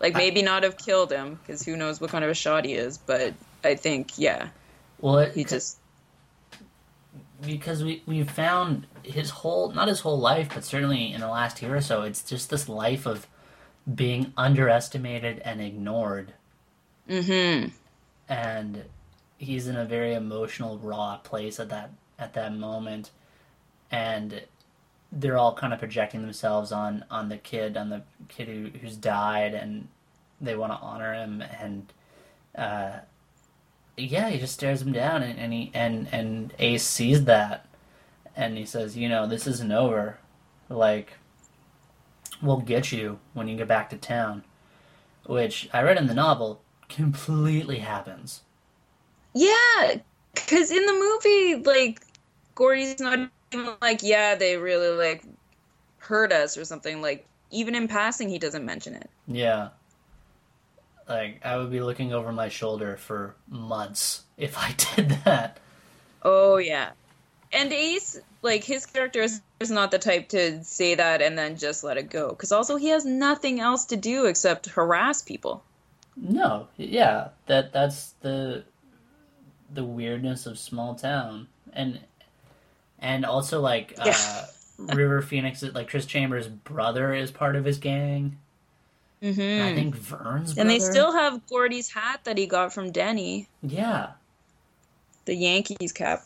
Like 0.00 0.14
maybe 0.14 0.42
not 0.42 0.62
have 0.62 0.78
killed 0.78 1.12
him 1.12 1.36
because 1.36 1.64
who 1.64 1.76
knows 1.76 2.00
what 2.00 2.10
kind 2.10 2.24
of 2.24 2.30
a 2.30 2.34
shot 2.34 2.64
he 2.64 2.74
is, 2.74 2.98
but 2.98 3.34
I 3.64 3.74
think 3.74 4.12
yeah, 4.16 4.50
Well, 5.00 5.18
it, 5.18 5.34
he 5.34 5.44
just 5.44 5.79
because 7.44 7.82
we 7.82 8.02
we 8.06 8.22
found 8.24 8.86
his 9.02 9.30
whole 9.30 9.72
not 9.72 9.88
his 9.88 10.00
whole 10.00 10.18
life, 10.18 10.50
but 10.54 10.64
certainly 10.64 11.12
in 11.12 11.20
the 11.20 11.28
last 11.28 11.62
year 11.62 11.74
or 11.76 11.80
so, 11.80 12.02
it's 12.02 12.22
just 12.22 12.50
this 12.50 12.68
life 12.68 13.06
of 13.06 13.26
being 13.92 14.32
underestimated 14.36 15.40
and 15.44 15.60
ignored, 15.60 16.34
mm-hmm. 17.08 17.68
and 18.28 18.84
he's 19.38 19.66
in 19.66 19.76
a 19.76 19.84
very 19.84 20.14
emotional, 20.14 20.78
raw 20.78 21.16
place 21.16 21.58
at 21.58 21.68
that 21.70 21.90
at 22.18 22.34
that 22.34 22.54
moment, 22.54 23.10
and 23.90 24.42
they're 25.12 25.38
all 25.38 25.54
kind 25.54 25.72
of 25.72 25.78
projecting 25.78 26.22
themselves 26.22 26.72
on 26.72 27.04
on 27.10 27.28
the 27.28 27.38
kid, 27.38 27.76
on 27.76 27.88
the 27.88 28.02
kid 28.28 28.48
who, 28.48 28.68
who's 28.78 28.96
died, 28.96 29.54
and 29.54 29.88
they 30.40 30.54
want 30.56 30.72
to 30.72 30.78
honor 30.78 31.14
him, 31.14 31.42
and 31.60 31.92
uh, 32.56 32.98
yeah, 34.00 34.28
he 34.30 34.38
just 34.38 34.54
stares 34.54 34.82
him 34.82 34.92
down, 34.92 35.22
and, 35.22 35.38
and 35.38 35.52
he 35.52 35.70
and 35.74 36.08
and 36.12 36.52
Ace 36.58 36.84
sees 36.84 37.24
that, 37.24 37.66
and 38.36 38.56
he 38.56 38.64
says, 38.64 38.96
you 38.96 39.08
know, 39.08 39.26
this 39.26 39.46
isn't 39.46 39.72
over, 39.72 40.18
like 40.68 41.14
we'll 42.42 42.60
get 42.60 42.92
you 42.92 43.18
when 43.34 43.48
you 43.48 43.56
get 43.56 43.68
back 43.68 43.90
to 43.90 43.96
town, 43.96 44.44
which 45.26 45.68
I 45.72 45.82
read 45.82 45.98
in 45.98 46.06
the 46.06 46.14
novel 46.14 46.62
completely 46.88 47.78
happens. 47.78 48.42
Yeah, 49.34 49.96
because 50.34 50.70
in 50.70 50.84
the 50.86 50.92
movie, 50.92 51.62
like 51.62 52.00
Gordy's 52.54 53.00
not 53.00 53.30
even 53.52 53.74
like, 53.80 54.02
yeah, 54.02 54.34
they 54.34 54.56
really 54.56 54.96
like 54.96 55.24
hurt 55.98 56.32
us 56.32 56.56
or 56.56 56.64
something. 56.64 57.00
Like 57.00 57.26
even 57.50 57.74
in 57.74 57.88
passing, 57.88 58.28
he 58.28 58.38
doesn't 58.38 58.64
mention 58.64 58.94
it. 58.94 59.10
Yeah. 59.26 59.68
Like 61.10 61.40
I 61.44 61.56
would 61.56 61.72
be 61.72 61.82
looking 61.82 62.12
over 62.12 62.32
my 62.32 62.48
shoulder 62.48 62.96
for 62.96 63.34
months 63.48 64.22
if 64.36 64.56
I 64.56 64.74
did 64.94 65.10
that. 65.24 65.58
Oh 66.22 66.56
yeah, 66.58 66.90
and 67.52 67.72
Ace, 67.72 68.18
like 68.42 68.62
his 68.62 68.86
character 68.86 69.20
is, 69.22 69.40
is 69.58 69.70
not 69.70 69.90
the 69.90 69.98
type 69.98 70.28
to 70.28 70.62
say 70.62 70.94
that 70.94 71.20
and 71.20 71.36
then 71.36 71.56
just 71.56 71.82
let 71.82 71.96
it 71.96 72.10
go. 72.10 72.28
Because 72.30 72.52
also 72.52 72.76
he 72.76 72.88
has 72.88 73.04
nothing 73.04 73.60
else 73.60 73.86
to 73.86 73.96
do 73.96 74.26
except 74.26 74.66
harass 74.66 75.22
people. 75.22 75.64
No, 76.16 76.68
yeah, 76.76 77.28
that 77.46 77.72
that's 77.72 78.14
the 78.20 78.64
the 79.72 79.84
weirdness 79.84 80.46
of 80.46 80.58
small 80.58 80.94
town, 80.94 81.48
and 81.72 82.00
and 82.98 83.24
also 83.24 83.60
like 83.60 83.94
uh, 83.98 84.44
River 84.78 85.22
Phoenix, 85.22 85.62
like 85.62 85.88
Chris 85.88 86.06
Chambers' 86.06 86.48
brother 86.48 87.14
is 87.14 87.30
part 87.30 87.56
of 87.56 87.64
his 87.64 87.78
gang. 87.78 88.36
Mm-hmm. 89.22 89.40
And 89.40 89.62
I 89.62 89.74
think 89.74 89.96
Vern's 89.96 90.54
Brother, 90.54 90.60
and 90.60 90.70
they 90.70 90.78
still 90.78 91.12
have 91.12 91.46
Gordy's 91.46 91.90
hat 91.90 92.20
that 92.24 92.38
he 92.38 92.46
got 92.46 92.72
from 92.72 92.90
Denny, 92.90 93.48
yeah, 93.62 94.12
the 95.26 95.34
Yankees 95.34 95.92
cap. 95.92 96.22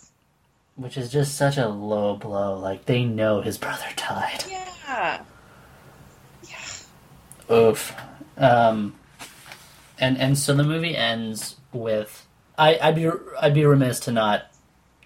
which 0.77 0.97
is 0.97 1.11
just 1.11 1.37
such 1.37 1.57
a 1.57 1.69
low 1.69 2.17
blow. 2.17 2.57
Like 2.59 2.85
they 2.87 3.05
know 3.05 3.41
his 3.41 3.59
brother 3.59 3.87
died. 3.97 4.45
Yeah. 4.49 5.23
Yeah. 6.49 7.55
Oof. 7.55 7.93
Um, 8.37 8.95
and 9.99 10.17
and 10.19 10.39
so 10.39 10.55
the 10.55 10.63
movie 10.65 10.97
ends 10.97 11.57
with 11.73 12.27
I 12.57 12.79
I'd 12.81 12.95
be 12.95 13.11
I'd 13.41 13.55
be 13.55 13.65
remiss 13.65 13.99
to 14.01 14.13
not 14.13 14.47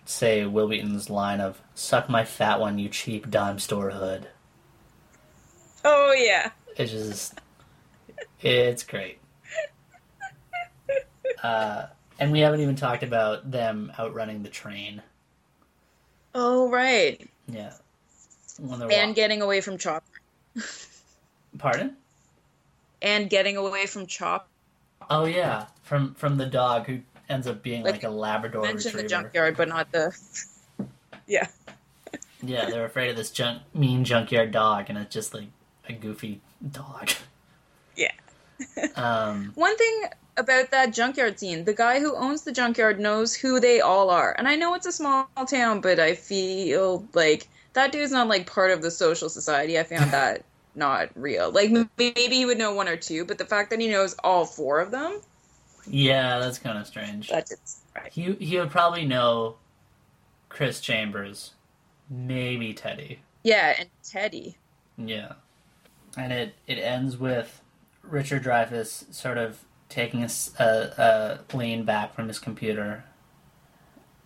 say 0.04 0.44
Wil 0.44 0.68
Wheaton's 0.68 1.08
line 1.08 1.40
of 1.40 1.60
"Suck 1.74 2.08
my 2.10 2.24
fat 2.24 2.60
one, 2.60 2.78
you 2.78 2.88
cheap 2.90 3.30
dime 3.30 3.58
store 3.58 3.90
hood." 3.90 4.28
Oh 5.84 6.12
yeah. 6.12 6.50
It's 6.76 6.92
just 6.92 7.40
it's 8.40 8.82
great. 8.82 9.18
Uh, 11.42 11.86
and 12.18 12.32
we 12.32 12.40
haven't 12.40 12.60
even 12.60 12.74
talked 12.76 13.02
about 13.02 13.50
them 13.50 13.92
outrunning 13.98 14.42
the 14.42 14.48
train. 14.48 15.02
Oh 16.34 16.70
right. 16.70 17.28
Yeah. 17.46 17.72
When 18.58 18.82
And 18.82 18.90
walk- 18.90 19.14
getting 19.16 19.42
away 19.42 19.60
from 19.60 19.78
Chopper. 19.78 20.04
Pardon? 21.58 21.96
And 23.02 23.30
getting 23.30 23.56
away 23.56 23.86
from 23.86 24.06
Chopper. 24.06 24.46
Oh 25.10 25.24
yeah, 25.26 25.66
from 25.82 26.14
from 26.14 26.36
the 26.36 26.46
dog 26.46 26.86
who 26.86 27.00
ends 27.28 27.46
up 27.46 27.62
being 27.62 27.82
like, 27.82 27.94
Like, 27.94 28.04
a 28.04 28.10
Labrador 28.10 28.62
Mention 28.62 28.96
the 28.96 29.04
junkyard, 29.06 29.56
but 29.56 29.68
not 29.68 29.90
the. 29.92 30.16
Yeah. 31.26 31.46
Yeah, 32.42 32.68
they're 32.70 32.84
afraid 32.84 33.10
of 33.10 33.16
this 33.16 33.30
junk, 33.30 33.62
mean 33.74 34.04
junkyard 34.04 34.50
dog, 34.52 34.86
and 34.88 34.98
it's 34.98 35.12
just 35.14 35.34
like 35.34 35.48
a 35.88 35.92
goofy 35.92 36.40
dog. 36.72 37.10
Yeah. 37.98 38.12
Um, 38.96 39.52
One 39.54 39.76
thing 39.76 40.04
about 40.36 40.70
that 40.70 40.92
junkyard 40.92 41.38
scene, 41.38 41.64
the 41.64 41.74
guy 41.74 42.00
who 42.00 42.14
owns 42.14 42.42
the 42.42 42.52
junkyard 42.52 43.00
knows 43.00 43.34
who 43.34 43.60
they 43.60 43.80
all 43.80 44.08
are. 44.08 44.34
And 44.38 44.48
I 44.48 44.54
know 44.54 44.74
it's 44.74 44.86
a 44.86 44.92
small 44.92 45.28
town, 45.46 45.80
but 45.80 45.98
I 45.98 46.14
feel 46.14 47.06
like 47.12 47.48
that 47.72 47.92
dude's 47.92 48.12
not 48.12 48.28
like 48.28 48.46
part 48.46 48.70
of 48.70 48.80
the 48.80 48.90
social 48.90 49.28
society. 49.28 49.78
I 49.78 49.82
found 49.82 50.12
that 50.12 50.44
not 50.74 51.10
real. 51.16 51.50
Like 51.50 51.70
maybe 51.98 52.34
he 52.34 52.46
would 52.46 52.58
know 52.58 52.72
one 52.72 52.88
or 52.88 52.96
two, 52.96 53.24
but 53.24 53.36
the 53.36 53.44
fact 53.44 53.70
that 53.70 53.80
he 53.80 53.88
knows 53.88 54.14
all 54.22 54.46
four 54.46 54.80
of 54.80 54.90
them, 54.90 55.20
yeah, 55.90 56.38
that's 56.38 56.58
kind 56.58 56.78
of 56.78 56.86
strange. 56.86 57.28
that's 57.28 57.50
just 57.50 57.80
right. 57.96 58.12
He 58.12 58.32
he 58.34 58.58
would 58.58 58.70
probably 58.70 59.04
know 59.04 59.56
Chris 60.48 60.80
Chambers, 60.80 61.52
maybe 62.08 62.74
Teddy. 62.74 63.20
Yeah, 63.42 63.74
and 63.78 63.88
Teddy. 64.04 64.56
Yeah, 64.96 65.32
and 66.16 66.32
it 66.32 66.54
it 66.66 66.78
ends 66.78 67.16
with 67.16 67.60
Richard 68.08 68.44
Dreyfuss 68.44 69.12
sort 69.14 69.38
of 69.38 69.60
taking 69.88 70.22
a 70.22 70.28
a 70.58 71.56
lean 71.56 71.84
back 71.84 72.14
from 72.14 72.28
his 72.28 72.38
computer, 72.38 73.04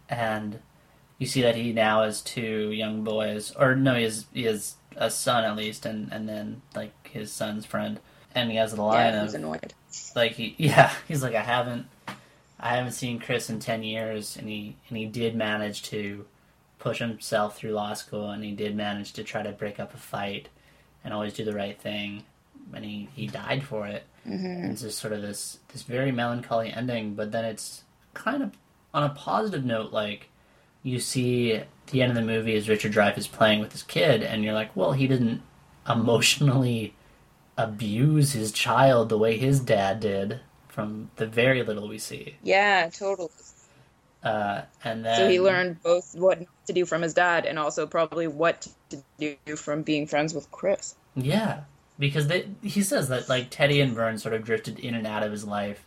and 0.08 0.58
you 1.18 1.26
see 1.26 1.42
that 1.42 1.56
he 1.56 1.72
now 1.72 2.02
has 2.02 2.20
two 2.20 2.70
young 2.72 3.04
boys, 3.04 3.52
or 3.56 3.74
no, 3.74 3.94
he 3.94 4.04
has 4.04 4.26
he 4.32 4.44
has 4.44 4.74
a 4.96 5.10
son 5.10 5.44
at 5.44 5.56
least, 5.56 5.86
and 5.86 6.12
and 6.12 6.28
then 6.28 6.62
like 6.74 6.92
his 7.08 7.32
son's 7.32 7.64
friend, 7.66 8.00
and 8.34 8.50
he 8.50 8.56
has 8.56 8.72
the 8.74 8.82
line 8.82 9.12
Yeah, 9.14 9.24
of 9.24 9.34
annoyed. 9.34 9.74
like 10.16 10.32
he 10.32 10.54
yeah 10.58 10.92
he's 11.08 11.22
like 11.22 11.34
i 11.34 11.42
haven't 11.42 11.86
i 12.58 12.76
haven't 12.76 12.92
seen 12.92 13.18
chris 13.18 13.50
in 13.50 13.58
10 13.60 13.82
years 13.82 14.36
and 14.36 14.48
he 14.48 14.76
and 14.88 14.96
he 14.96 15.04
did 15.06 15.34
manage 15.34 15.82
to 15.84 16.24
push 16.78 16.98
himself 16.98 17.56
through 17.56 17.72
law 17.72 17.92
school 17.94 18.30
and 18.30 18.42
he 18.44 18.52
did 18.52 18.74
manage 18.74 19.12
to 19.12 19.22
try 19.22 19.42
to 19.42 19.52
break 19.52 19.78
up 19.78 19.92
a 19.94 19.96
fight 19.98 20.48
and 21.04 21.12
always 21.12 21.34
do 21.34 21.44
the 21.44 21.52
right 21.54 21.78
thing 21.80 22.24
and 22.74 22.84
he 22.84 23.08
he 23.14 23.26
died 23.26 23.64
for 23.64 23.86
it 23.86 24.04
Mm-hmm. 24.26 24.70
it's 24.70 24.82
just 24.82 24.98
sort 25.00 25.12
of 25.12 25.20
this 25.20 25.58
this 25.72 25.82
very 25.82 26.12
melancholy 26.12 26.72
ending 26.72 27.14
but 27.14 27.32
then 27.32 27.44
it's 27.44 27.82
kind 28.14 28.40
of 28.42 28.52
on 28.94 29.02
a 29.02 29.08
positive 29.08 29.64
note 29.64 29.92
like 29.92 30.28
you 30.84 31.00
see 31.00 31.54
at 31.54 31.66
the 31.88 32.02
end 32.02 32.10
of 32.10 32.14
the 32.16 32.22
movie 32.22 32.54
is 32.54 32.68
richard 32.68 32.92
dreyfuss 32.92 33.28
playing 33.30 33.58
with 33.58 33.72
his 33.72 33.82
kid 33.82 34.22
and 34.22 34.44
you're 34.44 34.54
like 34.54 34.76
well 34.76 34.92
he 34.92 35.08
didn't 35.08 35.42
emotionally 35.88 36.94
abuse 37.58 38.32
his 38.32 38.52
child 38.52 39.08
the 39.08 39.18
way 39.18 39.36
his 39.36 39.58
dad 39.60 39.98
did 40.00 40.40
from 40.68 41.10
the 41.16 41.26
very 41.26 41.62
little 41.62 41.86
we 41.88 41.98
see. 41.98 42.36
Yeah, 42.42 42.88
totally. 42.90 43.28
Uh, 44.22 44.62
and 44.84 45.04
then 45.04 45.16
So 45.18 45.28
he 45.28 45.40
learned 45.40 45.82
both 45.82 46.14
what 46.14 46.38
not 46.40 46.48
to 46.66 46.72
do 46.72 46.86
from 46.86 47.02
his 47.02 47.12
dad 47.12 47.44
and 47.44 47.58
also 47.58 47.86
probably 47.86 48.26
what 48.28 48.68
to 48.90 49.02
do 49.18 49.36
from 49.56 49.82
being 49.82 50.06
friends 50.06 50.32
with 50.32 50.50
Chris. 50.52 50.94
yeah, 51.14 51.60
because 52.02 52.26
they, 52.26 52.48
he 52.62 52.82
says 52.82 53.08
that 53.08 53.28
like 53.30 53.48
Teddy 53.48 53.80
and 53.80 53.94
Vern 53.94 54.18
sort 54.18 54.34
of 54.34 54.44
drifted 54.44 54.78
in 54.78 54.94
and 54.94 55.06
out 55.06 55.22
of 55.22 55.30
his 55.32 55.44
life, 55.44 55.84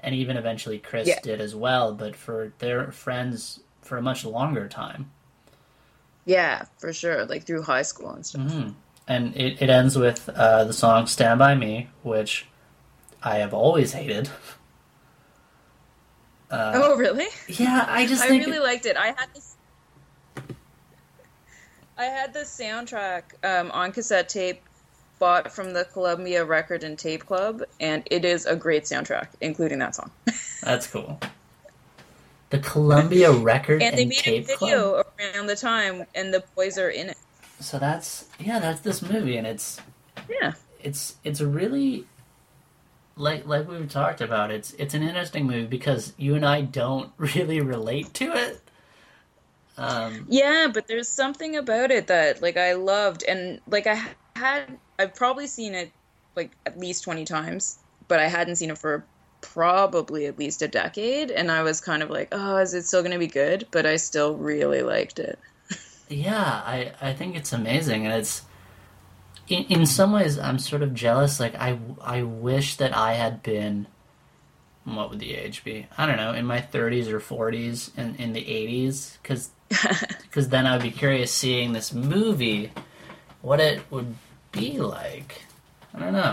and 0.00 0.14
even 0.14 0.36
eventually 0.36 0.78
Chris 0.78 1.06
Yeah. 1.06 1.20
did 1.22 1.40
as 1.40 1.54
well. 1.54 1.94
But 1.94 2.16
for 2.16 2.52
their 2.58 2.90
friends 2.90 3.60
for 3.82 3.96
a 3.98 4.02
much 4.02 4.24
longer 4.24 4.66
time. 4.68 5.10
Yeah, 6.24 6.64
for 6.78 6.92
sure. 6.92 7.26
Like 7.26 7.44
through 7.44 7.62
high 7.62 7.82
school 7.82 8.10
and 8.10 8.24
stuff. 8.24 8.50
hmm 8.50 8.68
And 9.06 9.36
it, 9.36 9.60
it 9.60 9.68
ends 9.70 9.96
with 9.98 10.28
uh, 10.30 10.64
the 10.64 10.72
song 10.72 11.06
"Stand 11.06 11.38
by 11.38 11.54
Me," 11.54 11.88
which 12.02 12.46
I 13.22 13.36
have 13.36 13.54
always 13.54 13.92
hated. 13.92 14.30
Uh, 16.50 16.72
oh, 16.76 16.96
really? 16.96 17.26
yeah, 17.48 17.84
I 17.88 18.06
just 18.06 18.22
I 18.22 18.28
really 18.28 18.60
liked 18.60 18.86
it. 18.86 18.96
I 18.96 19.06
had 19.06 19.26
this. 19.34 19.56
I 21.98 22.04
had 22.04 22.32
the 22.32 22.40
soundtrack 22.40 23.22
um, 23.42 23.72
on 23.72 23.90
cassette 23.90 24.28
tape, 24.28 24.62
bought 25.24 25.50
from 25.50 25.72
the 25.72 25.86
Columbia 25.86 26.44
Record 26.44 26.84
and 26.84 26.98
Tape 26.98 27.24
Club, 27.24 27.62
and 27.80 28.02
it 28.10 28.26
is 28.26 28.44
a 28.44 28.54
great 28.54 28.84
soundtrack, 28.84 29.28
including 29.40 29.78
that 29.78 29.94
song. 29.94 30.10
that's 30.62 30.86
cool. 30.86 31.18
The 32.50 32.58
Columbia 32.58 33.32
Record 33.52 33.80
And 33.80 33.98
and, 33.98 33.98
they 33.98 34.04
made 34.04 34.18
a 34.18 34.22
Tape 34.22 34.48
Club. 34.48 34.60
video 34.60 35.02
around 35.18 35.46
the 35.46 35.56
time, 35.56 36.04
and 36.14 36.34
the 36.34 36.44
boys 36.54 36.76
are 36.76 36.90
in 36.90 37.08
it. 37.08 37.16
So 37.58 37.78
that's 37.78 38.26
yeah, 38.38 38.58
that's 38.58 38.80
this 38.80 39.00
movie, 39.00 39.38
and 39.38 39.46
it's 39.46 39.80
Yeah, 40.28 40.52
it's 40.82 41.16
it's 41.24 41.40
really 41.40 42.04
like 43.16 43.46
like 43.46 43.66
we've 43.66 43.88
talked 43.88 44.20
about. 44.20 44.50
It's 44.50 44.72
it's 44.74 44.92
an 44.92 45.02
interesting 45.02 45.46
movie 45.46 45.64
because 45.64 46.12
you 46.18 46.34
and 46.34 46.44
I 46.44 46.60
don't 46.60 47.12
really 47.16 47.62
relate 47.62 48.12
to 48.20 48.30
it. 48.34 48.60
Um, 49.78 50.26
yeah, 50.28 50.68
but 50.72 50.86
there's 50.86 51.08
something 51.08 51.56
about 51.56 51.90
it 51.90 52.08
that 52.08 52.42
like 52.42 52.58
I 52.58 52.74
loved, 52.74 53.24
and 53.26 53.62
like 53.66 53.86
I 53.86 54.04
had, 54.36 54.78
I've 54.98 55.14
probably 55.14 55.46
seen 55.46 55.74
it 55.74 55.92
like 56.36 56.52
at 56.66 56.78
least 56.78 57.04
twenty 57.04 57.24
times, 57.24 57.78
but 58.08 58.20
I 58.20 58.26
hadn't 58.26 58.56
seen 58.56 58.70
it 58.70 58.78
for 58.78 59.04
probably 59.40 60.26
at 60.26 60.38
least 60.38 60.62
a 60.62 60.68
decade, 60.68 61.30
and 61.30 61.50
I 61.50 61.62
was 61.62 61.80
kind 61.80 62.02
of 62.02 62.10
like, 62.10 62.28
oh, 62.32 62.56
is 62.56 62.74
it 62.74 62.86
still 62.86 63.02
going 63.02 63.12
to 63.12 63.18
be 63.18 63.26
good? 63.26 63.66
But 63.70 63.86
I 63.86 63.96
still 63.96 64.34
really 64.34 64.82
liked 64.82 65.18
it. 65.18 65.38
yeah, 66.08 66.62
I 66.64 66.92
I 67.00 67.12
think 67.12 67.36
it's 67.36 67.52
amazing, 67.52 68.06
and 68.06 68.14
it's 68.14 68.42
in 69.48 69.64
in 69.64 69.86
some 69.86 70.12
ways 70.12 70.38
I'm 70.38 70.58
sort 70.58 70.82
of 70.82 70.94
jealous. 70.94 71.38
Like 71.38 71.54
I 71.54 71.78
I 72.00 72.22
wish 72.22 72.76
that 72.76 72.96
I 72.96 73.14
had 73.14 73.42
been. 73.42 73.86
What 74.84 75.08
would 75.08 75.18
the 75.18 75.34
age 75.34 75.64
be? 75.64 75.86
I 75.96 76.04
don't 76.04 76.18
know, 76.18 76.34
in 76.34 76.44
my 76.44 76.60
30s 76.60 77.08
or 77.08 77.18
40s, 77.18 77.96
in 77.96 78.16
in 78.16 78.34
the 78.34 78.44
80s, 78.44 79.16
because 79.22 79.50
because 80.20 80.48
then 80.50 80.66
I 80.66 80.76
would 80.76 80.82
be 80.82 80.90
curious 80.90 81.32
seeing 81.32 81.72
this 81.72 81.94
movie, 81.94 82.70
what 83.44 83.60
it 83.60 83.82
would 83.90 84.14
be 84.52 84.78
like. 84.78 85.42
I 85.94 85.98
don't 86.00 86.12
know. 86.14 86.32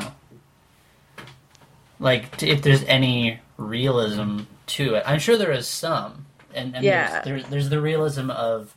Like 1.99 2.37
t- 2.37 2.49
if 2.49 2.61
there's 2.61 2.83
any 2.85 3.39
realism 3.57 4.41
to 4.67 4.95
it, 4.95 5.03
I'm 5.05 5.19
sure 5.19 5.37
there 5.37 5.51
is 5.51 5.67
some, 5.67 6.25
and, 6.53 6.73
and 6.75 6.83
Yeah. 6.83 7.21
there's, 7.21 7.43
there, 7.43 7.51
there's 7.51 7.69
the 7.69 7.81
realism 7.81 8.31
of 8.31 8.73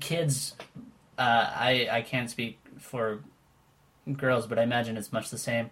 kids. 0.00 0.54
Uh, 1.18 1.50
I 1.54 1.88
I 1.92 2.00
can't 2.02 2.30
speak 2.30 2.58
for 2.78 3.20
girls, 4.16 4.46
but 4.46 4.58
I 4.58 4.62
imagine 4.62 4.96
it's 4.96 5.12
much 5.12 5.28
the 5.30 5.38
same. 5.38 5.70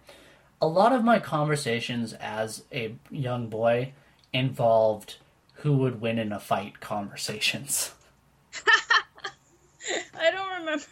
A 0.61 0.67
lot 0.67 0.93
of 0.93 1.03
my 1.03 1.19
conversations 1.19 2.13
as 2.13 2.63
a 2.71 2.93
young 3.09 3.47
boy 3.47 3.93
involved 4.31 5.17
who 5.55 5.75
would 5.77 5.99
win 6.01 6.19
in 6.19 6.31
a 6.31 6.39
fight 6.39 6.79
conversations. 6.79 7.93
I 10.17 10.31
don't 10.31 10.59
remember. 10.59 10.83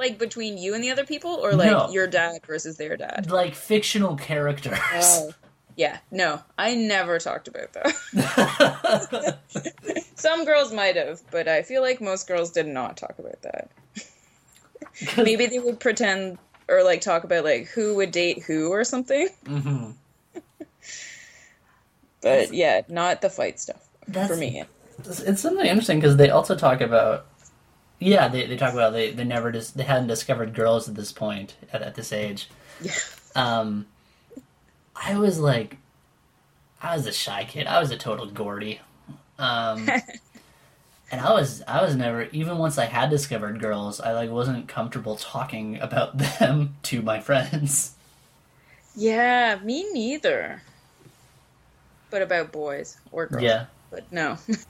Like 0.00 0.18
between 0.18 0.56
you 0.58 0.72
and 0.74 0.82
the 0.82 0.90
other 0.90 1.04
people, 1.04 1.30
or 1.34 1.52
like 1.54 1.70
No. 1.70 1.90
your 1.90 2.06
dad 2.08 2.40
versus 2.46 2.76
their 2.78 2.96
dad. 2.96 3.30
like 3.30 3.54
fictional 3.54 4.16
characters. 4.16 4.78
Oh. 4.94 5.32
Yeah, 5.76 5.98
no, 6.10 6.40
I 6.58 6.74
never 6.74 7.18
talked 7.18 7.48
about 7.48 7.72
that. 7.74 9.38
Some 10.14 10.44
girls 10.44 10.72
might 10.72 10.96
have, 10.96 11.20
but 11.30 11.48
I 11.48 11.62
feel 11.62 11.80
like 11.82 12.00
most 12.00 12.26
girls 12.26 12.50
did 12.50 12.66
not 12.66 12.96
talk 12.96 13.14
about 13.18 13.40
that. 13.42 13.70
Maybe 15.16 15.46
they 15.46 15.58
would 15.58 15.78
pretend 15.80 16.38
or 16.68 16.82
like 16.82 17.00
talk 17.02 17.24
about 17.24 17.44
like 17.44 17.66
who 17.68 17.94
would 17.96 18.10
date 18.10 18.42
who 18.42 18.70
or 18.70 18.84
something. 18.84 19.28
hmm 19.46 19.90
But 22.22 22.52
yeah, 22.52 22.82
not 22.88 23.22
the 23.22 23.30
fight 23.30 23.58
stuff 23.60 23.86
That's- 24.06 24.28
for 24.30 24.36
me. 24.36 24.64
It's, 24.98 25.20
it's 25.20 25.40
something 25.40 25.64
interesting 25.64 25.98
because 25.98 26.16
they 26.18 26.28
also 26.28 26.54
talk 26.54 26.82
about, 26.82 27.24
yeah, 28.00 28.28
they, 28.28 28.46
they 28.46 28.56
talk 28.56 28.72
about 28.74 28.92
they, 28.92 29.12
they 29.12 29.24
never 29.24 29.52
dis- 29.52 29.70
they 29.70 29.84
hadn't 29.84 30.08
discovered 30.08 30.54
girls 30.54 30.88
at 30.88 30.96
this 30.96 31.12
point 31.12 31.54
at, 31.72 31.82
at 31.82 31.94
this 31.94 32.12
age. 32.12 32.48
Yeah. 32.80 32.92
Um, 33.36 33.86
I 34.96 35.16
was 35.18 35.38
like, 35.38 35.76
I 36.82 36.96
was 36.96 37.06
a 37.06 37.12
shy 37.12 37.44
kid. 37.44 37.66
I 37.66 37.78
was 37.80 37.90
a 37.90 37.96
total 37.96 38.26
Gordy. 38.26 38.80
Um, 39.38 39.88
and 41.10 41.20
I 41.20 41.32
was 41.32 41.62
I 41.68 41.82
was 41.82 41.94
never 41.96 42.24
even 42.32 42.58
once 42.58 42.78
I 42.78 42.86
had 42.86 43.10
discovered 43.10 43.60
girls, 43.60 44.00
I 44.00 44.12
like 44.12 44.30
wasn't 44.30 44.68
comfortable 44.68 45.16
talking 45.16 45.78
about 45.80 46.18
them 46.38 46.76
to 46.84 47.02
my 47.02 47.20
friends. 47.20 47.94
Yeah, 48.94 49.58
me 49.62 49.90
neither. 49.92 50.62
But 52.10 52.22
about 52.22 52.52
boys 52.52 52.98
or 53.12 53.26
girls. 53.26 53.42
Yeah, 53.44 53.66
But 53.90 54.10
no. 54.12 54.38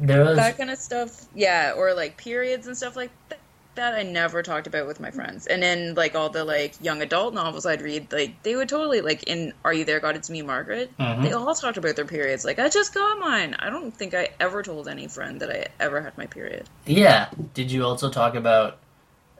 there 0.00 0.24
was 0.24 0.36
that 0.36 0.56
kind 0.58 0.70
of 0.70 0.78
stuff 0.78 1.26
yeah 1.34 1.72
or 1.76 1.94
like 1.94 2.16
periods 2.16 2.66
and 2.66 2.76
stuff 2.76 2.96
like 2.96 3.10
that, 3.28 3.38
that 3.76 3.94
i 3.94 4.02
never 4.02 4.42
talked 4.42 4.66
about 4.66 4.86
with 4.86 5.00
my 5.00 5.10
friends 5.10 5.46
and 5.46 5.62
then 5.62 5.94
like 5.94 6.14
all 6.14 6.30
the 6.30 6.44
like 6.44 6.74
young 6.82 7.02
adult 7.02 7.34
novels 7.34 7.66
i'd 7.66 7.82
read 7.82 8.10
like 8.12 8.42
they 8.42 8.56
would 8.56 8.68
totally 8.68 9.00
like 9.02 9.22
in 9.24 9.52
are 9.64 9.72
you 9.74 9.84
there 9.84 10.00
god 10.00 10.16
it's 10.16 10.30
me 10.30 10.40
margaret 10.42 10.90
Mhm. 10.98 11.22
they 11.22 11.32
all 11.32 11.54
talked 11.54 11.76
about 11.76 11.94
their 11.96 12.04
periods 12.06 12.44
like 12.44 12.58
i 12.58 12.68
just 12.68 12.94
got 12.94 13.18
mine 13.18 13.54
i 13.58 13.68
don't 13.68 13.94
think 13.94 14.14
i 14.14 14.28
ever 14.40 14.62
told 14.62 14.88
any 14.88 15.08
friend 15.08 15.40
that 15.40 15.50
i 15.50 15.66
ever 15.78 16.00
had 16.00 16.16
my 16.16 16.26
period 16.26 16.64
yeah. 16.86 17.28
Did 17.52 17.70
you 17.70 17.84
also 17.84 18.08
talk 18.10 18.34
about 18.34 18.78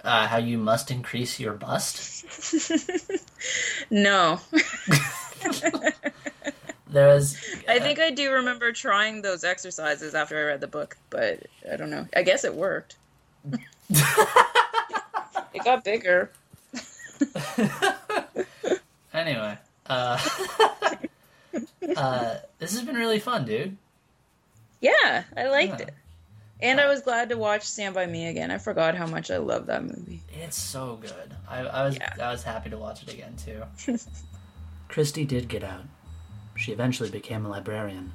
uh, 0.05 0.27
how 0.27 0.37
you 0.39 0.59
must 0.59 0.91
increase 0.91 1.41
your 1.41 1.53
bust? 1.55 2.25
no 3.91 4.41
There 6.97 7.09
was 7.09 7.37
i 7.69 7.79
think 7.79 7.99
i 7.99 8.11
do 8.11 8.33
remember 8.33 8.73
trying 8.73 9.21
those 9.21 9.45
exercises 9.45 10.15
after 10.15 10.39
i 10.39 10.43
read 10.45 10.61
the 10.63 10.67
book 10.67 10.97
but 11.11 11.43
i 11.71 11.77
don't 11.77 11.91
know 11.91 12.07
i 12.17 12.23
guess 12.23 12.43
it 12.45 12.55
worked 12.55 12.97
it 13.93 15.63
got 15.65 15.85
bigger 15.85 16.31
anyway. 19.15 19.57
Uh, 19.87 20.19
uh, 21.97 22.37
this 22.59 22.73
has 22.73 22.83
been 22.83 22.97
really 22.97 23.19
fun, 23.19 23.45
dude. 23.45 23.77
Yeah, 24.81 25.25
I 25.37 25.49
liked 25.49 25.81
Yeah. 25.81 25.87
it. 25.87 25.95
And 26.61 26.81
I 26.81 26.89
was 26.89 27.03
glad 27.03 27.29
to 27.31 27.37
watch 27.37 27.63
Stand 27.63 27.95
By 27.95 28.07
Me 28.07 28.27
again. 28.29 28.51
I 28.51 28.59
forgot 28.59 28.95
how 28.95 29.07
much 29.07 29.31
I 29.31 29.37
love 29.37 29.67
that 29.67 29.85
movie. 29.85 30.21
It's 30.33 30.57
so 30.59 30.97
good. 30.97 31.35
I, 31.49 31.61
I 31.61 31.85
was 31.87 31.97
Yeah. 31.97 32.13
I 32.21 32.31
was 32.33 32.43
happy 32.43 32.71
to 32.71 32.79
watch 32.79 33.03
it 33.03 33.13
again 33.13 33.35
too. 33.37 33.63
Kristy 34.89 35.27
did 35.27 35.49
get 35.49 35.63
out. 35.65 35.85
She 36.57 36.73
eventually 36.73 37.11
became 37.11 37.45
a 37.45 37.51
librarian. 37.51 38.13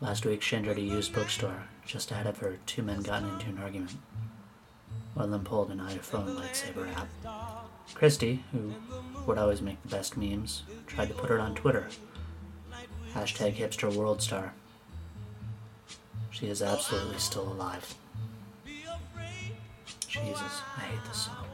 Last 0.00 0.26
week, 0.26 0.42
she 0.42 0.56
entered 0.56 0.78
a 0.78 0.82
used 0.82 1.14
bookstore. 1.14 1.64
Just 1.86 2.10
ahead 2.10 2.26
of 2.26 2.38
her, 2.38 2.58
two 2.66 2.82
men 2.82 3.02
got 3.02 3.22
into 3.22 3.46
an 3.46 3.58
argument. 3.58 3.96
One 5.14 5.26
of 5.26 5.30
them 5.30 5.44
pulled 5.44 5.70
an 5.70 5.78
iPhone 5.78 6.36
lightsaber 6.36 6.88
out. 6.94 7.08
Kristy, 7.94 8.40
who 8.52 8.74
would 9.26 9.38
always 9.38 9.62
make 9.62 9.80
the 9.82 9.88
best 9.88 10.16
memes, 10.16 10.64
tried 10.86 11.08
to 11.08 11.14
put 11.14 11.30
it 11.30 11.40
on 11.40 11.54
Twitter. 11.54 11.88
Hashtag 13.14 13.54
hipster 13.54 13.92
world 13.92 14.20
star. 14.20 14.52
She 16.30 16.46
is 16.46 16.62
absolutely 16.62 17.18
still 17.18 17.50
alive. 17.52 17.94
Jesus, 20.08 20.62
I 20.76 20.80
hate 20.80 21.04
this 21.08 21.26
song. 21.26 21.48